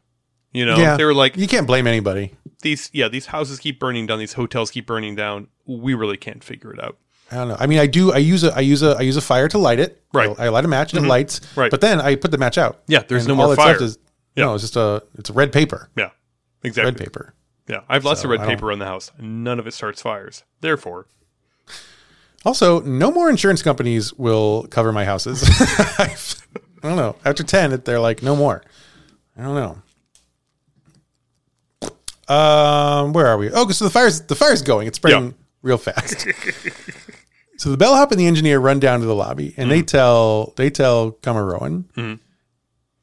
You 0.53 0.65
know, 0.65 0.77
Yeah. 0.77 0.95
they 0.97 1.03
were 1.05 1.13
like 1.13 1.35
you 1.37 1.47
can't 1.47 1.67
blame 1.67 1.87
anybody. 1.87 2.33
these. 2.61 2.89
Yeah, 2.93 3.07
these 3.09 3.25
houses 3.27 3.59
keep 3.59 3.79
burning 3.79 4.05
down. 4.05 4.19
These 4.19 4.33
hotels 4.33 4.71
keep 4.71 4.85
burning 4.87 5.15
down. 5.15 5.47
We 5.65 5.93
really 5.93 6.17
can't 6.17 6.43
figure 6.43 6.71
it 6.73 6.81
out. 6.81 6.97
I 7.31 7.35
don't 7.37 7.47
know. 7.49 7.57
I 7.59 7.65
mean, 7.65 7.79
I 7.79 7.87
do. 7.87 8.13
I 8.13 8.17
use 8.19 8.43
a 8.43 8.55
I 8.55 8.59
use 8.59 8.83
a 8.83 8.95
I 8.97 9.01
use 9.01 9.17
a 9.17 9.21
fire 9.21 9.47
to 9.49 9.57
light 9.57 9.79
it. 9.79 10.01
Right. 10.13 10.29
Mm-hmm. 10.29 10.41
I, 10.41 10.45
I 10.45 10.49
light 10.49 10.63
a 10.65 10.67
match 10.67 10.93
and 10.93 11.05
it 11.05 11.09
lights. 11.09 11.41
Right. 11.57 11.71
But 11.71 11.81
then 11.81 11.99
I 11.99 12.15
put 12.15 12.31
the 12.31 12.37
match 12.37 12.57
out. 12.57 12.81
Yeah, 12.87 13.01
there's 13.07 13.27
no 13.27 13.35
more 13.35 13.55
fire. 13.55 13.81
Is, 13.81 13.97
Yeah. 14.35 14.45
No, 14.45 14.53
it's 14.53 14.63
just 14.63 14.75
a 14.75 15.03
it's 15.17 15.29
a 15.29 15.33
red 15.33 15.51
paper. 15.51 15.89
Yeah, 15.97 16.11
exactly. 16.63 16.91
Red 16.91 16.97
paper. 16.97 17.33
Yeah, 17.67 17.81
I 17.89 17.95
have 17.95 18.05
lots 18.05 18.21
So, 18.21 18.31
of 18.31 18.39
red 18.39 18.47
paper 18.47 18.67
around 18.69 18.77
the 18.79 18.85
house. 18.85 19.11
None 19.19 19.59
of 19.59 19.65
it 19.65 19.73
starts 19.73 19.99
fires. 20.03 20.43
Therefore, 20.61 21.07
Also, 22.45 22.79
no 22.81 23.11
more 23.11 23.29
insurance 23.29 23.61
companies 23.63 24.13
will 24.13 24.67
cover 24.69 24.91
my 24.91 25.03
houses. 25.03 25.43
I 25.99 26.15
don't 26.83 26.95
know. 26.95 27.15
After 27.25 27.43
10, 27.43 27.81
they're 27.85 27.99
like, 27.99 28.21
no 28.21 28.35
more. 28.35 28.61
I 29.35 29.41
don't 29.41 29.55
know. 29.55 29.81
Um, 32.27 33.13
where 33.13 33.27
are 33.27 33.37
we? 33.37 33.51
Oh, 33.51 33.67
so 33.69 33.85
the 33.85 33.91
fire's 33.91 34.21
the 34.21 34.35
fire's 34.35 34.61
going. 34.61 34.87
It's 34.87 34.97
spreading 34.97 35.25
Yeah. 35.27 35.31
real 35.61 35.77
fast. 35.77 36.27
so 37.57 37.69
the 37.69 37.77
bellhop 37.77 38.11
and 38.11 38.19
the 38.19 38.25
engineer 38.27 38.59
run 38.59 38.79
down 38.79 38.99
to 39.01 39.05
the 39.05 39.13
lobby 39.15 39.53
and 39.57 39.69
Mm-hmm. 39.69 39.69
they 39.69 39.81
tell 39.83 40.53
they 40.55 40.69
tell 40.71 41.11
Cummer 41.11 41.83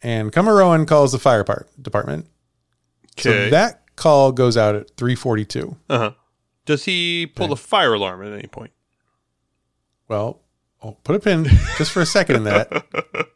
And 0.03 0.33
Cummer 0.33 0.85
calls 0.87 1.13
the 1.13 1.19
fire 1.21 1.45
part, 1.45 1.69
department. 1.81 2.27
So 3.19 3.31
okay. 3.31 3.51
that 3.51 3.83
call 3.97 4.33
goes 4.33 4.57
out 4.57 4.75
at 4.75 4.91
342. 4.97 5.77
uh 5.89 5.99
huh. 5.99 6.11
Does 6.65 6.85
he 6.85 7.27
pull 7.27 7.49
the 7.49 7.57
fire 7.57 7.93
alarm 7.95 8.23
at 8.25 8.33
any 8.33 8.47
point? 8.49 8.73
Well, 10.13 10.41
I'll 10.83 10.99
put 11.05 11.17
a 11.17 11.21
pin 11.21 11.45
just 11.79 11.91
for 11.91 12.01
a 12.03 12.07
second 12.07 12.37
in 12.37 12.45
that. 12.45 12.69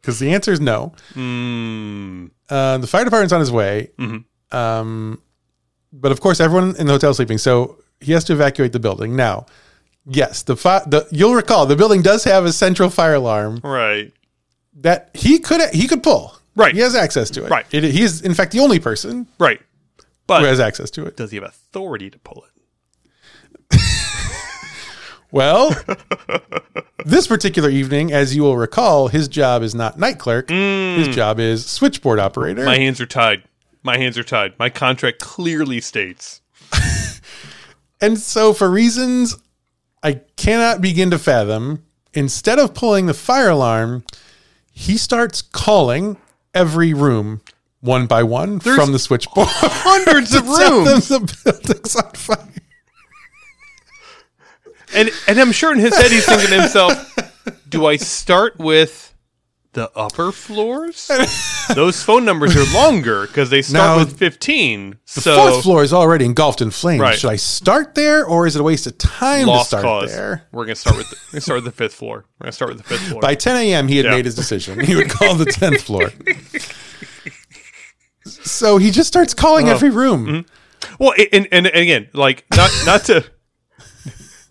Because 0.00 0.18
the 0.20 0.32
answer 0.32 0.52
is 0.52 0.60
no. 0.60 0.94
Mm, 1.14 2.30
Uh, 2.48 2.78
the 2.78 2.86
fire 2.86 3.04
department's 3.04 3.32
on 3.32 3.40
his 3.40 3.50
way. 3.52 3.90
Mhm. 3.98 4.24
Um, 4.52 5.20
but 5.92 6.12
of 6.12 6.20
course, 6.20 6.38
everyone 6.40 6.74
in 6.76 6.86
the 6.86 6.92
hotel 6.92 7.10
is 7.10 7.16
sleeping, 7.16 7.38
so 7.38 7.78
he 8.00 8.12
has 8.12 8.22
to 8.24 8.32
evacuate 8.32 8.72
the 8.72 8.78
building. 8.80 9.16
Now, 9.16 9.46
yes, 10.06 10.42
the, 10.44 10.56
fi- 10.56 10.82
the 10.86 11.06
you'll 11.10 11.34
recall 11.34 11.66
the 11.66 11.74
building 11.76 12.00
does 12.02 12.22
have 12.24 12.44
a 12.44 12.52
central 12.52 12.90
fire 12.90 13.14
alarm 13.14 13.60
right. 13.64 14.12
that 14.80 15.10
he 15.14 15.38
could 15.40 15.60
he 15.74 15.86
could 15.88 16.02
pull. 16.02 16.36
Right. 16.54 16.74
he 16.74 16.80
has 16.80 16.94
access 16.94 17.28
to 17.30 17.44
it. 17.44 17.50
Right. 17.50 17.66
it, 17.72 17.82
he 17.84 18.02
is 18.02 18.22
in 18.22 18.34
fact 18.34 18.52
the 18.52 18.60
only 18.60 18.78
person 18.78 19.26
Right. 19.38 19.60
But 20.28 20.40
who 20.42 20.46
has 20.46 20.60
access 20.60 20.90
to 20.92 21.06
it. 21.06 21.16
does 21.16 21.30
he 21.32 21.36
have 21.38 21.44
authority 21.46 22.08
to 22.10 22.18
pull 22.20 22.44
it? 22.44 22.51
Well, 25.32 25.74
this 27.04 27.26
particular 27.26 27.70
evening, 27.70 28.12
as 28.12 28.36
you 28.36 28.42
will 28.42 28.56
recall, 28.56 29.08
his 29.08 29.26
job 29.26 29.62
is 29.62 29.74
not 29.74 29.98
night 29.98 30.18
clerk. 30.18 30.50
His 30.50 31.08
job 31.08 31.40
is 31.40 31.66
switchboard 31.66 32.20
operator. 32.20 32.62
Mm. 32.62 32.66
My 32.66 32.76
hands 32.76 33.00
are 33.00 33.06
tied. 33.06 33.42
My 33.82 33.96
hands 33.98 34.16
are 34.16 34.22
tied. 34.22 34.56
My 34.58 34.70
contract 34.70 35.18
clearly 35.18 35.80
states. 35.80 36.40
And 38.02 38.18
so, 38.18 38.52
for 38.52 38.68
reasons 38.68 39.36
I 40.02 40.22
cannot 40.36 40.80
begin 40.80 41.12
to 41.12 41.18
fathom, 41.20 41.84
instead 42.12 42.58
of 42.58 42.74
pulling 42.74 43.06
the 43.06 43.14
fire 43.14 43.50
alarm, 43.50 44.04
he 44.72 44.96
starts 44.96 45.40
calling 45.40 46.16
every 46.52 46.92
room 46.92 47.42
one 47.80 48.06
by 48.08 48.24
one 48.24 48.58
from 48.58 48.90
the 48.90 48.98
switchboard. 48.98 49.46
Hundreds 49.48 50.34
of 50.34 50.48
rooms. 50.48 51.08
the 51.08 51.20
building's 51.44 51.94
on 51.94 52.10
fire. 52.12 52.48
And 54.94 55.10
and 55.26 55.38
I'm 55.40 55.52
sure 55.52 55.72
in 55.72 55.78
his 55.78 55.96
head 55.96 56.10
he's 56.10 56.26
thinking 56.26 56.48
to 56.48 56.60
himself, 56.62 57.16
do 57.68 57.86
I 57.86 57.96
start 57.96 58.58
with 58.58 59.14
the 59.72 59.90
upper 59.96 60.32
floors? 60.32 61.10
Those 61.74 62.02
phone 62.02 62.24
numbers 62.26 62.54
are 62.56 62.74
longer 62.74 63.26
because 63.26 63.48
they 63.48 63.62
start 63.62 63.96
Now, 63.98 64.04
with 64.04 64.18
15. 64.18 64.98
The 65.14 65.20
so 65.22 65.36
fourth 65.36 65.62
floor 65.62 65.82
is 65.82 65.92
already 65.94 66.26
engulfed 66.26 66.60
in 66.60 66.70
flames. 66.70 67.00
Right. 67.00 67.18
Should 67.18 67.30
I 67.30 67.36
start 67.36 67.94
there, 67.94 68.26
or 68.26 68.46
is 68.46 68.54
it 68.56 68.60
a 68.60 68.62
waste 68.62 68.86
of 68.86 68.98
time 68.98 69.46
to 69.46 69.50
lost 69.52 69.68
start 69.70 69.82
cause. 69.84 70.10
there? 70.12 70.46
We're 70.52 70.64
gonna 70.66 70.74
start 70.74 70.98
with 70.98 71.08
the, 71.08 71.16
we're 71.28 71.32
gonna 71.32 71.40
start 71.40 71.56
with 71.58 71.64
the 71.64 71.72
fifth 71.72 71.94
floor. 71.94 72.26
We're 72.38 72.44
gonna 72.44 72.52
start 72.52 72.68
with 72.70 72.78
the 72.78 72.84
fifth 72.84 73.08
floor. 73.08 73.20
By 73.22 73.34
10 73.34 73.56
a.m., 73.56 73.88
he 73.88 73.96
had 73.96 74.04
Yeah. 74.06 74.10
made 74.12 74.26
his 74.26 74.34
decision. 74.34 74.80
He 74.84 74.94
would 74.94 75.08
call 75.08 75.34
the 75.36 75.46
10th 75.46 75.80
floor. 75.80 76.10
So 78.24 78.76
he 78.78 78.90
just 78.90 79.08
starts 79.08 79.34
calling 79.34 79.66
Uh-huh. 79.66 79.74
every 79.74 79.90
room. 79.90 80.44
Well, 80.98 81.12
and, 81.32 81.48
and, 81.50 81.66
and 81.66 81.76
again, 81.82 82.08
like 82.12 82.44
not 82.54 82.70
not 82.84 83.04
to 83.06 83.24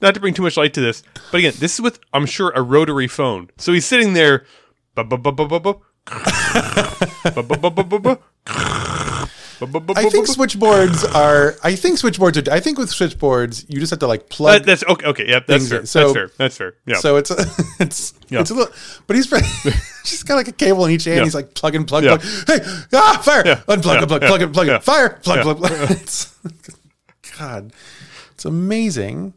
not 0.01 0.13
to 0.13 0.19
bring 0.19 0.33
too 0.33 0.41
much 0.43 0.57
light 0.57 0.73
to 0.73 0.81
this, 0.81 1.03
but 1.31 1.39
again, 1.39 1.53
this 1.57 1.75
is 1.75 1.81
with 1.81 1.99
I'm 2.13 2.25
sure 2.25 2.51
a 2.51 2.61
rotary 2.61 3.07
phone. 3.07 3.49
So 3.57 3.73
he's 3.73 3.85
sitting 3.85 4.13
there, 4.13 4.45
I 9.95 10.09
think 10.09 10.27
switchboards 10.27 11.03
are. 11.03 11.55
I 11.63 11.75
think 11.75 11.99
switchboards 11.99 12.37
are. 12.37 12.51
I 12.51 12.59
think 12.59 12.79
with 12.79 12.89
switchboards, 12.89 13.65
you 13.69 13.79
just 13.79 13.91
have 13.91 13.99
to 13.99 14.07
like 14.07 14.27
plug. 14.27 14.61
That, 14.61 14.65
that's 14.65 14.83
okay. 14.83 15.05
Okay. 15.05 15.27
Yep. 15.27 15.45
That's 15.45 15.69
fair. 15.69 15.85
So, 15.85 15.99
that's 15.99 16.13
fair. 16.13 16.31
That's 16.37 16.57
fair. 16.57 16.73
Yeah. 16.87 16.95
So 16.95 17.17
it's 17.17 17.29
a, 17.29 17.35
it's 17.79 18.13
yeah. 18.29 18.41
it's 18.41 18.49
a 18.49 18.55
little. 18.55 18.73
But 19.05 19.15
he's 19.17 19.27
just 19.27 20.27
got 20.27 20.35
like 20.35 20.47
a 20.47 20.51
cable 20.51 20.85
in 20.85 20.91
each 20.91 21.05
hand. 21.05 21.17
Yeah. 21.17 21.23
He's 21.25 21.35
like 21.35 21.53
plug 21.53 21.75
and 21.75 21.87
plug 21.87 22.03
yeah. 22.03 22.17
plug. 22.17 22.47
Hey, 22.47 22.59
ah, 22.93 23.21
fire! 23.23 23.43
Yeah. 23.45 23.61
Unplug, 23.67 23.93
yeah. 23.93 24.01
unplug, 24.01 24.21
yeah. 24.21 24.27
plug 24.27 24.41
it, 24.41 24.53
plug 24.53 24.67
it, 24.67 24.71
yeah. 24.71 24.79
fire, 24.79 25.09
plug, 25.09 25.37
yeah. 25.37 25.43
plug. 25.43 25.57
plug. 25.57 25.99
God, 27.37 27.73
it's 28.33 28.45
amazing. 28.45 29.35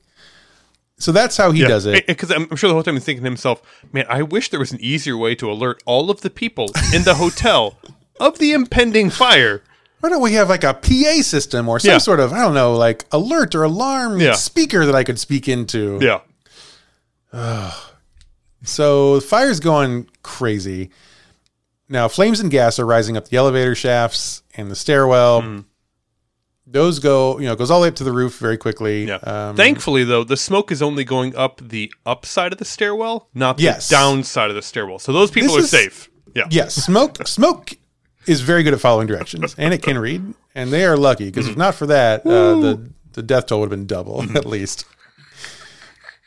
So 0.96 1.10
that's 1.12 1.36
how 1.36 1.50
he 1.50 1.62
does 1.62 1.86
it. 1.86 2.06
Because 2.06 2.30
I'm 2.30 2.46
I'm 2.50 2.56
sure 2.56 2.68
the 2.68 2.74
whole 2.74 2.82
time 2.82 2.94
he's 2.94 3.04
thinking 3.04 3.24
to 3.24 3.28
himself, 3.30 3.60
man, 3.92 4.06
I 4.08 4.22
wish 4.22 4.50
there 4.50 4.60
was 4.60 4.72
an 4.72 4.78
easier 4.80 5.16
way 5.16 5.34
to 5.36 5.50
alert 5.50 5.82
all 5.86 6.10
of 6.10 6.20
the 6.20 6.30
people 6.30 6.66
in 6.94 7.02
the 7.02 7.14
hotel 7.14 7.78
of 8.20 8.38
the 8.38 8.52
impending 8.52 9.10
fire. 9.10 9.62
Why 10.00 10.08
don't 10.10 10.22
we 10.22 10.34
have 10.34 10.48
like 10.48 10.64
a 10.64 10.74
PA 10.74 11.22
system 11.22 11.68
or 11.68 11.78
some 11.80 11.92
Yeah. 11.92 11.98
sort 11.98 12.20
of 12.20 12.32
I 12.32 12.42
don't 12.42 12.54
know, 12.54 12.74
like 12.74 13.06
alert 13.10 13.54
or 13.54 13.64
alarm 13.64 14.20
Yeah. 14.20 14.34
speaker 14.34 14.86
that 14.86 14.94
I 14.94 15.02
could 15.02 15.18
speak 15.18 15.48
into? 15.48 15.98
Yeah. 16.00 16.20
So 18.62 19.16
the 19.16 19.20
fire's 19.20 19.60
going 19.60 20.08
crazy. 20.22 20.90
Now 21.88 22.08
flames 22.08 22.40
and 22.40 22.50
gas 22.50 22.78
are 22.78 22.86
rising 22.86 23.16
up 23.16 23.28
the 23.28 23.36
elevator 23.36 23.74
shafts 23.74 24.42
and 24.54 24.70
the 24.70 24.76
stairwell. 24.76 25.42
Mm-hmm. 25.42 25.60
Those 26.66 26.98
go, 26.98 27.38
you 27.38 27.46
know, 27.46 27.54
goes 27.56 27.70
all 27.70 27.80
the 27.80 27.82
way 27.84 27.88
up 27.88 27.96
to 27.96 28.04
the 28.04 28.12
roof 28.12 28.38
very 28.38 28.56
quickly. 28.56 29.06
Yeah. 29.06 29.16
Um, 29.16 29.54
Thankfully, 29.56 30.02
though, 30.04 30.24
the 30.24 30.36
smoke 30.36 30.72
is 30.72 30.80
only 30.80 31.04
going 31.04 31.36
up 31.36 31.60
the 31.60 31.92
upside 32.06 32.52
of 32.52 32.58
the 32.58 32.64
stairwell, 32.64 33.28
not 33.34 33.58
the 33.58 33.64
Yes. 33.64 33.88
downside 33.88 34.48
of 34.48 34.56
the 34.56 34.62
stairwell. 34.62 34.98
So 34.98 35.12
those 35.12 35.30
people 35.30 35.54
This 35.54 35.56
are 35.56 35.64
is- 35.64 35.70
safe. 35.70 36.10
Yeah. 36.34 36.46
yes, 36.50 36.74
smoke 36.74 37.18
smoke 37.28 37.74
is 38.26 38.40
very 38.40 38.62
good 38.64 38.72
at 38.74 38.80
following 38.80 39.06
directions 39.06 39.54
and 39.58 39.72
it 39.74 39.82
can 39.82 39.98
read. 39.98 40.34
And 40.54 40.72
they 40.72 40.84
are 40.84 40.96
lucky 40.96 41.26
because 41.26 41.44
Mm-hmm. 41.44 41.52
if 41.52 41.58
not 41.58 41.74
for 41.74 41.86
that, 41.86 42.26
uh, 42.26 42.58
the 42.60 42.90
the 43.12 43.22
death 43.22 43.46
toll 43.46 43.60
would 43.60 43.66
have 43.70 43.78
been 43.78 43.86
double 43.86 44.22
Mm-hmm. 44.22 44.36
at 44.36 44.46
least. 44.46 44.84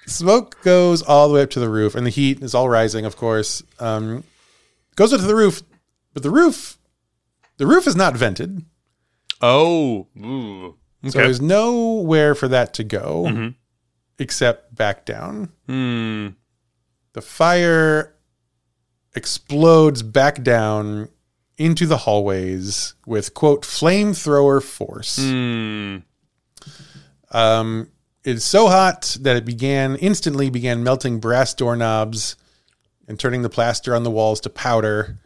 Smoke 0.05 0.61
goes 0.63 1.01
all 1.01 1.27
the 1.27 1.33
way 1.33 1.41
up 1.41 1.49
to 1.49 1.59
the 1.59 1.69
roof, 1.69 1.93
and 1.95 2.05
the 2.05 2.09
heat 2.09 2.41
is 2.41 2.55
all 2.55 2.69
rising. 2.69 3.03
Of 3.05 3.17
course, 3.17 3.61
um, 3.79 4.23
goes 4.95 5.11
up 5.11 5.19
to 5.19 5.25
the 5.27 5.35
roof, 5.35 5.61
but 6.13 6.23
the 6.23 6.29
roof, 6.29 6.77
the 7.57 7.67
roof 7.67 7.87
is 7.87 7.95
not 7.95 8.15
vented, 8.15 8.63
Oh. 9.41 10.07
Ooh. 10.19 10.75
so 11.09 11.19
there's 11.19 11.39
nowhere 11.41 12.33
for 12.35 12.47
that 12.47 12.73
to 12.75 12.83
go 12.83 13.25
Mhm. 13.27 13.55
except 14.19 14.73
back 14.75 15.05
down. 15.05 15.49
Hmm. 15.67 16.29
The 17.13 17.21
fire 17.21 18.15
explodes 19.15 20.03
back 20.03 20.43
down 20.43 21.09
into 21.57 21.85
the 21.87 21.97
hallways 21.97 22.93
with 23.05 23.33
quote 23.33 23.63
flamethrower 23.63 24.61
force. 24.61 25.17
Hmm. 25.19 25.97
Um, 27.31 27.89
it's 28.23 28.45
so 28.45 28.67
hot 28.67 29.17
that 29.21 29.35
it 29.37 29.45
began 29.45 29.95
instantly 29.97 30.49
began 30.49 30.83
melting 30.83 31.19
brass 31.19 31.53
doorknobs 31.53 32.35
and 33.07 33.19
turning 33.19 33.41
the 33.41 33.49
plaster 33.49 33.95
on 33.95 34.03
the 34.03 34.11
walls 34.11 34.39
to 34.41 34.49
powder. 34.49 35.17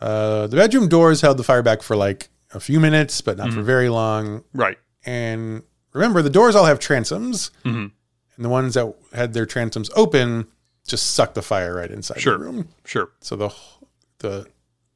Uh, 0.00 0.46
the 0.46 0.56
bedroom 0.56 0.88
doors 0.88 1.20
held 1.20 1.36
the 1.36 1.44
fire 1.44 1.62
back 1.62 1.82
for 1.82 1.96
like 1.96 2.28
a 2.54 2.60
few 2.60 2.80
minutes, 2.80 3.20
but 3.20 3.36
not 3.36 3.52
for 3.52 3.62
very 3.62 3.88
long. 3.88 4.44
Right. 4.54 4.78
And 5.04 5.62
remember, 5.92 6.22
the 6.22 6.30
doors 6.30 6.54
all 6.56 6.64
have 6.66 6.78
transoms, 6.78 7.50
Mhm. 7.64 7.90
and 8.36 8.44
the 8.44 8.48
ones 8.48 8.74
that 8.74 8.94
had 9.12 9.32
their 9.34 9.46
transoms 9.46 9.90
open 9.96 10.46
just 10.86 11.10
suck 11.12 11.34
the 11.34 11.42
fire 11.42 11.74
right 11.76 11.90
inside 11.90 12.20
Sure. 12.20 12.38
the 12.38 12.44
room. 12.44 12.68
Sure. 12.84 13.10
So 13.20 13.36
the 13.36 13.50
the 14.20 14.46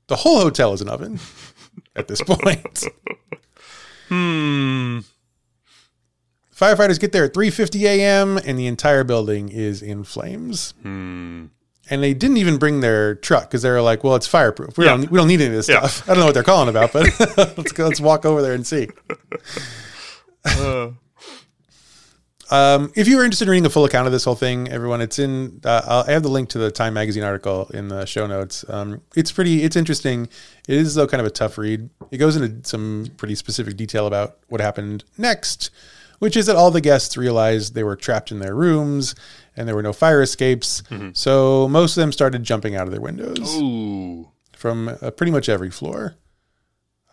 the 0.09 0.16
whole 0.16 0.40
hotel 0.40 0.72
is 0.72 0.80
an 0.80 0.88
oven 0.88 1.20
at 1.96 2.09
this 2.09 2.20
point. 2.22 2.84
Hmm. 4.09 5.00
Firefighters 6.55 7.00
get 7.00 7.12
there 7.12 7.24
at 7.24 7.32
3:50 7.34 7.84
a.m. 7.86 8.38
and 8.38 8.59
the 8.59 8.66
entire 8.66 9.05
building 9.05 9.48
is 9.48 9.82
in 9.82 10.05
flames. 10.05 10.74
Hmm. 10.82 11.46
And 11.90 12.02
they 12.02 12.14
didn't 12.14 12.36
even 12.36 12.58
bring 12.58 12.80
their 12.80 13.16
truck 13.16 13.42
because 13.44 13.62
they 13.62 13.70
were 13.70 13.82
like, 13.82 14.04
"Well, 14.04 14.14
it's 14.14 14.26
fireproof. 14.26 14.78
We 14.78 14.84
Yeah. 14.84 14.92
don't 14.96 15.10
we 15.10 15.18
don't 15.18 15.26
need 15.28 15.40
any 15.40 15.48
of 15.48 15.52
this 15.56 15.68
Yeah. 15.68 15.86
stuff." 15.86 16.08
I 16.08 16.12
don't 16.14 16.20
know 16.20 16.26
what 16.26 16.34
they're 16.34 16.42
calling 16.44 16.68
about, 16.68 16.92
but 16.92 17.06
let's 17.58 17.72
go. 17.72 17.86
Let's 17.86 18.00
walk 18.00 18.24
over 18.24 18.40
there 18.40 18.52
and 18.54 18.66
see. 18.66 18.88
Uh, 20.44 20.90
Um, 22.50 22.92
if 22.94 23.08
you 23.08 23.18
are 23.18 23.24
interested 23.24 23.46
in 23.46 23.50
reading 23.52 23.64
a 23.64 23.70
full 23.70 23.86
account 23.86 24.06
of 24.06 24.12
this 24.12 24.24
whole 24.24 24.34
thing, 24.34 24.68
everyone, 24.68 25.00
it's 25.00 25.18
in. 25.18 25.60
Uh, 25.64 25.80
I'll, 25.86 26.04
I 26.06 26.10
have 26.12 26.22
the 26.22 26.28
link 26.28 26.50
to 26.50 26.58
the 26.58 26.70
Time 26.70 26.92
magazine 26.92 27.22
article 27.22 27.70
in 27.72 27.88
the 27.88 28.04
show 28.04 28.26
notes. 28.26 28.62
Um, 28.68 29.00
it's 29.16 29.32
pretty. 29.32 29.62
It's 29.62 29.74
interesting. 29.74 30.28
It 30.68 30.76
is 30.76 30.94
though 30.94 31.06
kind 31.06 31.20
of 31.22 31.26
a 31.26 31.30
tough 31.30 31.56
read. 31.56 31.88
It 32.10 32.18
goes 32.18 32.36
into 32.36 32.68
some 32.68 33.06
pretty 33.16 33.36
specific 33.36 33.78
detail 33.78 34.06
about 34.06 34.36
what 34.48 34.60
happened 34.60 35.02
next, 35.16 35.70
which 36.18 36.36
is 36.36 36.44
that 36.44 36.54
all 36.56 36.70
the 36.70 36.82
guests 36.82 37.16
realized 37.16 37.74
they 37.74 37.84
were 37.84 37.96
trapped 37.96 38.30
in 38.30 38.38
their 38.40 38.54
rooms 38.54 39.14
and 39.57 39.68
there 39.68 39.74
were 39.74 39.82
no 39.82 39.92
fire 39.92 40.22
escapes. 40.22 40.82
So 41.12 41.68
most 41.68 41.96
of 41.96 42.00
them 42.00 42.12
started 42.12 42.42
jumping 42.42 42.76
out 42.76 42.86
of 42.86 42.92
their 42.92 43.00
windows 43.00 43.57
ooh. 43.57 44.28
from 44.53 44.88
uh, 44.88 45.11
pretty 45.11 45.32
much 45.32 45.48
every 45.48 45.70
floor. 45.70 46.16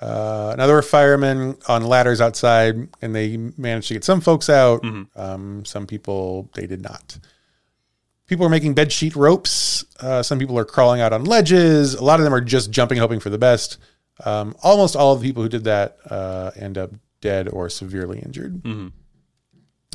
Uh, 0.02 0.56
now 0.58 0.66
there 0.66 0.76
were 0.76 0.82
firemen 0.82 1.58
on 1.68 1.84
ladders 1.84 2.22
outside, 2.22 2.88
and 3.02 3.14
they 3.14 3.36
managed 3.36 3.90
to 3.90 3.94
get 3.96 4.06
some 4.06 4.22
folks 4.22 4.50
out. 4.50 4.82
Um, 5.16 5.66
some 5.66 5.86
people 5.86 6.50
they 6.54 6.66
did 6.68 6.82
not. 6.82 7.20
People 8.28 8.46
are 8.46 8.50
making 8.50 8.76
bed 8.76 8.92
sheet 8.94 9.16
ropes. 9.16 9.84
Uh, 10.00 10.22
some 10.24 10.40
people 10.40 10.58
are 10.58 10.64
crawling 10.64 11.02
out 11.02 11.12
on 11.12 11.26
ledges. 11.26 11.96
A 11.96 12.04
lot 12.04 12.20
of 12.20 12.24
them 12.24 12.34
are 12.34 12.40
just 12.42 12.72
jumping, 12.72 12.98
hoping 12.98 13.20
for 13.20 13.30
the 13.30 13.38
best. 13.40 13.78
Um, 14.24 14.56
almost 14.64 14.96
all 14.96 15.14
of 15.14 15.22
the 15.22 15.28
people 15.28 15.44
who 15.44 15.50
did 15.50 15.64
that 15.64 15.98
uh, 16.10 16.52
end 16.56 16.78
up 16.78 16.92
dead 17.22 17.50
or 17.50 17.70
severely 17.70 18.20
injured. 18.20 18.62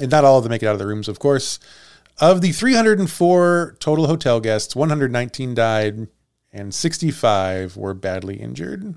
And 0.01 0.11
not 0.11 0.25
all 0.25 0.37
of 0.37 0.45
them 0.45 0.51
make 0.51 0.63
it 0.63 0.67
out 0.67 0.73
of 0.73 0.79
the 0.81 0.87
rooms, 0.87 1.09
of 1.09 1.19
course. 1.19 1.61
Of 2.21 2.41
the 2.43 2.53
304 2.53 3.77
total 3.81 4.07
hotel 4.07 4.41
guests, 4.41 4.77
119 4.77 5.55
died 5.55 6.09
and 6.53 6.73
65 6.73 7.77
were 7.77 7.95
badly 7.95 8.37
injured. 8.37 8.95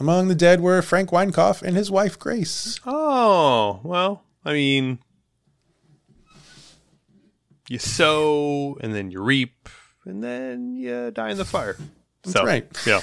Among 0.00 0.28
the 0.28 0.34
dead 0.34 0.60
were 0.60 0.82
Frank 0.82 1.10
Winecoff 1.10 1.62
and 1.62 1.76
his 1.76 1.90
wife 1.90 2.18
Grace. 2.18 2.80
Oh, 2.84 3.80
well, 3.82 4.24
I 4.44 4.52
mean, 4.52 4.98
you 7.68 7.78
sow 7.78 8.76
and 8.80 8.94
then 8.94 9.10
you 9.10 9.22
reap 9.22 9.68
and 10.04 10.22
then 10.22 10.76
you 10.76 11.10
die 11.12 11.30
in 11.30 11.38
the 11.38 11.44
fire. 11.44 11.76
That's 12.24 12.42
right. 12.42 12.66
Yeah. 12.86 13.00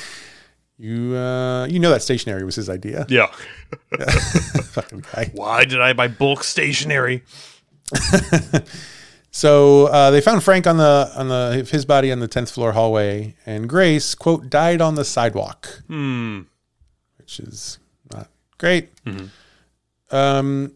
You 0.77 1.15
uh, 1.15 1.65
you 1.67 1.79
know 1.79 1.91
that 1.91 2.01
stationery 2.01 2.43
was 2.43 2.55
his 2.55 2.69
idea. 2.69 3.05
Yeah. 3.07 3.27
Fucking 4.63 5.05
guy. 5.13 5.31
Why 5.33 5.65
did 5.65 5.79
I 5.79 5.93
buy 5.93 6.07
bulk 6.09 6.43
stationery? 6.43 7.23
So 9.35 9.87
uh, 9.87 10.11
they 10.11 10.21
found 10.21 10.43
Frank 10.43 10.67
on 10.67 10.77
the 10.77 11.11
on 11.15 11.27
the 11.27 11.67
his 11.71 11.85
body 11.85 12.11
on 12.11 12.19
the 12.19 12.27
tenth 12.27 12.51
floor 12.51 12.71
hallway, 12.73 13.35
and 13.47 13.67
Grace 13.67 14.13
quote 14.13 14.47
died 14.51 14.79
on 14.79 14.93
the 14.93 15.03
sidewalk, 15.03 15.81
Hmm. 15.87 16.41
which 17.17 17.39
is 17.39 17.79
not 18.13 18.29
great. 18.59 18.91
Um, 20.11 20.73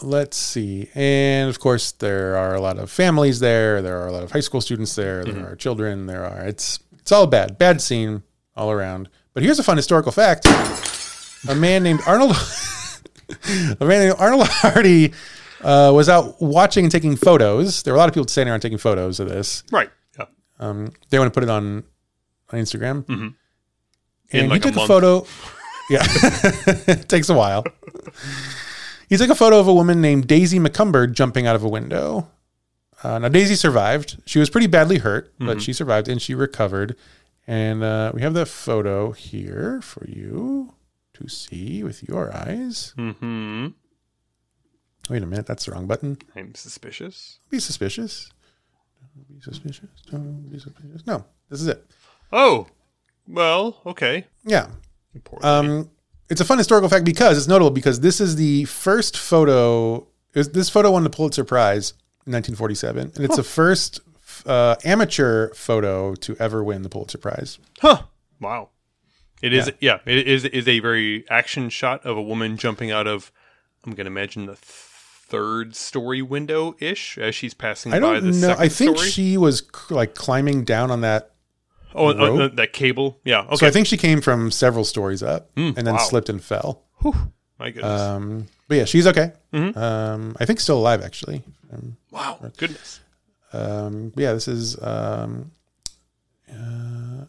let's 0.00 0.38
see, 0.38 0.88
and 0.94 1.50
of 1.50 1.60
course 1.60 1.92
there 1.92 2.36
are 2.38 2.54
a 2.54 2.60
lot 2.62 2.78
of 2.78 2.90
families 2.90 3.40
there. 3.40 3.82
There 3.82 3.98
are 4.00 4.06
a 4.08 4.12
lot 4.12 4.22
of 4.22 4.32
high 4.32 4.40
school 4.40 4.62
students 4.62 4.94
there. 4.94 5.22
There 5.22 5.46
are 5.46 5.54
children. 5.54 6.06
There 6.06 6.24
are 6.24 6.40
it's 6.46 6.78
it's 7.00 7.12
all 7.12 7.26
bad, 7.26 7.58
bad 7.58 7.82
scene 7.82 8.22
all 8.56 8.70
around. 8.70 9.10
But 9.34 9.42
here's 9.42 9.58
a 9.58 9.62
fun 9.62 9.76
historical 9.76 10.10
fact: 10.10 10.46
a 11.46 11.54
man 11.54 11.82
named 11.82 12.00
Arnold, 12.06 12.34
a 13.78 13.84
man 13.84 14.06
named 14.06 14.16
Arnold 14.18 14.48
Hardy. 14.48 15.12
Uh, 15.62 15.92
was 15.94 16.08
out 16.08 16.40
watching 16.42 16.84
and 16.84 16.92
taking 16.92 17.14
photos. 17.16 17.82
There 17.82 17.92
were 17.92 17.96
a 17.96 18.00
lot 18.00 18.08
of 18.08 18.14
people 18.14 18.26
standing 18.28 18.50
around 18.50 18.60
taking 18.60 18.78
photos 18.78 19.20
of 19.20 19.28
this. 19.28 19.62
Right. 19.70 19.90
Yeah. 20.18 20.24
Um, 20.58 20.92
they 21.10 21.18
want 21.18 21.32
to 21.32 21.34
put 21.38 21.42
it 21.44 21.50
on 21.50 21.84
on 22.50 22.58
Instagram. 22.58 23.08
In 23.08 23.34
And 24.32 24.48
like 24.50 24.64
he 24.64 24.70
took 24.70 24.74
a, 24.74 24.76
month. 24.78 24.88
photo. 24.88 25.26
Yeah, 25.90 26.02
it 26.86 27.08
takes 27.14 27.28
a 27.28 27.34
while. 27.34 27.64
He 29.08 29.16
took 29.16 29.30
a 29.30 29.34
photo 29.34 29.58
of 29.60 29.68
a 29.68 29.74
woman 29.74 30.00
named 30.00 30.26
Daisy 30.26 30.58
McCumber 30.58 31.10
jumping 31.12 31.46
out 31.46 31.54
of 31.56 31.62
a 31.64 31.68
window. 31.68 32.28
Uh, 33.02 33.18
now 33.18 33.28
Daisy 33.28 33.54
survived. 33.56 34.22
She 34.26 34.38
was 34.38 34.48
pretty 34.48 34.68
badly 34.68 34.98
hurt, 34.98 35.32
Mm-hmm. 35.34 35.46
but 35.46 35.60
she 35.62 35.72
survived 35.72 36.08
and 36.08 36.20
she 36.22 36.34
recovered. 36.34 36.96
And 37.46 37.82
uh, 37.82 38.12
we 38.14 38.22
have 38.22 38.34
the 38.34 38.46
photo 38.46 39.10
here 39.12 39.80
for 39.82 40.06
you 40.08 40.74
to 41.14 41.28
see 41.28 41.82
with 41.82 42.02
your 42.08 42.32
eyes. 42.34 42.94
Mm-hmm. 42.96 43.68
Wait 45.10 45.22
a 45.22 45.26
minute, 45.26 45.46
that's 45.46 45.64
the 45.64 45.72
wrong 45.72 45.86
button. 45.86 46.18
I'm 46.36 46.54
suspicious. 46.54 47.38
Be 47.50 47.58
suspicious. 47.58 48.30
Don't 49.16 49.28
be 49.28 49.40
suspicious. 49.40 49.90
Don't 50.10 50.50
be 50.50 50.58
suspicious. 50.58 51.06
No, 51.06 51.24
this 51.50 51.60
is 51.60 51.66
it. 51.66 51.84
Oh, 52.32 52.66
well, 53.26 53.80
okay. 53.84 54.26
Yeah. 54.44 54.68
Um, 55.42 55.90
it's 56.30 56.40
a 56.40 56.44
fun 56.44 56.58
historical 56.58 56.88
fact 56.88 57.04
because 57.04 57.36
it's 57.36 57.48
notable 57.48 57.70
because 57.70 58.00
this 58.00 58.20
is 58.20 58.36
the 58.36 58.64
first 58.64 59.16
photo. 59.18 60.06
Is 60.34 60.50
this 60.50 60.70
photo 60.70 60.92
won 60.92 61.04
the 61.04 61.10
Pulitzer 61.10 61.44
Prize 61.44 61.90
in 62.26 62.32
1947, 62.32 63.12
and 63.16 63.24
it's 63.24 63.36
the 63.36 63.42
first 63.42 64.00
uh, 64.46 64.76
amateur 64.84 65.52
photo 65.52 66.14
to 66.14 66.36
ever 66.38 66.64
win 66.64 66.82
the 66.82 66.88
Pulitzer 66.88 67.18
Prize. 67.18 67.58
Huh. 67.80 68.04
Wow. 68.40 68.70
It 69.42 69.52
is 69.52 69.72
yeah, 69.80 69.98
it 70.06 70.28
is 70.28 70.44
is 70.44 70.68
a 70.68 70.78
very 70.78 71.28
action 71.28 71.68
shot 71.68 72.06
of 72.06 72.16
a 72.16 72.22
woman 72.22 72.56
jumping 72.56 72.92
out 72.92 73.08
of 73.08 73.32
I'm 73.84 73.92
going 73.92 74.04
to 74.04 74.10
imagine 74.10 74.46
the 74.46 74.54
third 75.32 75.74
story 75.74 76.20
window 76.22 76.76
ish 76.78 77.16
as 77.18 77.34
she's 77.34 77.54
passing 77.54 77.92
I 77.92 77.98
by 78.00 78.20
the 78.20 78.26
know. 78.26 78.32
second 78.32 78.62
I 78.62 78.68
think 78.68 78.96
story. 78.98 79.10
she 79.10 79.36
was 79.38 79.60
c- 79.60 79.94
like 79.94 80.14
climbing 80.14 80.64
down 80.64 80.90
on 80.90 81.00
that. 81.00 81.30
oh, 81.94 82.08
uh, 82.10 82.14
rope. 82.14 82.52
uh, 82.52 82.54
that 82.56 82.72
cable. 82.74 83.18
Yeah. 83.24 83.40
Okay. 83.46 83.56
So 83.56 83.66
I 83.66 83.70
think 83.70 83.86
she 83.86 83.96
came 83.96 84.20
from 84.20 84.50
several 84.50 84.84
stories 84.84 85.22
up 85.22 85.50
and 85.56 85.74
then 85.74 85.94
wow. 85.94 85.98
slipped 85.98 86.28
and 86.28 86.42
fell. 86.44 86.82
My 87.58 87.70
goodness. 87.70 88.00
Um, 88.00 88.46
but 88.68 88.76
yeah, 88.76 88.84
she's 88.84 89.06
okay. 89.06 89.32
Mm-hmm. 89.52 89.78
Um, 89.78 90.36
I 90.38 90.44
think 90.44 90.60
still 90.60 90.78
alive 90.78 91.02
actually. 91.02 91.42
Um, 91.72 91.96
wow. 92.10 92.38
Goodness. 92.58 93.00
Um, 93.54 94.10
but 94.14 94.22
yeah, 94.22 94.32
this 94.34 94.48
is. 94.48 94.76
Um, 94.82 95.52
uh, 96.50 97.24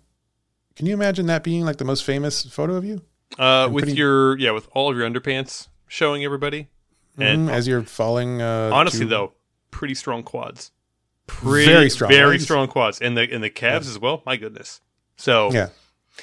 can 0.75 0.85
you 0.87 0.93
imagine 0.93 1.27
that 1.27 1.43
being 1.43 1.63
like 1.65 1.77
the 1.77 1.85
most 1.85 2.03
famous 2.03 2.43
photo 2.45 2.75
of 2.75 2.83
you 2.85 3.01
Uh, 3.37 3.69
with 3.71 3.85
pretty- 3.85 3.97
your 3.97 4.37
yeah, 4.37 4.51
with 4.51 4.67
all 4.73 4.89
of 4.91 4.97
your 4.97 5.09
underpants 5.09 5.67
showing 5.87 6.23
everybody, 6.25 6.67
and 7.17 7.49
Mhm, 7.49 7.51
as 7.51 7.67
you're 7.67 7.83
falling? 7.83 8.41
Uh, 8.41 8.69
honestly 8.73 9.01
to- 9.01 9.05
though, 9.07 9.33
pretty 9.71 9.95
strong 9.95 10.23
quads. 10.23 10.71
Pretty, 11.25 11.71
Very 11.71 11.89
strong 11.89 12.11
very 12.11 12.37
strong 12.39 12.67
quads, 12.67 12.99
and 12.99 13.17
the 13.17 13.21
and 13.31 13.41
the 13.43 13.49
calves 13.49 13.87
as 13.87 13.97
well. 13.97 14.21
My 14.25 14.35
goodness. 14.35 14.81
So 15.17 15.51
yeah. 15.51 15.69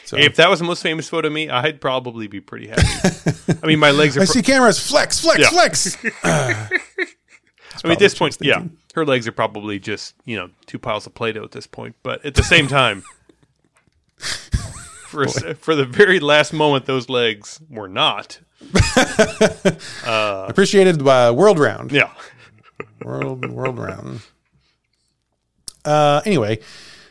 So 0.04 0.16
if 0.18 0.36
that 0.36 0.48
was 0.50 0.58
the 0.60 0.64
most 0.66 0.82
famous 0.82 1.08
photo 1.08 1.26
of 1.28 1.32
me, 1.32 1.48
I'd 1.48 1.80
probably 1.80 2.26
be 2.28 2.40
pretty 2.40 2.68
happy. 2.68 3.56
I 3.62 3.66
mean, 3.66 3.78
my 3.80 3.90
legs 3.90 4.16
are. 4.18 4.20
I 4.20 4.24
pro- 4.26 4.32
see 4.34 4.42
cameras, 4.42 4.78
flex, 4.78 5.18
flex, 5.18 5.40
Yeah. 5.40 5.48
flex. 5.48 5.96
I 6.22 6.68
mean, 7.84 7.92
at 7.92 7.98
this 7.98 8.14
point, 8.16 8.36
yeah, 8.40 8.62
her 8.94 9.06
legs 9.06 9.26
are 9.26 9.32
probably 9.32 9.78
just 9.78 10.14
you 10.26 10.36
know 10.36 10.50
two 10.66 10.78
piles 10.78 11.06
of 11.06 11.14
play-doh 11.14 11.42
at 11.44 11.52
this 11.52 11.66
point. 11.66 11.96
But 12.02 12.24
at 12.24 12.34
the 12.34 12.42
same 12.44 12.68
time, 12.68 13.02
for 14.18 15.22
a 15.22 15.54
for 15.54 15.74
the 15.74 15.84
very 15.86 16.20
last 16.20 16.52
moment, 16.52 16.84
those 16.86 17.08
legs 17.08 17.60
were 17.68 17.88
not. 17.88 18.40
Appreciated 20.06 21.04
by 21.04 21.30
World 21.30 21.58
Round. 21.58 21.92
Yeah. 21.92 22.10
World 23.04 23.50
World 23.50 23.78
Round. 23.78 24.20
Uh, 25.84 26.20
anyway, 26.26 26.58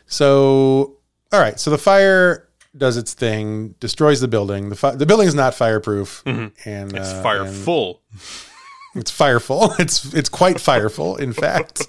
so 0.06 0.96
all 1.32 1.40
right, 1.40 1.58
so 1.58 1.70
the 1.70 1.78
fire 1.78 2.48
does 2.76 2.96
its 2.96 3.14
thing, 3.14 3.74
destroys 3.80 4.20
the 4.20 4.28
building. 4.28 4.68
The 4.68 4.76
fi- 4.76 4.94
the 4.94 5.06
building 5.06 5.26
is 5.26 5.34
not 5.34 5.54
fireproof, 5.54 6.22
and 6.26 6.52
Mm-hmm. 6.54 6.96
It's 6.96 7.08
uh, 7.10 7.22
fire 7.22 7.44
and. 7.46 8.02
It's 8.96 9.10
fireful. 9.12 9.72
It's 9.78 10.12
it's 10.14 10.28
quite 10.28 10.58
fireful, 10.60 11.14
in 11.14 11.32
fact. 11.32 11.86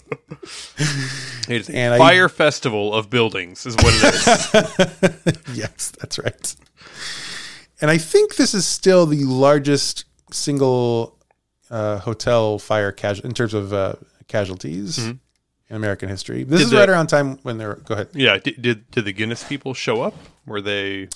It's 1.47 1.67
a 1.67 1.75
and 1.75 1.95
I- 1.95 1.97
fire 1.97 2.29
festival 2.29 2.93
of 2.93 3.09
buildings 3.09 3.65
is 3.65 3.75
what 3.77 3.87
it 3.87 5.25
is. 5.33 5.57
yes, 5.57 5.91
that's 5.99 6.19
right. 6.19 6.55
And 7.81 7.89
I 7.89 7.97
think 7.97 8.35
this 8.35 8.53
is 8.53 8.65
still 8.65 9.05
the 9.05 9.23
largest 9.23 10.05
single 10.31 11.17
uh, 11.69 11.97
hotel 11.99 12.59
fire 12.59 12.91
casual 12.91 13.25
in 13.25 13.33
terms 13.33 13.53
of 13.53 13.73
uh, 13.73 13.93
casualties 14.27 14.99
in 14.99 15.19
American 15.69 16.07
history. 16.09 16.43
This 16.43 16.59
Did 16.59 16.65
is 16.65 16.69
the- 16.71 16.77
right 16.77 16.89
around 16.89 17.07
time 17.07 17.37
when 17.43 17.57
they're. 17.57 17.75
Go 17.75 17.95
ahead. 17.95 18.09
yeah. 18.13 18.37
Did, 18.37 18.61
did 18.61 18.91
did 18.91 19.05
the 19.05 19.13
Guinness 19.13 19.43
people 19.43 19.73
show 19.73 20.01
up? 20.01 20.13
Were 20.45 20.61
they? 20.61 21.09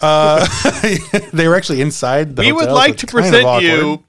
Uh, 0.00 0.46
they 1.32 1.48
were 1.48 1.56
actually 1.56 1.80
inside 1.80 2.36
the 2.36 2.42
We 2.42 2.52
would 2.52 2.68
hotel, 2.68 2.76
so 2.76 2.80
like 2.80 2.92
it's 2.92 3.00
to 3.00 3.06
present 3.06 3.62
you 3.62 4.04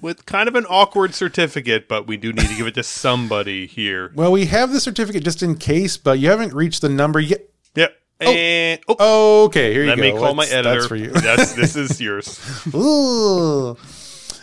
with 0.00 0.26
kind 0.26 0.48
of 0.48 0.54
an 0.54 0.66
awkward 0.68 1.14
certificate, 1.14 1.88
but 1.88 2.06
we 2.06 2.18
do 2.18 2.32
need 2.32 2.46
to 2.46 2.54
give 2.56 2.66
it 2.66 2.74
to 2.74 2.82
somebody 2.82 3.66
here. 3.66 4.12
Well, 4.14 4.30
we 4.32 4.44
have 4.46 4.70
the 4.72 4.80
certificate 4.80 5.24
just 5.24 5.42
in 5.42 5.56
case, 5.56 5.96
but 5.96 6.18
you 6.18 6.28
haven't 6.28 6.52
reached 6.52 6.82
the 6.82 6.90
number 6.90 7.20
yet. 7.20 7.48
Yep. 7.74 7.96
And 8.20 8.80
oh, 8.88 9.44
Okay, 9.46 9.72
here 9.72 9.82
you 9.82 9.88
let 9.90 9.96
go. 9.98 10.02
Let 10.02 10.14
me 10.14 10.18
call 10.20 10.34
my 10.34 10.46
editor. 10.46 10.74
That's 10.74 10.86
for 10.86 10.96
you. 10.96 11.10
That's 11.12 11.52
this 11.54 11.76
is 11.76 12.00
yours. 12.00 12.38
Ooh. 12.74 13.76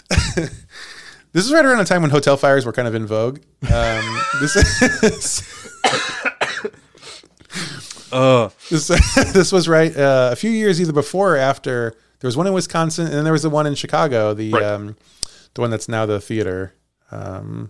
this 1.32 1.46
is 1.46 1.52
right 1.54 1.64
around 1.66 1.78
the 1.78 1.86
time 1.86 2.02
when 2.02 2.12
hotel 2.12 2.36
fires 2.38 2.66
were 2.66 2.74
kind 2.74 2.88
of 2.88 2.96
in 2.96 3.06
vogue. 3.08 3.40
Um, 3.72 4.22
this 4.42 4.56
is 4.56 5.48
Uh, 8.12 8.50
this, 8.70 8.88
this 9.32 9.52
was 9.54 9.70
right 9.70 9.96
uh, 9.96 10.30
a 10.34 10.36
few 10.36 10.52
years 10.52 10.82
either 10.82 10.92
before 10.92 11.36
or 11.36 11.38
after. 11.38 11.92
There 12.20 12.28
was 12.28 12.36
one 12.36 12.46
in 12.46 12.52
Wisconsin, 12.54 13.06
and 13.06 13.14
then 13.16 13.24
there 13.24 13.32
was 13.34 13.44
the 13.44 13.50
one 13.50 13.66
in 13.66 13.74
Chicago. 13.76 14.34
The 14.34 14.52
Right. 14.52 14.64
um, 14.64 14.98
the 15.54 15.62
one 15.62 15.70
that's 15.72 15.88
now 15.88 16.06
the 16.06 16.20
theater. 16.20 16.74
Um, 17.10 17.70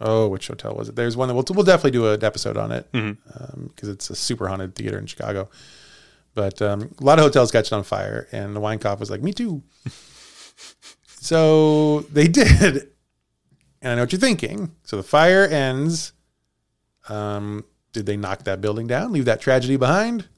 oh, 0.00 0.28
which 0.28 0.48
hotel 0.48 0.74
was 0.74 0.88
it? 0.88 0.96
There's 0.96 1.16
one 1.16 1.28
that 1.28 1.34
we'll 1.34 1.44
we'll 1.50 1.64
definitely 1.64 1.92
do 1.92 2.12
an 2.12 2.24
episode 2.24 2.56
on 2.56 2.72
it 2.72 2.90
because 2.92 3.88
it's 3.88 4.10
a 4.10 4.16
super 4.16 4.48
haunted 4.48 4.74
theater 4.74 4.98
in 4.98 5.06
Chicago. 5.06 5.48
But 6.34 6.62
um, 6.62 6.94
a 7.00 7.04
lot 7.04 7.18
of 7.18 7.24
hotels 7.24 7.50
got 7.50 7.70
on 7.72 7.82
fire, 7.82 8.28
and 8.32 8.54
the 8.54 8.60
Winecoff 8.60 9.00
was 9.00 9.10
like, 9.10 9.22
"Me 9.22 9.32
too." 9.32 9.62
so 11.06 12.00
they 12.12 12.28
did, 12.28 12.88
and 13.82 13.92
I 13.92 13.94
know 13.96 14.02
what 14.02 14.12
you're 14.12 14.20
thinking. 14.20 14.74
So 14.84 14.96
the 14.96 15.02
fire 15.02 15.44
ends. 15.44 16.12
Um, 17.08 17.64
did 17.92 18.06
they 18.06 18.16
knock 18.16 18.44
that 18.44 18.60
building 18.60 18.86
down, 18.86 19.12
leave 19.12 19.24
that 19.24 19.40
tragedy 19.40 19.76
behind? 19.76 20.28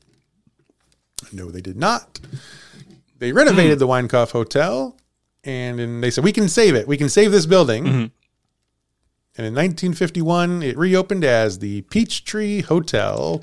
No, 1.33 1.51
they 1.51 1.61
did 1.61 1.77
not. 1.77 2.19
They 3.19 3.33
renovated 3.33 3.79
the 3.79 3.87
Winecoff 3.87 4.31
Hotel, 4.31 4.97
and 5.45 5.79
then 5.79 6.01
they 6.01 6.11
said, 6.11 6.25
"We 6.25 6.33
can 6.33 6.49
save 6.49 6.75
it. 6.75 6.89
We 6.89 6.97
can 6.97 7.11
save 7.11 7.31
this 7.33 7.45
building." 7.47 8.13
And 9.37 9.47
in 9.47 9.55
1951, 9.55 10.63
it 10.63 10.77
reopened 10.77 11.25
as 11.25 11.59
the 11.61 11.83
Peachtree 11.83 12.63
Hotel. 12.63 13.43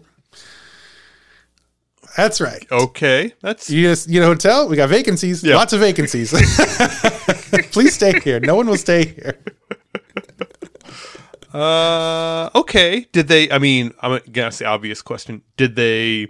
That's 2.15 2.39
right. 2.41 2.65
okay, 2.71 3.33
that's 3.41 3.69
You 3.69 3.83
just 3.83 4.09
you 4.09 4.19
know 4.19 4.27
hotel. 4.27 4.67
We 4.67 4.75
got 4.75 4.89
vacancies. 4.89 5.43
Yeah. 5.43 5.55
Lots 5.55 5.73
of 5.73 5.79
vacancies. 5.79 6.31
Please 7.71 7.93
stay 7.95 8.19
here. 8.19 8.39
No 8.39 8.55
one 8.55 8.67
will 8.67 8.77
stay 8.77 9.05
here. 9.05 9.39
uh 11.53 12.49
okay. 12.55 13.07
Did 13.11 13.27
they? 13.27 13.49
I 13.51 13.57
mean, 13.57 13.93
I'm 14.01 14.19
gonna 14.31 14.47
ask 14.47 14.59
the 14.59 14.65
obvious 14.65 15.01
question. 15.01 15.43
Did 15.57 15.75
they? 15.75 16.27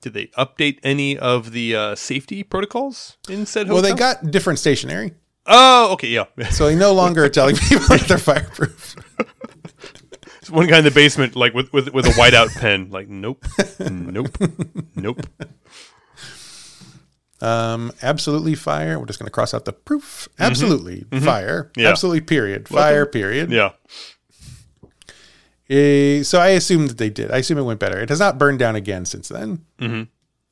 Did 0.00 0.12
they 0.14 0.26
update 0.38 0.78
any 0.82 1.16
of 1.18 1.52
the 1.52 1.74
uh, 1.74 1.94
safety 1.94 2.42
protocols 2.42 3.16
in 3.28 3.46
said 3.46 3.68
hotel? 3.68 3.82
Well, 3.82 3.82
they 3.82 3.98
got 3.98 4.30
different 4.30 4.58
stationery, 4.58 5.12
Oh, 5.46 5.92
okay, 5.92 6.08
yeah. 6.08 6.24
so 6.50 6.66
they 6.66 6.74
no 6.74 6.92
longer 6.92 7.24
are 7.24 7.28
telling 7.28 7.56
people 7.56 7.86
that 7.88 8.06
they're 8.08 8.18
fireproof. 8.18 8.96
There's 10.40 10.50
one 10.50 10.66
guy 10.66 10.78
in 10.78 10.84
the 10.84 10.90
basement, 10.90 11.36
like 11.36 11.54
with 11.54 11.72
with 11.72 11.92
with 11.92 12.06
a 12.06 12.10
whiteout 12.10 12.54
pen, 12.54 12.90
like 12.90 13.08
nope, 13.08 13.44
nope, 13.80 14.36
nope. 14.94 15.20
Um, 17.40 17.92
absolutely 18.02 18.54
fire. 18.54 18.98
We're 18.98 19.06
just 19.06 19.18
going 19.18 19.26
to 19.26 19.32
cross 19.32 19.52
out 19.52 19.64
the 19.66 19.72
proof. 19.72 20.28
Absolutely 20.38 21.04
fire. 21.20 21.64
Mm-hmm. 21.64 21.80
Yeah. 21.80 21.88
Absolutely 21.90 22.22
period. 22.22 22.68
Fire 22.68 23.04
period. 23.04 23.50
Yeah. 23.50 23.72
Eh, 25.68 26.22
so 26.22 26.40
I 26.40 26.48
assume 26.48 26.86
that 26.86 26.98
they 26.98 27.10
did. 27.10 27.30
I 27.30 27.38
assume 27.38 27.58
it 27.58 27.62
went 27.62 27.80
better. 27.80 27.98
It 28.00 28.08
has 28.08 28.20
not 28.20 28.38
burned 28.38 28.58
down 28.58 28.76
again 28.76 29.04
since 29.04 29.28
then. 29.28 29.64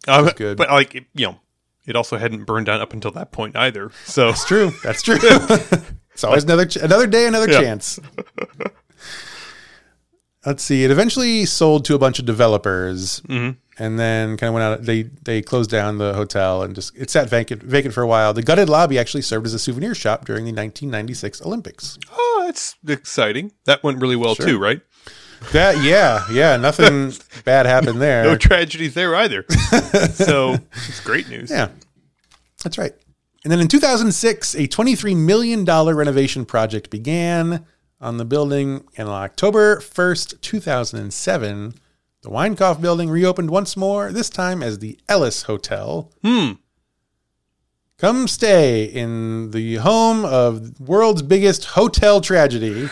Uh, 0.06 0.30
good. 0.32 0.56
But 0.56 0.70
like 0.70 0.94
you 0.94 1.26
know, 1.26 1.40
it 1.86 1.96
also 1.96 2.16
hadn't 2.18 2.44
burned 2.44 2.66
down 2.66 2.80
up 2.80 2.92
until 2.92 3.10
that 3.12 3.32
point 3.32 3.56
either. 3.56 3.90
So 4.04 4.28
It's 4.30 4.44
true. 4.44 4.72
That's 4.84 5.02
true. 5.02 5.18
it's 6.12 6.24
always 6.24 6.44
another 6.44 6.66
ch- 6.66 6.76
another 6.76 7.06
day, 7.06 7.26
another 7.26 7.50
Yeah. 7.50 7.60
chance. 7.60 7.98
Let's 10.44 10.64
see. 10.64 10.82
It 10.82 10.90
eventually 10.90 11.46
sold 11.46 11.84
to 11.84 11.94
a 11.94 11.98
bunch 11.98 12.18
of 12.18 12.24
developers, 12.24 13.20
Mm-hmm. 13.28 13.50
and 13.82 13.98
then 13.98 14.36
kind 14.36 14.48
of 14.48 14.54
went 14.54 14.64
out. 14.64 14.82
They 14.84 15.04
they 15.24 15.40
closed 15.40 15.70
down 15.70 15.98
the 15.98 16.14
hotel 16.14 16.62
and 16.62 16.74
just 16.74 16.96
it 16.96 17.10
sat 17.10 17.28
vacant 17.30 17.62
vacant 17.62 17.94
for 17.94 18.02
a 18.02 18.08
while. 18.08 18.34
The 18.34 18.42
gutted 18.42 18.68
lobby 18.68 18.98
actually 18.98 19.22
served 19.22 19.46
as 19.46 19.54
a 19.54 19.58
souvenir 19.60 19.94
shop 19.94 20.24
during 20.24 20.42
the 20.44 20.50
1996 20.50 21.42
Olympics. 21.42 21.96
oh, 22.10 22.42
that's 22.46 22.74
exciting. 22.88 23.52
That 23.66 23.84
went 23.84 24.00
really 24.00 24.16
well 24.16 24.34
too, 24.34 24.58
right? 24.58 24.80
That 25.50 25.82
yeah 25.82 26.24
yeah 26.30 26.56
nothing 26.56 27.12
bad 27.44 27.66
happened 27.66 28.00
there. 28.00 28.24
No 28.24 28.36
tragedies 28.36 28.94
there 28.94 29.14
either. 29.14 29.44
so 30.12 30.56
it's 30.72 31.00
great 31.00 31.28
news. 31.28 31.50
Yeah, 31.50 31.68
that's 32.62 32.78
right. 32.78 32.92
And 33.44 33.50
then 33.50 33.58
in 33.58 33.66
2006, 33.66 34.54
a 34.54 34.68
$23 34.68 35.16
million 35.16 35.64
renovation 35.64 36.44
project 36.44 36.90
began 36.90 37.66
on 38.00 38.16
the 38.16 38.24
building, 38.24 38.84
and 38.96 39.08
on 39.08 39.22
October 39.22 39.78
1st, 39.78 40.40
2007, 40.40 41.74
the 42.22 42.28
Winecoff 42.28 42.80
building 42.80 43.10
reopened 43.10 43.50
once 43.50 43.76
more, 43.76 44.12
this 44.12 44.30
time 44.30 44.62
as 44.62 44.78
the 44.78 44.98
Ellis 45.08 45.42
Hotel. 45.42 46.12
Hmm. 46.22 46.52
Come 47.98 48.26
stay 48.26 48.84
in 48.84 49.52
the 49.52 49.76
home 49.76 50.24
of 50.24 50.80
world's 50.80 51.22
biggest 51.22 51.64
hotel 51.66 52.20
tragedy, 52.20 52.88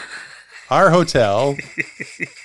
our 0.68 0.90
hotel. 0.90 1.56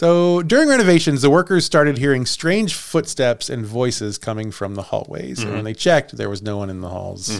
so 0.00 0.40
during 0.42 0.70
renovations, 0.70 1.20
the 1.20 1.28
workers 1.28 1.66
started 1.66 1.98
hearing 1.98 2.24
strange 2.24 2.74
footsteps 2.74 3.50
and 3.50 3.66
voices 3.66 4.16
coming 4.16 4.50
from 4.50 4.74
the 4.74 4.80
hallways. 4.82 5.42
And 5.42 5.52
when 5.52 5.64
they 5.64 5.74
checked, 5.74 6.16
there 6.16 6.30
was 6.30 6.40
no 6.40 6.56
one 6.56 6.70
in 6.70 6.80
the 6.80 6.88
halls 6.88 7.38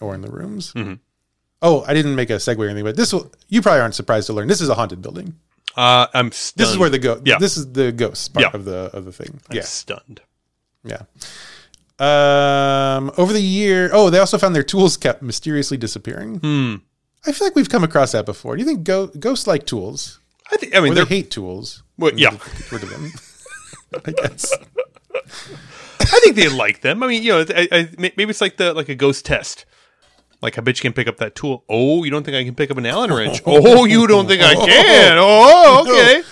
or 0.00 0.14
in 0.14 0.20
the 0.20 0.30
rooms. 0.30 0.72
Oh, 1.60 1.82
I 1.88 1.94
didn't 1.94 2.14
make 2.14 2.30
a 2.30 2.34
segue 2.34 2.56
or 2.56 2.66
anything, 2.66 2.84
but 2.84 2.94
this 2.96 3.12
will, 3.12 3.32
you 3.48 3.60
probably 3.62 3.80
aren't 3.80 3.96
surprised 3.96 4.28
to 4.28 4.32
learn 4.32 4.46
this 4.46 4.60
is 4.60 4.68
a 4.68 4.74
haunted 4.76 5.02
building. 5.02 5.34
Uh, 5.76 6.06
I'm 6.14 6.30
stunned. 6.30 6.60
This 6.64 6.70
is 6.70 6.78
where 6.78 6.88
the 6.88 7.00
go. 7.00 7.20
Yeah. 7.24 7.38
This 7.38 7.56
is 7.56 7.72
the 7.72 7.90
ghost 7.90 8.32
part 8.32 8.44
Yeah. 8.44 8.50
of 8.54 8.64
the 8.64 8.90
of 8.92 9.04
the 9.04 9.12
thing. 9.12 9.40
I'm 9.50 9.56
yeah. 9.56 9.62
stunned. 9.62 10.20
Yeah. 10.84 11.02
Um, 11.98 13.10
over 13.18 13.32
the 13.32 13.42
year, 13.42 13.90
oh, 13.92 14.08
they 14.08 14.20
also 14.20 14.38
found 14.38 14.54
their 14.54 14.62
tools 14.62 14.96
kept 14.96 15.20
mysteriously 15.20 15.76
disappearing. 15.76 16.38
Hmm. 16.38 16.74
I 17.26 17.32
feel 17.32 17.46
like 17.46 17.56
we've 17.56 17.68
come 17.68 17.82
across 17.82 18.12
that 18.12 18.24
before. 18.24 18.54
Do 18.56 18.60
you 18.62 18.66
think 18.68 18.84
go- 18.84 19.08
ghosts 19.08 19.48
like 19.48 19.66
tools, 19.66 20.20
I 20.52 20.56
think. 20.58 20.76
I 20.76 20.80
mean, 20.80 20.94
they 20.94 21.04
hate 21.04 21.30
tools? 21.32 21.82
Well, 21.98 22.12
yeah. 22.14 22.30
Rid 22.70 22.82
of 22.84 22.90
them. 22.90 23.12
I 24.06 24.10
guess. 24.12 24.52
I 26.00 26.20
think 26.22 26.36
they 26.36 26.48
like 26.48 26.80
them. 26.80 27.02
I 27.02 27.06
mean, 27.08 27.22
you 27.22 27.32
know, 27.32 27.44
I, 27.54 27.68
I, 27.70 27.88
maybe 27.98 28.24
it's 28.24 28.40
like 28.40 28.56
the 28.56 28.72
like 28.72 28.88
a 28.88 28.94
ghost 28.94 29.26
test. 29.26 29.66
Like, 30.40 30.56
I 30.56 30.60
bet 30.60 30.78
you 30.78 30.82
can 30.82 30.92
pick 30.92 31.08
up 31.08 31.16
that 31.16 31.34
tool. 31.34 31.64
Oh, 31.68 32.04
you 32.04 32.10
don't 32.10 32.22
think 32.22 32.36
I 32.36 32.44
can 32.44 32.54
pick 32.54 32.70
up 32.70 32.76
an 32.76 32.86
Allen 32.86 33.12
wrench? 33.12 33.42
Oh, 33.46 33.84
you 33.86 34.06
don't 34.06 34.28
think 34.28 34.40
I 34.40 34.54
can? 34.66 35.16
Oh, 35.18 35.84
okay. 35.86 36.22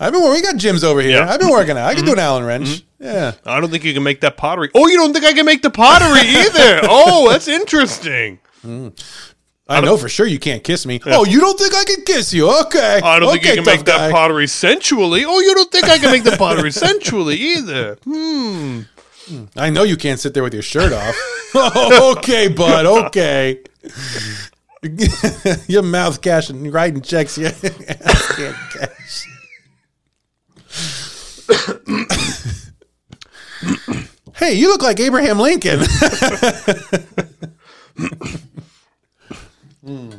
I've 0.00 0.12
been. 0.12 0.22
We 0.22 0.40
got 0.42 0.56
gyms 0.56 0.82
over 0.82 1.00
here. 1.02 1.10
Yeah. 1.10 1.20
Mm-hmm. 1.22 1.30
I've 1.32 1.40
been 1.40 1.50
working 1.50 1.76
out. 1.76 1.86
I 1.86 1.94
can 1.94 2.04
do 2.04 2.14
an 2.14 2.18
Allen 2.18 2.44
wrench. 2.44 2.82
Yeah. 2.98 3.32
I 3.44 3.60
don't 3.60 3.70
think 3.70 3.84
you 3.84 3.92
can 3.92 4.02
make 4.02 4.20
that 4.22 4.36
pottery. 4.36 4.70
Oh, 4.74 4.88
you 4.88 4.96
don't 4.96 5.12
think 5.12 5.24
I 5.24 5.32
can 5.34 5.44
make 5.44 5.62
the 5.62 5.70
pottery 5.70 6.20
either? 6.20 6.80
Oh, 6.84 7.30
that's 7.30 7.46
interesting. 7.48 8.38
I, 9.68 9.80
know 9.80 9.96
for 9.96 10.08
sure 10.08 10.26
you 10.26 10.38
can't 10.38 10.64
kiss 10.64 10.84
me. 10.84 11.00
Oh, 11.06 11.24
you 11.24 11.40
don't 11.40 11.58
think 11.58 11.74
I 11.74 11.84
can 11.84 12.04
kiss 12.04 12.34
you? 12.34 12.50
Okay. 12.62 13.00
I 13.02 13.18
don't 13.18 13.32
think 13.32 13.44
you 13.44 13.54
can 13.54 13.64
make 13.64 13.84
tough 13.84 13.86
that 13.86 14.12
pottery 14.12 14.46
sensually. 14.46 15.24
Oh, 15.24 15.40
you 15.40 15.54
don't 15.54 15.70
think 15.70 15.84
I 15.84 15.98
can 15.98 16.10
make 16.10 16.24
the 16.24 16.36
pottery 16.36 16.72
sensually 16.72 17.36
either? 17.36 17.96
Hmm. 18.04 18.82
I 19.56 19.70
know 19.70 19.84
you 19.84 19.96
can't 19.96 20.18
sit 20.18 20.34
there 20.34 20.42
with 20.42 20.52
your 20.52 20.64
shirt 20.64 20.92
off. 20.92 21.14
Oh, 21.54 22.12
okay, 22.18 22.48
bud. 22.48 22.86
Okay. 22.86 23.60
your 25.68 25.82
mouth 25.82 26.20
cashing, 26.20 26.68
writing 26.70 27.02
checks. 27.02 27.38
Yeah, 27.38 27.48
ass 27.48 28.36
can't 28.36 28.56
cash. 28.72 29.28
hey, 34.36 34.54
you 34.54 34.68
look 34.68 34.82
like 34.82 34.98
Abraham 34.98 35.38
Lincoln. 35.38 35.82
Hmm. 39.84 40.10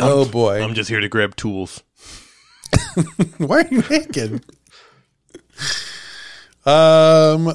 Oh 0.00 0.28
boy, 0.28 0.62
I'm 0.62 0.74
just 0.74 0.88
here 0.90 1.00
to 1.00 1.08
grab 1.08 1.36
tools. 1.36 1.82
why 3.38 3.62
are 3.62 3.66
you 3.68 3.82
naked? 3.90 4.44
Um, 6.64 7.54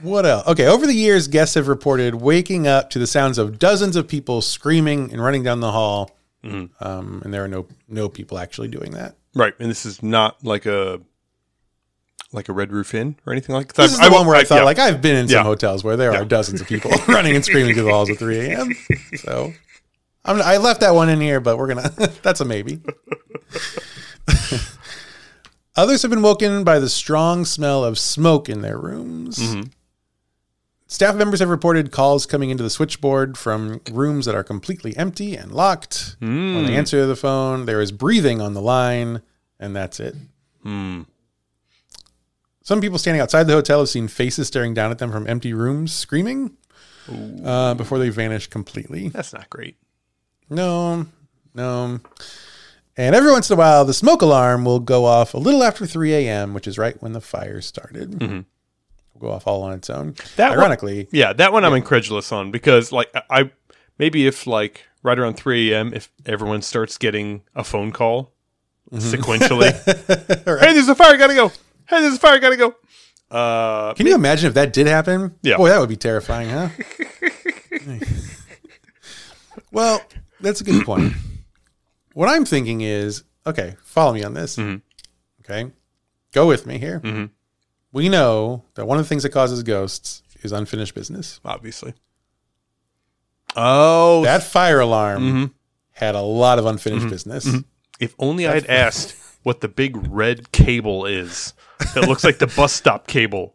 what 0.00 0.24
else? 0.26 0.46
Okay, 0.48 0.66
over 0.66 0.86
the 0.86 0.94
years, 0.94 1.28
guests 1.28 1.54
have 1.56 1.68
reported 1.68 2.16
waking 2.16 2.66
up 2.66 2.90
to 2.90 2.98
the 2.98 3.06
sounds 3.06 3.38
of 3.38 3.58
dozens 3.58 3.96
of 3.96 4.06
people 4.08 4.40
screaming 4.42 5.12
and 5.12 5.22
running 5.22 5.42
down 5.42 5.60
the 5.60 5.72
hall. 5.72 6.10
Um, 6.44 7.22
and 7.24 7.34
there 7.34 7.42
are 7.42 7.48
no 7.48 7.66
no 7.88 8.08
people 8.08 8.38
actually 8.38 8.68
doing 8.68 8.92
that. 8.92 9.16
Right, 9.34 9.52
and 9.58 9.68
this 9.68 9.84
is 9.84 10.00
not 10.02 10.44
like 10.44 10.64
a 10.64 11.00
like 12.32 12.48
a 12.48 12.52
Red 12.52 12.70
Roof 12.70 12.94
Inn 12.94 13.16
or 13.26 13.32
anything 13.32 13.54
like 13.56 13.72
that. 13.72 13.82
This 13.82 13.92
is 13.94 13.98
the 14.00 14.10
one 14.12 14.26
where 14.26 14.36
I 14.36 14.44
thought, 14.44 14.58
yeah. 14.58 14.62
like, 14.64 14.78
I've 14.78 15.00
been 15.02 15.16
in 15.16 15.28
some 15.28 15.38
Yeah. 15.38 15.42
hotels 15.42 15.82
where 15.82 15.96
there 15.96 16.12
Yeah. 16.12 16.20
are 16.20 16.24
dozens 16.24 16.60
of 16.60 16.66
people 16.68 16.90
running 17.08 17.34
and 17.34 17.44
screaming 17.44 17.74
through 17.74 17.84
the 17.84 17.90
halls 17.92 18.10
at 18.10 18.18
3 18.18 18.38
a.m. 18.50 18.68
So 19.16 19.52
I'm, 20.26 20.42
I 20.42 20.56
left 20.58 20.80
that 20.80 20.94
one 20.94 21.08
in 21.08 21.20
here, 21.20 21.40
but 21.40 21.56
we're 21.56 21.68
gonna. 21.68 21.88
that's 22.22 22.40
a 22.40 22.44
maybe. 22.44 22.80
Others 25.76 26.02
have 26.02 26.10
been 26.10 26.22
woken 26.22 26.64
by 26.64 26.78
the 26.78 26.88
strong 26.88 27.44
smell 27.44 27.84
of 27.84 27.98
smoke 27.98 28.48
in 28.48 28.62
their 28.62 28.78
rooms. 28.78 29.38
Mm-hmm. 29.38 29.62
Staff 30.88 31.16
members 31.16 31.40
have 31.40 31.48
reported 31.50 31.90
calls 31.90 32.24
coming 32.26 32.48
into 32.50 32.62
the 32.62 32.70
switchboard 32.70 33.36
from 33.36 33.80
rooms 33.90 34.24
that 34.24 34.34
are 34.34 34.44
completely 34.44 34.96
empty 34.96 35.36
and 35.36 35.52
locked. 35.52 36.16
When 36.20 36.30
Mm. 36.30 36.66
they 36.66 36.76
answer 36.76 37.04
the 37.06 37.16
phone, 37.16 37.66
there 37.66 37.80
is 37.82 37.92
breathing 37.92 38.40
on 38.40 38.54
the 38.54 38.62
line, 38.62 39.20
and 39.60 39.74
that's 39.76 40.00
it. 40.00 40.14
Hmm. 40.62 41.02
Some 42.62 42.80
people 42.80 42.98
standing 42.98 43.20
outside 43.20 43.44
the 43.44 43.52
hotel 43.52 43.80
have 43.80 43.88
seen 43.88 44.08
faces 44.08 44.46
staring 44.46 44.74
down 44.74 44.90
at 44.90 44.98
them 44.98 45.12
from 45.12 45.26
empty 45.28 45.52
rooms, 45.52 45.92
screaming 45.92 46.56
uh, 47.44 47.74
before 47.74 47.98
they 47.98 48.08
vanish 48.08 48.46
completely. 48.48 49.08
That's 49.10 49.32
not 49.32 49.50
great. 49.50 49.76
No, 50.48 51.06
no. 51.54 52.00
And 52.96 53.14
every 53.14 53.30
once 53.32 53.50
in 53.50 53.54
a 53.54 53.58
while, 53.58 53.84
the 53.84 53.92
smoke 53.94 54.22
alarm 54.22 54.64
will 54.64 54.80
go 54.80 55.04
off 55.04 55.34
a 55.34 55.38
little 55.38 55.62
after 55.62 55.84
3 55.86 56.14
a.m., 56.14 56.54
which 56.54 56.66
is 56.66 56.78
right 56.78 57.00
when 57.02 57.12
the 57.12 57.20
fire 57.20 57.60
started. 57.60 58.20
Will 58.22 58.44
go 59.20 59.30
off 59.30 59.46
all 59.46 59.62
on 59.62 59.72
its 59.72 59.90
own. 59.90 60.12
Mm-hmm. 60.12 60.36
That 60.36 60.50
one- 60.50 60.58
Ironically, 60.58 61.08
Yeah, 61.10 61.32
that 61.34 61.52
one 61.52 61.64
I'm 61.64 61.74
incredulous 61.74 62.32
on 62.32 62.50
because 62.50 62.92
like 62.92 63.10
I- 63.30 63.50
maybe 63.98 64.26
if 64.26 64.46
like 64.46 64.82
right 65.02 65.18
around 65.18 65.34
3 65.34 65.72
a.m. 65.72 65.92
if 65.94 66.10
everyone 66.24 66.62
starts 66.62 66.96
getting 66.98 67.42
a 67.54 67.64
phone 67.64 67.92
call 67.92 68.32
Mm-hmm. 68.92 69.20
sequentially, 69.20 70.60
hey, 70.60 70.72
there's 70.72 70.86
a 70.88 70.94
fire, 70.94 71.16
gotta 71.16 71.34
go. 71.34 71.48
Hey, 71.88 72.00
there's 72.02 72.14
a 72.14 72.18
fire, 72.20 72.38
gotta 72.38 72.56
go. 72.56 72.76
Uh, 73.28 73.92
can 73.94 74.06
you 74.06 74.14
imagine 74.14 74.46
if 74.46 74.54
that 74.54 74.72
did 74.72 74.86
happen? 74.86 75.34
Yeah. 75.42 75.56
Boy, 75.56 75.70
that 75.70 75.80
would 75.80 75.88
be 75.88 75.96
terrifying, 75.96 76.48
huh? 76.50 76.68
well, 79.72 80.00
that's 80.40 80.60
a 80.60 80.64
good 80.64 80.84
point. 80.84 81.12
What 82.14 82.30
I'm 82.30 82.46
thinking 82.46 82.80
is 82.80 83.24
okay, 83.46 83.76
follow 83.82 84.14
me 84.14 84.24
on 84.24 84.32
this. 84.32 84.56
Mm-hmm. 84.56 84.76
Okay. 85.42 85.70
Go 86.32 86.46
with 86.46 86.64
me 86.66 86.78
here. 86.78 87.28
We 87.92 88.08
know 88.08 88.64
that 88.74 88.86
one 88.86 88.98
of 88.98 89.04
the 89.04 89.08
things 89.10 89.22
that 89.22 89.30
causes 89.32 89.62
ghosts 89.62 90.22
is 90.42 90.50
unfinished 90.50 90.94
business. 90.94 91.40
obviously. 91.44 91.92
Oh, 93.54 94.22
That 94.24 94.42
fire 94.42 94.80
alarm 94.80 95.22
Mm-hmm. 95.22 95.44
had 95.92 96.14
a 96.14 96.20
lot 96.20 96.58
of 96.58 96.66
unfinished 96.66 97.08
business. 97.08 97.46
if 98.00 98.14
only 98.18 98.46
I'd 98.46 98.66
asked 98.66 99.14
what 99.42 99.60
the 99.60 99.68
big 99.68 99.96
red 100.08 100.52
cable 100.52 101.06
is 101.06 101.54
that 101.94 102.08
looks 102.08 102.24
like 102.24 102.38
the 102.38 102.46
bus 102.46 102.72
stop 102.72 103.06
cable. 103.06 103.54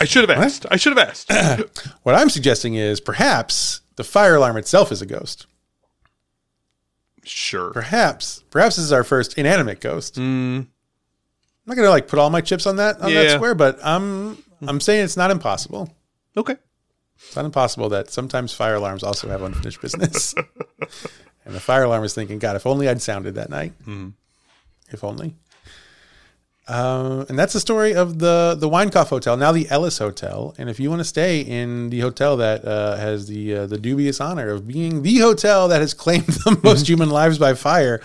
I 0.00 0.04
should 0.04 0.28
have 0.28 0.38
asked. 0.44 0.66
I 0.70 0.76
should 0.76 0.96
have 0.96 1.08
asked. 1.08 1.30
What 2.02 2.14
I'm 2.14 2.30
suggesting 2.30 2.74
is 2.74 3.00
perhaps 3.00 3.80
the 3.96 4.04
fire 4.04 4.36
alarm 4.36 4.56
itself 4.56 4.90
is 4.92 5.02
a 5.02 5.06
ghost. 5.06 5.46
Sure. 7.26 7.70
Perhaps, 7.72 8.44
perhaps 8.50 8.76
this 8.76 8.84
is 8.84 8.92
our 8.92 9.04
first 9.04 9.36
inanimate 9.36 9.80
ghost. 9.80 10.16
I'm 10.16 10.68
not 11.66 11.76
gonna 11.76 11.90
like 11.90 12.06
put 12.08 12.18
all 12.18 12.30
my 12.30 12.40
chips 12.40 12.66
on 12.66 12.76
that 12.76 13.00
on 13.00 13.12
that 13.12 13.26
Mm. 13.26 13.34
Square, 13.34 13.54
but 13.56 13.78
I'm 13.84 14.38
I'm 14.66 14.80
saying 14.80 15.04
it's 15.04 15.16
not 15.16 15.30
impossible. 15.30 15.92
Okay. 16.36 16.56
It's 17.18 17.34
not 17.34 17.44
impossible 17.44 17.88
that 17.90 18.10
sometimes 18.10 18.52
fire 18.52 18.74
alarms 18.76 19.02
also 19.02 19.28
have 19.28 19.42
unfinished 19.42 19.80
business. 19.80 20.34
and 21.44 21.54
the 21.54 21.60
fire 21.60 21.82
alarm 21.84 22.04
is 22.04 22.14
thinking, 22.14 22.38
God, 22.38 22.56
if 22.56 22.66
only 22.66 22.88
I'd 22.88 23.02
sounded 23.02 23.34
that 23.34 23.50
night. 23.50 23.72
If 24.90 25.02
only. 25.02 25.34
Uh, 26.68 27.24
and 27.28 27.38
that's 27.38 27.52
the 27.52 27.60
story 27.60 27.94
of 27.94 28.18
the 28.18 28.56
the 28.58 28.68
Winecoff 28.68 29.08
Hotel, 29.08 29.36
now 29.36 29.52
the 29.52 29.68
Ellis 29.70 29.98
Hotel. 29.98 30.52
And 30.58 30.68
if 30.68 30.80
you 30.80 30.90
want 30.90 30.98
to 30.98 31.04
stay 31.04 31.40
in 31.40 31.90
the 31.90 32.00
hotel 32.00 32.36
that 32.38 32.64
uh, 32.64 32.96
has 32.96 33.28
the 33.28 33.54
uh, 33.54 33.66
the 33.66 33.78
dubious 33.78 34.20
honor 34.20 34.50
of 34.50 34.66
being 34.66 35.02
the 35.02 35.18
hotel 35.18 35.68
that 35.68 35.80
has 35.80 35.94
claimed 35.94 36.26
the 36.26 36.58
most 36.64 36.88
human 36.88 37.08
lives 37.08 37.38
by 37.38 37.54
fire, 37.54 38.00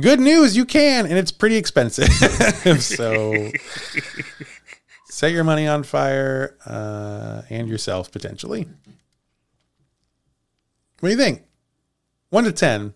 good 0.00 0.20
news, 0.20 0.56
you 0.56 0.64
can, 0.64 1.04
and 1.04 1.18
it's 1.18 1.32
pretty 1.32 1.56
expensive. 1.56 2.08
so 2.80 3.50
set 5.06 5.32
your 5.32 5.42
money 5.42 5.66
on 5.66 5.82
fire 5.82 6.56
uh, 6.66 7.42
and 7.50 7.68
yourself 7.68 8.12
potentially. 8.12 8.68
What 11.00 11.08
do 11.08 11.10
you 11.10 11.20
think? 11.20 11.42
One 12.28 12.44
to 12.44 12.52
ten. 12.52 12.94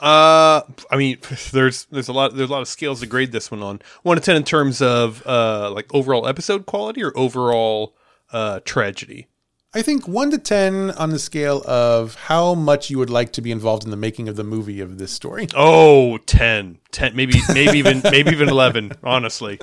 Uh, 0.00 0.62
I 0.90 0.96
mean, 0.96 1.18
there's 1.52 1.84
there's 1.86 2.08
a 2.08 2.12
lot 2.12 2.34
there's 2.36 2.50
a 2.50 2.52
lot 2.52 2.62
of 2.62 2.68
scales 2.68 3.00
to 3.00 3.06
grade 3.06 3.32
this 3.32 3.50
one 3.50 3.62
on. 3.62 3.80
One 4.02 4.16
to 4.16 4.22
ten 4.22 4.36
in 4.36 4.44
terms 4.44 4.82
of 4.82 5.26
uh 5.26 5.70
like 5.70 5.92
overall 5.94 6.26
episode 6.26 6.66
quality 6.66 7.02
or 7.02 7.16
overall 7.16 7.94
uh 8.32 8.60
tragedy. 8.64 9.28
I 9.76 9.82
think 9.82 10.06
one 10.06 10.30
to 10.30 10.38
ten 10.38 10.92
on 10.92 11.10
the 11.10 11.18
scale 11.18 11.62
of 11.66 12.14
how 12.14 12.54
much 12.54 12.90
you 12.90 12.98
would 12.98 13.10
like 13.10 13.32
to 13.32 13.42
be 13.42 13.50
involved 13.50 13.82
in 13.82 13.90
the 13.90 13.96
making 13.96 14.28
of 14.28 14.36
the 14.36 14.44
movie 14.44 14.80
of 14.80 14.98
this 14.98 15.10
story. 15.10 15.48
Oh, 15.54 16.18
10. 16.18 16.78
10 16.92 17.16
maybe 17.16 17.40
maybe 17.52 17.78
even 17.78 18.00
maybe 18.04 18.30
even 18.30 18.48
11, 18.48 18.92
honestly. 19.02 19.58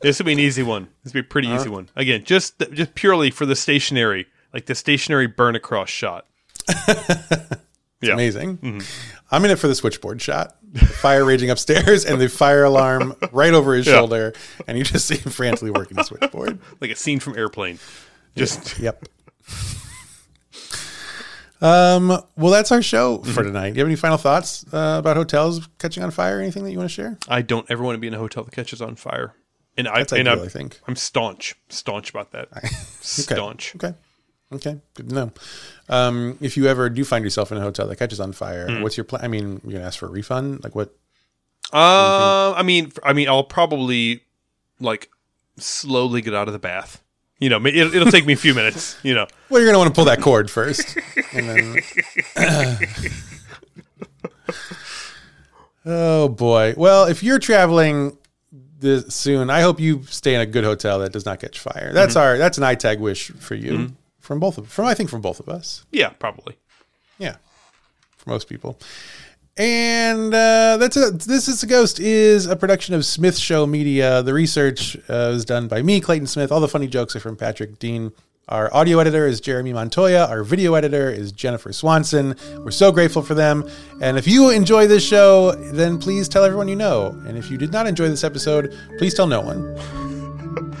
This 0.00 0.18
would 0.18 0.26
be 0.26 0.32
an 0.32 0.40
easy 0.40 0.64
one. 0.64 0.88
This 1.04 1.14
would 1.14 1.22
be 1.22 1.26
a 1.26 1.30
pretty 1.30 1.48
easy 1.48 1.68
one. 1.68 1.88
Again, 1.94 2.24
just 2.24 2.60
just 2.72 2.96
purely 2.96 3.30
for 3.30 3.46
the 3.46 3.54
stationary, 3.54 4.26
like 4.52 4.66
the 4.66 4.74
stationary 4.74 5.28
burn 5.28 5.54
across 5.54 5.88
shot. 5.88 6.26
Yeah. 8.02 8.14
amazing. 8.14 8.82
I'm 9.30 9.44
in 9.44 9.50
it 9.50 9.58
for 9.58 9.68
the 9.68 9.74
switchboard 9.74 10.20
shot, 10.20 10.56
the 10.72 10.84
fire 10.84 11.24
raging 11.24 11.50
upstairs, 11.50 12.04
and 12.04 12.20
the 12.20 12.28
fire 12.28 12.64
alarm 12.64 13.14
right 13.32 13.54
over 13.54 13.74
his 13.74 13.86
Yeah. 13.86 13.94
shoulder, 13.94 14.32
and 14.66 14.76
you 14.76 14.84
just 14.84 15.06
see 15.06 15.16
him 15.16 15.30
frantically 15.32 15.70
working 15.70 15.96
the 15.96 16.02
switchboard. 16.04 16.58
Like 16.80 16.90
a 16.90 16.96
scene 16.96 17.20
from 17.20 17.36
Airplane. 17.38 17.78
Just 18.36 18.78
Yep. 18.78 19.04
Um, 21.60 22.08
well, 22.36 22.50
that's 22.50 22.72
our 22.72 22.82
show 22.82 23.18
for 23.18 23.44
tonight. 23.44 23.70
Do 23.70 23.76
you 23.76 23.80
have 23.80 23.86
any 23.88 23.94
final 23.96 24.16
thoughts 24.18 24.64
uh, 24.72 24.96
about 24.98 25.16
hotels 25.16 25.68
catching 25.78 26.02
on 26.02 26.10
fire? 26.10 26.40
Anything 26.40 26.64
that 26.64 26.72
you 26.72 26.78
want 26.78 26.90
to 26.90 26.94
share? 26.94 27.18
I 27.28 27.42
don't 27.42 27.70
ever 27.70 27.84
want 27.84 27.94
to 27.94 28.00
be 28.00 28.08
in 28.08 28.14
a 28.14 28.18
hotel 28.18 28.42
that 28.42 28.52
catches 28.52 28.82
on 28.82 28.96
fire. 28.96 29.34
And 29.76 29.86
I 29.86 29.98
That's 29.98 30.12
and 30.12 30.26
ideal, 30.28 30.40
I'm, 30.42 30.46
I 30.46 30.48
think. 30.50 30.80
I'm 30.88 30.96
staunch, 30.96 31.54
staunch 31.68 32.10
about 32.10 32.32
that. 32.32 32.48
Staunch. 33.00 33.74
Okay. 33.76 33.94
Okay. 34.52 34.78
Good 34.94 35.08
to 35.08 35.14
know. 35.14 35.32
Um, 35.88 36.36
if 36.40 36.56
you 36.56 36.66
ever 36.66 36.88
do 36.90 37.04
find 37.04 37.24
yourself 37.24 37.50
in 37.52 37.58
a 37.58 37.60
hotel 37.62 37.86
that 37.88 37.96
catches 37.96 38.20
on 38.20 38.32
fire, 38.32 38.66
Hmm. 38.68 38.82
what's 38.82 38.96
your 38.96 39.04
plan? 39.04 39.24
I 39.24 39.28
mean, 39.28 39.60
you're 39.64 39.72
gonna 39.74 39.84
ask 39.86 39.98
for 39.98 40.06
a 40.06 40.10
refund? 40.10 40.62
Like 40.62 40.74
what? 40.74 40.94
Uh, 41.72 42.52
I 42.54 42.62
mean, 42.62 42.92
I 43.02 43.12
mean, 43.14 43.28
I'll 43.28 43.44
probably 43.44 44.20
like 44.80 45.08
slowly 45.56 46.20
get 46.20 46.34
out 46.34 46.48
of 46.48 46.52
the 46.52 46.58
bath. 46.58 47.00
You 47.38 47.48
know, 47.48 47.64
it, 47.64 47.74
it'll 47.74 48.10
take 48.10 48.26
me 48.26 48.34
a 48.34 48.36
few 48.36 48.54
minutes. 48.54 48.96
You 49.02 49.14
know, 49.14 49.26
Well, 49.48 49.60
you're 49.60 49.68
gonna 49.68 49.78
want 49.78 49.88
to 49.88 49.94
pull 49.94 50.04
that 50.04 50.20
cord 50.20 50.50
first, 50.50 50.96
and 51.32 51.48
then. 51.48 51.76
oh 55.86 56.28
boy. 56.28 56.74
Well, 56.76 57.06
if 57.06 57.22
you're 57.22 57.38
traveling 57.38 58.16
this 58.78 59.14
soon, 59.14 59.50
I 59.50 59.60
hope 59.62 59.80
you 59.80 60.02
stay 60.04 60.34
in 60.34 60.40
a 60.40 60.46
good 60.46 60.64
hotel 60.64 60.98
that 61.00 61.12
does 61.12 61.24
not 61.24 61.40
catch 61.40 61.58
fire. 61.58 61.92
That's 61.92 62.16
our 62.16 62.38
that's 62.38 62.58
an 62.58 62.64
iTag 62.64 62.98
wish 62.98 63.28
for 63.30 63.54
you 63.54 63.92
from 64.22 64.40
both 64.40 64.56
of 64.56 64.68
from 64.68 64.86
I 64.86 64.94
think 64.94 65.10
from 65.10 65.20
both 65.20 65.40
of 65.40 65.48
us. 65.48 65.84
yeah, 65.90 66.10
probably. 66.10 66.56
Yeah, 67.18 67.36
for 68.16 68.30
most 68.30 68.48
people. 68.48 68.78
And 69.58 70.32
uh, 70.32 70.78
that's 70.78 70.96
it. 70.96 71.20
This 71.20 71.46
is 71.46 71.62
a 71.62 71.66
ghost 71.66 72.00
is 72.00 72.46
a 72.46 72.56
production 72.56 72.94
of 72.94 73.04
Smith 73.04 73.36
Show 73.36 73.66
Media. 73.66 74.22
The 74.22 74.32
research 74.32 74.96
uh, 75.10 75.32
is 75.34 75.44
done 75.44 75.68
by 75.68 75.82
me, 75.82 76.00
Clayton 76.00 76.26
Smith. 76.26 76.50
All 76.50 76.60
the 76.60 76.68
funny 76.68 76.86
jokes 76.86 77.14
are 77.14 77.20
from 77.20 77.36
Patrick 77.36 77.78
Dean. 77.78 78.12
Our 78.48 78.74
audio 78.74 78.98
editor 78.98 79.26
is 79.26 79.40
Jeremy 79.40 79.72
Montoya. 79.72 80.26
Our 80.26 80.42
video 80.42 80.74
editor 80.74 81.10
is 81.10 81.32
Jennifer 81.32 81.72
Swanson. 81.72 82.34
We're 82.58 82.70
so 82.70 82.90
grateful 82.90 83.22
for 83.22 83.34
them. 83.34 83.68
And 84.00 84.16
if 84.18 84.26
you 84.26 84.50
enjoy 84.50 84.86
this 84.86 85.06
show, 85.06 85.52
then 85.52 85.98
please 85.98 86.28
tell 86.28 86.44
everyone 86.44 86.68
you 86.68 86.76
know. 86.76 87.08
And 87.26 87.36
if 87.36 87.50
you 87.50 87.58
did 87.58 87.72
not 87.72 87.86
enjoy 87.86 88.08
this 88.08 88.24
episode, 88.24 88.76
please 88.98 89.14
tell 89.14 89.26
no 89.26 89.42
one. 89.42 90.01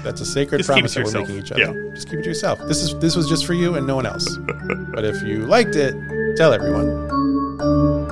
That's 0.02 0.20
a 0.20 0.26
sacred 0.26 0.58
Just 0.58 0.68
promise 0.68 0.94
that 0.94 1.04
we're 1.04 1.20
making 1.20 1.38
each 1.38 1.52
other. 1.52 1.60
Yeah. 1.60 1.94
Just 1.94 2.08
keep 2.08 2.18
it 2.18 2.22
to 2.22 2.28
yourself. 2.28 2.58
This 2.66 2.82
is 2.82 2.98
this 2.98 3.16
was 3.16 3.28
just 3.28 3.46
for 3.46 3.54
you 3.54 3.76
and 3.76 3.86
no 3.86 3.96
one 3.96 4.06
else. 4.06 4.36
but 4.94 5.04
if 5.04 5.22
you 5.22 5.46
liked 5.46 5.76
it, 5.76 5.94
tell 6.36 6.52
everyone. 6.52 8.11